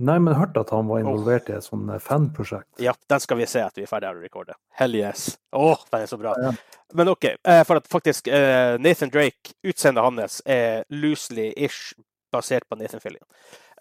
Nei, 0.00 0.16
men 0.22 0.32
hørte 0.38 0.62
at 0.64 0.70
han 0.72 0.88
var 0.88 1.02
involvert 1.02 1.48
oh. 1.50 1.52
i 1.52 1.58
et 1.58 1.66
sånt 1.66 1.90
eh, 1.92 2.00
fanprosjekt. 2.00 2.68
Ja, 2.80 2.94
den 3.12 3.20
skal 3.20 3.36
vi 3.40 3.48
se 3.50 3.60
etter 3.60 3.82
vi 3.82 3.84
er 3.84 3.90
ferdig 3.90 4.12
med 4.14 4.22
å 4.22 4.24
recorde. 4.24 4.56
Hell 4.78 4.96
yes. 4.96 5.26
Å, 5.52 5.64
oh, 5.74 5.82
den 5.92 6.06
er 6.06 6.08
så 6.08 6.18
bra. 6.20 6.32
Ja. 6.40 6.54
Men 6.96 7.10
OK, 7.12 7.26
eh, 7.36 7.60
for 7.68 7.80
at 7.80 7.90
faktisk 7.90 8.30
eh, 8.32 8.76
Nathan 8.80 9.12
Drake, 9.12 9.52
utseendet 9.66 10.06
hans, 10.06 10.40
er 10.48 10.86
loosely-ish 10.88 11.92
basert 12.32 12.64
på 12.68 12.78
Nathan 12.80 13.02
Fillion. 13.02 13.26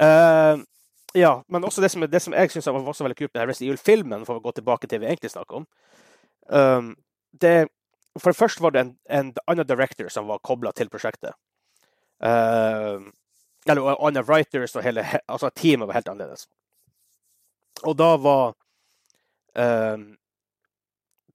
Uh, 0.02 0.60
ja, 1.14 1.44
men 1.48 1.64
også 1.64 1.82
det 1.82 1.92
som, 1.94 2.06
det 2.08 2.22
som 2.24 2.36
jeg 2.36 2.52
syns 2.52 2.70
var 2.70 2.82
også 2.82 3.06
veldig 3.06 3.18
kult 3.18 3.34
med 3.34 3.50
Resident 3.50 3.70
Evil-filmen, 3.70 4.26
for 4.28 4.40
å 4.40 4.44
gå 4.44 4.54
tilbake 4.58 4.88
til 4.88 4.98
det 4.98 5.06
vi 5.06 5.12
egentlig 5.12 5.32
snakker 5.34 5.62
om 5.62 5.66
um, 6.54 6.94
det, 7.32 7.70
For 8.18 8.32
det 8.32 8.40
første 8.40 8.64
var 8.64 8.76
det 8.76 8.84
en, 8.84 8.94
en 9.10 9.32
annen 9.48 9.68
director 9.68 10.10
som 10.14 10.30
var 10.30 10.42
kobla 10.46 10.74
til 10.76 10.90
prosjektet. 10.92 11.38
Uh, 12.20 13.10
eller 13.72 14.00
andre 14.08 14.24
writers 14.26 14.76
og 14.76 14.84
hele 14.84 15.06
altså 15.28 15.50
teamet 15.50 15.88
var 15.88 16.00
helt 16.00 16.10
annerledes. 16.12 16.48
Og 17.88 17.96
da 17.98 18.16
var 18.20 18.56
um, 19.56 20.08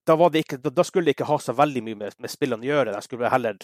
da, 0.04 0.16
var 0.16 0.36
ikke, 0.36 0.58
da, 0.58 0.84
skulle 0.84 1.08
de 1.08 1.14
ikke 1.16 1.28
ha 1.28 1.38
så 1.40 1.54
veldig 1.56 1.82
mye 1.84 2.00
med, 2.00 2.16
med 2.20 2.32
spillene 2.32 2.66
å 2.66 2.68
gjøre. 2.68 2.92
De 2.92 3.02
skulle 3.04 3.30
heller 3.32 3.56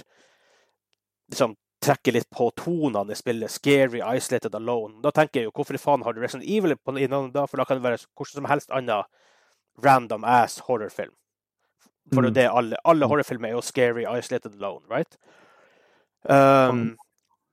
liksom, 1.30 1.56
trekke 1.84 2.14
litt 2.14 2.30
på 2.32 2.48
tonene 2.56 3.12
i 3.12 3.18
spillet. 3.18 3.52
Scary, 3.52 4.00
isolated, 4.16 4.54
alone. 4.56 5.00
Da 5.04 5.12
tenker 5.16 5.40
jeg 5.40 5.50
jo, 5.50 5.54
hvorfor 5.56 5.78
faen 5.80 6.04
har 6.06 6.16
du 6.16 6.22
Resident 6.22 6.48
Evil 6.48 6.76
på 6.76 6.96
navnet 6.96 7.34
da? 7.36 7.46
For 7.48 7.60
da 7.60 7.68
kan 7.68 7.80
det 7.80 7.86
være 7.86 8.00
hvordan 8.16 8.40
som 8.40 8.48
helst 8.50 8.72
annen 8.76 9.04
random 9.84 10.24
ass 10.28 10.60
horrorfilm. 10.66 11.12
For 12.10 12.26
mm. 12.26 12.32
det 12.34 12.48
alle, 12.48 12.80
alle 12.88 13.08
horrorfilmer 13.08 13.50
er 13.50 13.58
jo 13.58 13.64
scary, 13.64 14.06
isolated, 14.08 14.56
alone, 14.58 14.82
right? 14.90 15.16
Um, 16.24 16.96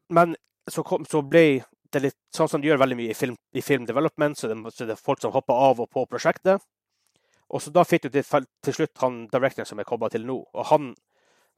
men 0.09 0.35
så, 0.67 0.83
kom, 0.83 1.05
så, 1.05 1.21
ble 1.21 1.63
det 1.93 2.01
litt 2.03 2.17
sånn 2.35 2.49
som 2.51 2.61
de 2.61 2.69
gjør 2.69 2.81
veldig 2.81 2.97
mye 2.99 3.13
i 3.13 3.17
film, 3.17 3.35
i 3.55 3.63
film 3.63 3.85
development, 3.87 4.37
så 4.37 4.49
det, 4.51 4.57
så 4.75 4.87
det 4.87 4.97
er 4.97 5.03
folk 5.03 5.21
som 5.23 5.33
hopper 5.35 5.55
av 5.69 5.81
og 5.83 5.89
på 5.93 6.05
prosjektet. 6.09 6.63
Og 7.47 7.63
så 7.63 7.71
da 7.71 7.85
fikk 7.87 8.07
du 8.07 8.09
til, 8.11 8.47
til 8.63 8.75
slutt 8.75 9.03
han 9.03 9.21
directoren 9.31 9.69
som 9.69 9.79
er 9.79 9.87
kobla 9.87 10.09
til 10.11 10.27
nå, 10.27 10.41
og 10.51 10.67
han 10.71 10.91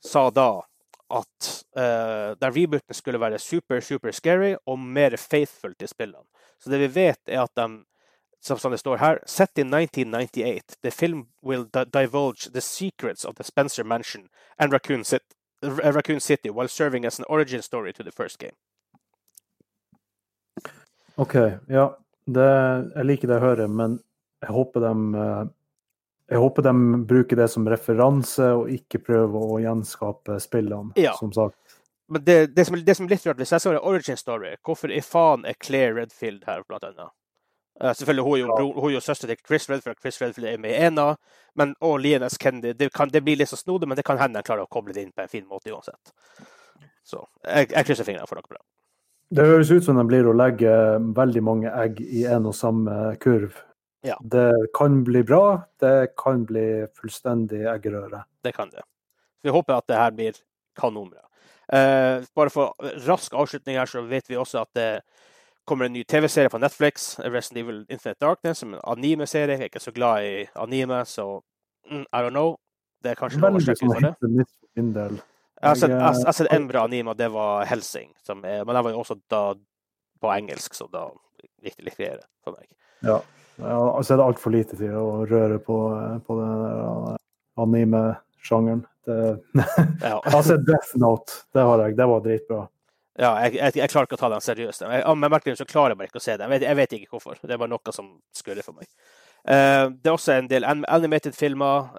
sa 0.05 0.29
da 0.29 0.51
at 1.09 1.49
uh, 1.73 2.37
der 2.37 2.53
rebooten 2.53 2.93
skulle 2.93 3.19
være 3.19 3.39
super, 3.41 3.79
super 3.81 4.13
scary 4.13 4.53
og 4.65 4.77
mer 4.79 5.17
faithful 5.17 5.73
til 5.73 5.89
spillene. 5.89 6.27
Så 6.61 6.69
det 6.69 6.79
vi 6.83 6.91
vet, 6.93 7.21
er 7.25 7.41
at 7.41 7.55
de 7.57 7.83
som 8.41 8.71
det 8.71 8.79
står 8.79 8.97
her, 8.97 9.19
set 9.25 9.57
in 9.57 9.73
1998, 9.73 10.77
the 10.81 10.91
film 10.91 11.27
will 11.43 11.65
divulge 11.93 12.51
the 12.53 12.61
secrets 12.61 13.25
of 13.25 13.35
the 13.35 13.43
Spencer 13.43 13.83
Mansion 13.83 14.29
and 14.57 14.71
Raccoon 14.71 15.03
City, 15.03 15.35
Raccoon 15.61 16.19
City 16.19 16.49
while 16.49 16.67
serving 16.67 17.05
as 17.05 17.19
an 17.19 17.25
origin 17.27 17.61
story 17.61 17.91
to 17.93 18.03
the 18.03 18.11
first 18.11 18.39
game. 18.39 18.55
OK. 21.19 21.35
Ja, 21.67 21.85
det, 22.25 22.49
jeg 22.95 23.07
liker 23.09 23.29
det 23.29 23.39
jeg 23.39 23.45
hører, 23.45 23.71
men 23.71 23.97
jeg 24.39 24.55
håper 24.55 24.85
de 24.85 24.91
eh, 25.19 25.47
jeg 26.29 26.37
håper 26.37 26.61
de 26.61 26.73
bruker 27.09 27.39
det 27.39 27.47
som 27.49 27.65
referanse, 27.67 28.51
og 28.53 28.69
ikke 28.69 29.01
prøver 29.01 29.53
å 29.53 29.61
gjenskape 29.63 30.35
spillene, 30.43 30.93
ja. 31.01 31.15
som 31.17 31.31
sagt. 31.33 31.79
Men 32.09 32.23
det, 32.25 32.35
det, 32.53 32.65
som, 32.65 32.77
det, 32.85 32.95
som, 32.97 33.07
er 33.07 33.15
litt 33.15 33.25
rart, 33.25 33.39
hvis 33.41 33.53
jeg 33.55 33.63
ser 33.63 33.79
origin 33.81 34.17
story, 34.17 34.51
hvorfor 34.65 34.93
i 34.93 35.01
faen 35.05 35.45
er 35.49 35.57
Claire 35.57 35.95
Redfield 35.97 36.45
her, 36.49 36.61
blant 36.69 36.85
annet? 36.85 37.11
Uh, 37.81 37.91
selvfølgelig, 37.95 38.25
hun 38.27 38.35
er 38.35 38.41
jo, 38.41 38.47
ja. 38.49 38.69
hun 38.77 38.89
er 38.91 38.95
jo 38.95 39.01
søster 39.01 39.31
til 39.31 39.41
Chris 39.41 39.69
Redfield, 39.69 39.97
Chris 40.01 40.21
Redfield 40.21 40.49
er 40.51 40.61
med 40.61 40.73
i 40.75 40.87
ena, 40.89 41.07
men 41.57 41.73
og 41.85 41.99
Lianes 42.03 42.37
Kennedy. 42.37 42.75
Det, 42.77 42.91
kan, 42.93 43.09
det 43.13 43.23
blir 43.25 43.39
litt 43.39 43.49
så 43.49 43.57
snodig, 43.57 43.89
men 43.89 43.97
det 43.97 44.05
kan 44.05 44.21
hende 44.21 44.41
jeg 44.41 44.49
klarer 44.51 44.67
å 44.67 44.73
koble 44.73 44.93
det 44.93 45.07
inn 45.07 45.13
på 45.15 45.25
en 45.25 45.31
fin 45.31 45.47
måte 45.49 45.73
uansett. 45.73 46.13
Så 47.05 47.23
jeg, 47.41 47.71
jeg 47.71 47.89
krysser 47.89 48.05
fingrene 48.05 48.29
for 48.29 48.37
dere 48.37 48.53
bra. 48.53 48.61
Det 49.29 49.45
høres 49.45 49.69
ut 49.69 49.85
som 49.85 49.97
de 49.99 50.05
blir 50.09 50.25
å 50.25 50.33
legge 50.33 50.71
veldig 51.17 51.41
mange 51.45 51.73
egg 51.83 51.99
i 52.01 52.25
en 52.25 52.47
og 52.49 52.55
samme 52.57 52.95
kurv. 53.21 53.57
Ja. 54.05 54.15
Det 54.21 54.71
kan 54.73 55.03
bli 55.03 55.21
bra, 55.27 55.61
det 55.83 56.15
kan 56.17 56.45
bli 56.49 56.85
fullstendig 56.97 57.65
eggerøre. 57.67 58.23
Det 58.43 58.55
kan 58.55 58.71
det. 58.73 58.81
Vi 59.43 59.53
håper 59.53 59.77
at 59.77 59.87
det 59.87 59.99
her 59.99 60.15
blir 60.15 60.39
kanonbra. 60.79 61.21
Eh, 61.73 62.25
bare 62.35 62.49
for 62.49 62.73
rask 63.05 63.33
avslutning 63.33 63.77
her, 63.77 63.85
så 63.85 64.01
vet 64.01 64.29
vi 64.29 64.39
også 64.39 64.63
at 64.63 64.71
det 64.75 64.89
kommer 65.69 65.85
en 65.85 65.93
ny 65.93 66.03
TV-serie 66.03 66.49
på 66.49 66.57
Netflix, 66.57 67.19
Resident 67.19 67.61
Evil 67.61 67.83
Infinite 67.89 68.17
Darkness, 68.25 68.63
som 68.63 68.73
en 68.73 68.81
anime-serie. 68.83 69.59
Jeg 69.59 69.67
er 69.67 69.69
ikke 69.69 69.83
så 69.83 69.93
glad 69.93 70.25
i 70.25 70.47
anime, 70.55 71.03
så 71.05 71.41
mm, 71.91 72.01
I 72.01 72.23
don't 72.25 72.33
know. 72.33 72.55
Det 73.03 73.11
er 73.11 73.19
kanskje 73.19 73.43
noe 73.43 73.59
å 73.59 73.63
sjekke 73.63 73.85
ut 73.85 73.93
for 73.93 74.07
det. 74.97 75.21
Jeg 75.59 75.67
har 75.67 75.79
sett, 75.79 75.91
jeg, 75.91 76.19
jeg 76.23 76.37
sett 76.37 76.53
en 76.55 76.67
bra 76.69 76.85
anime, 76.87 77.11
og 77.11 77.19
det 77.19 77.27
var 77.33 77.65
Helsing. 77.67 78.13
Er, 78.29 78.63
men 78.63 78.71
den 78.71 78.85
var 78.85 78.93
jo 78.93 79.01
også 79.01 79.17
da 79.31 79.43
på 80.19 80.31
engelsk, 80.31 80.75
så 80.75 80.87
da 80.91 81.09
gikk 81.63 81.75
det 81.75 81.89
litt 81.89 81.99
greiere 81.99 82.23
for 82.45 82.55
meg. 82.55 82.69
Ja. 83.03 83.19
Jeg 83.59 83.75
har 83.75 84.05
det 84.07 84.23
altfor 84.23 84.53
lite 84.55 84.77
til 84.79 84.93
å 84.95 85.25
røre 85.27 85.57
på, 85.59 85.77
på 86.23 86.35
den 86.39 87.17
anime-sjangeren. 87.59 88.85
ja. 90.03 90.19
altså 90.21 90.55
Death 90.61 90.95
Note, 91.01 91.41
det 91.53 91.63
har 91.65 91.83
jeg. 91.83 91.95
Det 91.97 92.07
var 92.07 92.21
dritbra. 92.23 92.59
Ja, 93.19 93.33
jeg, 93.43 93.57
jeg, 93.57 93.75
jeg, 93.81 93.91
klarer 93.91 94.07
ikke 94.07 94.15
å 94.15 94.21
ta 94.21 94.29
den 94.31 94.43
seriøst. 94.43 94.85
Med 94.87 95.33
merkelig 95.33 95.57
så 95.59 95.67
klarer 95.67 95.91
jeg 95.91 95.99
bare 95.99 96.11
ikke 96.11 96.21
å 96.21 96.23
se 96.23 96.37
den. 96.37 96.45
Jeg 96.45 96.53
vet, 96.53 96.67
jeg 96.69 96.79
vet, 96.79 96.93
ikke 96.95 97.17
hvorfor. 97.17 97.39
Det 97.41 97.51
er 97.51 97.59
bare 97.59 97.73
noe 97.73 97.95
som 97.95 98.13
skurrer 98.37 98.63
for 98.63 98.77
meg. 98.79 98.87
Uh, 99.47 99.91
det 99.95 100.09
er 100.09 100.15
også 100.15 100.35
en 100.35 100.49
del 100.51 100.67
animated-filmer. 100.67 101.93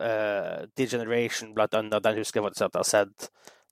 Degeneration, 0.78 1.54
blant 1.54 1.74
annet. 1.74 2.04
Den 2.04 2.20
husker 2.20 2.40
jeg 2.40 2.48
faktisk 2.48 2.66
at 2.68 2.74
jeg 2.74 2.84
har 2.84 2.90
sett. 2.90 3.30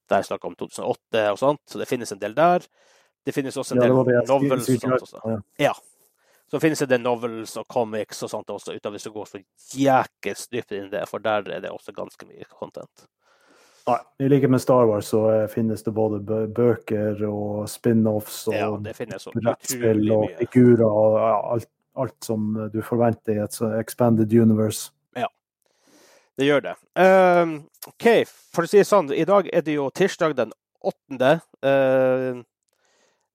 Der 0.08 0.22
er 0.22 0.28
snakk 0.28 0.44
om 0.48 0.56
2008 0.56 1.26
og 1.32 1.38
sånt. 1.38 1.62
Så 1.68 1.78
det 1.78 1.88
finnes 1.88 2.12
en 2.12 2.22
del 2.22 2.36
der. 2.36 2.64
Det 3.26 3.34
finnes 3.36 3.56
også 3.56 3.76
en 3.76 3.82
del 3.82 3.92
ja, 3.92 4.24
novels 4.28 4.68
og 4.72 4.80
sånt 4.80 5.02
også. 5.02 5.38
Ja. 5.60 5.74
Så 6.50 6.60
finnes 6.60 6.80
det 6.80 7.00
novels 7.02 7.56
og 7.60 7.66
comics 7.68 8.22
og 8.24 8.30
sånt 8.32 8.50
også, 8.50 8.72
uten 8.72 8.94
hvis 8.94 9.04
du 9.04 9.12
går 9.12 9.26
så 9.28 9.40
jækels 9.76 10.46
dypt 10.48 10.72
inn 10.72 10.86
i 10.86 10.92
det, 10.94 11.04
for 11.10 11.20
der 11.20 11.44
er 11.52 11.60
det 11.60 11.68
også 11.68 11.92
ganske 11.92 12.24
mye 12.24 12.48
content. 12.48 13.04
Nei, 13.88 13.98
I 14.24 14.28
likhet 14.32 14.52
med 14.52 14.60
Star 14.60 14.88
Wars 14.88 15.10
så 15.12 15.20
eh, 15.32 15.44
finnes 15.52 15.84
det 15.84 15.92
både 15.96 16.20
bøker 16.56 17.20
og 17.28 17.68
spin-offs 17.68 18.42
og 18.48 18.56
ja, 18.56 18.70
brettspill 18.80 20.10
og 20.12 20.26
figurer 20.40 20.84
og 20.88 21.18
alt, 21.54 21.68
alt, 21.98 22.16
som 22.24 22.54
du 22.72 22.78
forventer 22.84 23.36
i 23.36 23.42
et 23.44 23.58
expanded 23.78 24.32
universe. 24.32 24.92
Ja, 25.16 25.28
det 26.38 26.46
gjør 26.48 26.64
det. 26.68 26.76
Um, 26.94 27.56
OK, 27.90 28.06
for 28.54 28.66
å 28.66 28.70
si 28.70 28.80
det 28.80 28.88
sånn, 28.88 29.10
i 29.14 29.26
dag 29.28 29.48
er 29.52 29.64
det 29.66 29.74
jo 29.78 29.88
tirsdag 29.94 30.36
den 30.38 30.54
8. 30.86 31.32
Uh, 31.66 32.42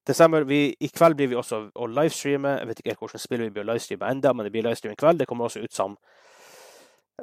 desember. 0.08 0.46
Vi, 0.48 0.76
I 0.80 0.90
kveld 0.94 1.18
blir 1.20 1.32
vi 1.32 1.40
også 1.40 1.66
å 1.76 1.90
livestreame. 1.92 2.58
Jeg 2.60 2.70
vet 2.70 2.84
ikke 2.84 2.98
hvordan 3.02 3.24
spillet 3.24 3.50
vi 3.50 3.56
blir 3.58 3.68
livestreame 3.68 4.12
enda, 4.16 4.34
men 4.34 4.48
det 4.48 4.54
blir 4.56 4.66
livestream 4.68 4.96
i 4.96 5.00
kveld. 5.00 5.22
Det 5.22 5.28
kommer 5.30 5.50
også 5.50 5.64
ut 5.64 5.76
som, 5.76 5.98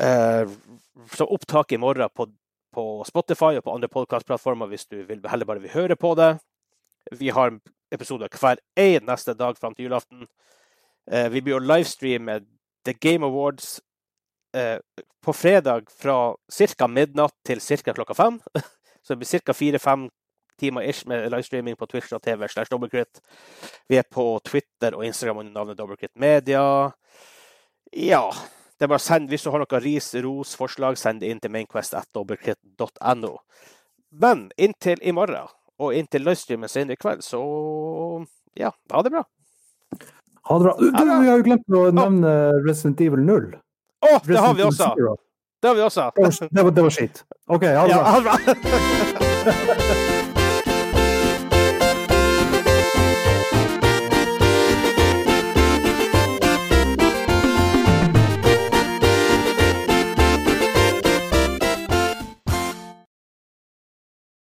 uh, 0.03 0.45
som 1.17 1.33
opptak 1.33 1.73
i 1.73 1.81
morgen 1.81 2.13
på, 2.15 2.29
på 2.75 2.87
Spotify 3.09 3.57
og 3.57 3.67
på 3.67 3.75
andre 3.75 3.93
podkastplattformer 3.93 4.71
hvis 4.71 4.89
du 4.91 5.01
vil, 5.03 5.25
heller 5.29 5.49
bare 5.49 5.65
vil 5.65 5.77
høre 5.77 5.97
på 5.97 6.15
det. 6.19 6.35
Vi 7.19 7.33
har 7.35 7.57
episoder 7.91 8.31
hver 8.37 8.61
én 8.79 9.07
neste 9.09 9.35
dag 9.35 9.59
fram 9.59 9.75
til 9.75 9.89
julaften. 9.89 10.29
Uh, 11.09 11.29
vi 11.33 11.43
blir 11.45 11.59
å 11.59 11.65
livestreame 11.65 12.41
The 12.85 12.95
Game 12.99 13.27
Awards 13.27 13.79
uh, 14.57 14.79
på 15.25 15.33
fredag 15.33 15.91
fra 15.93 16.35
ca. 16.77 16.89
midnatt 16.89 17.37
til 17.47 17.61
ca. 17.61 17.95
klokka 17.95 18.15
fem. 18.15 18.41
Så 19.03 19.15
det 19.15 19.23
blir 19.23 19.41
ca. 19.41 19.57
fire-fem 19.57 20.09
timer 20.61 20.83
ish 20.83 21.07
med 21.09 21.31
livestreaming 21.33 21.77
på 21.77 21.87
Twitch.tv 21.87 22.49
slash 22.49 22.71
Dobbelkritt. 22.71 23.21
Vi 23.89 23.97
er 23.97 24.03
på 24.03 24.41
Twitter 24.45 24.95
og 24.95 25.05
Instagram 25.07 25.39
under 25.39 25.53
navnet 25.53 25.79
Dobbelkritt 25.79 26.17
Media. 26.21 26.93
Ja. 27.93 28.31
Det 28.79 28.85
er 28.85 28.89
bare 28.89 28.99
send, 28.99 29.29
Hvis 29.29 29.43
du 29.45 29.51
har 29.51 29.61
noe 29.61 29.81
ris, 29.81 30.15
ros, 30.25 30.55
forslag, 30.57 30.97
send 30.97 31.21
det 31.21 31.29
inn 31.29 31.41
til 31.41 31.53
mainquest.no 31.53 32.25
Men 34.11 34.51
inntil 34.57 35.03
i 35.03 35.13
morgen, 35.13 35.49
og 35.79 35.95
inntil 35.95 36.25
livestreamen 36.25 36.69
senere 36.69 36.97
i 36.97 37.01
kveld, 37.01 37.21
så 37.25 37.41
ja, 38.57 38.73
ha 38.93 39.03
det 39.05 39.13
bra. 39.13 39.25
Ha 40.51 40.59
det 40.59 40.65
bra. 40.65 40.77
Du, 40.79 40.87
vi 40.91 41.29
har 41.31 41.37
jo 41.39 41.43
glemt 41.47 41.77
å 41.79 41.83
nevne 41.95 42.31
Resident 42.65 43.01
Evil 43.07 43.23
0. 43.23 43.45
Å, 43.55 44.09
oh, 44.09 44.25
det 44.27 44.41
har 44.43 44.57
vi 44.59 44.65
også! 44.67 44.89
Det 45.61 45.69
har 45.69 45.77
vi 45.79 45.85
også. 45.87 46.09
Det 46.17 46.25
var, 46.25 46.49
det 46.51 46.65
var, 46.65 46.75
det 46.79 46.87
var 46.89 46.97
skitt. 46.97 47.23
OK, 47.47 47.69
ha 47.69 47.87
det 47.87 47.95
bra. 47.95 48.01
Ja, 48.01 48.03
ha 48.11 48.19
det 48.19 48.57
bra. 49.45 50.27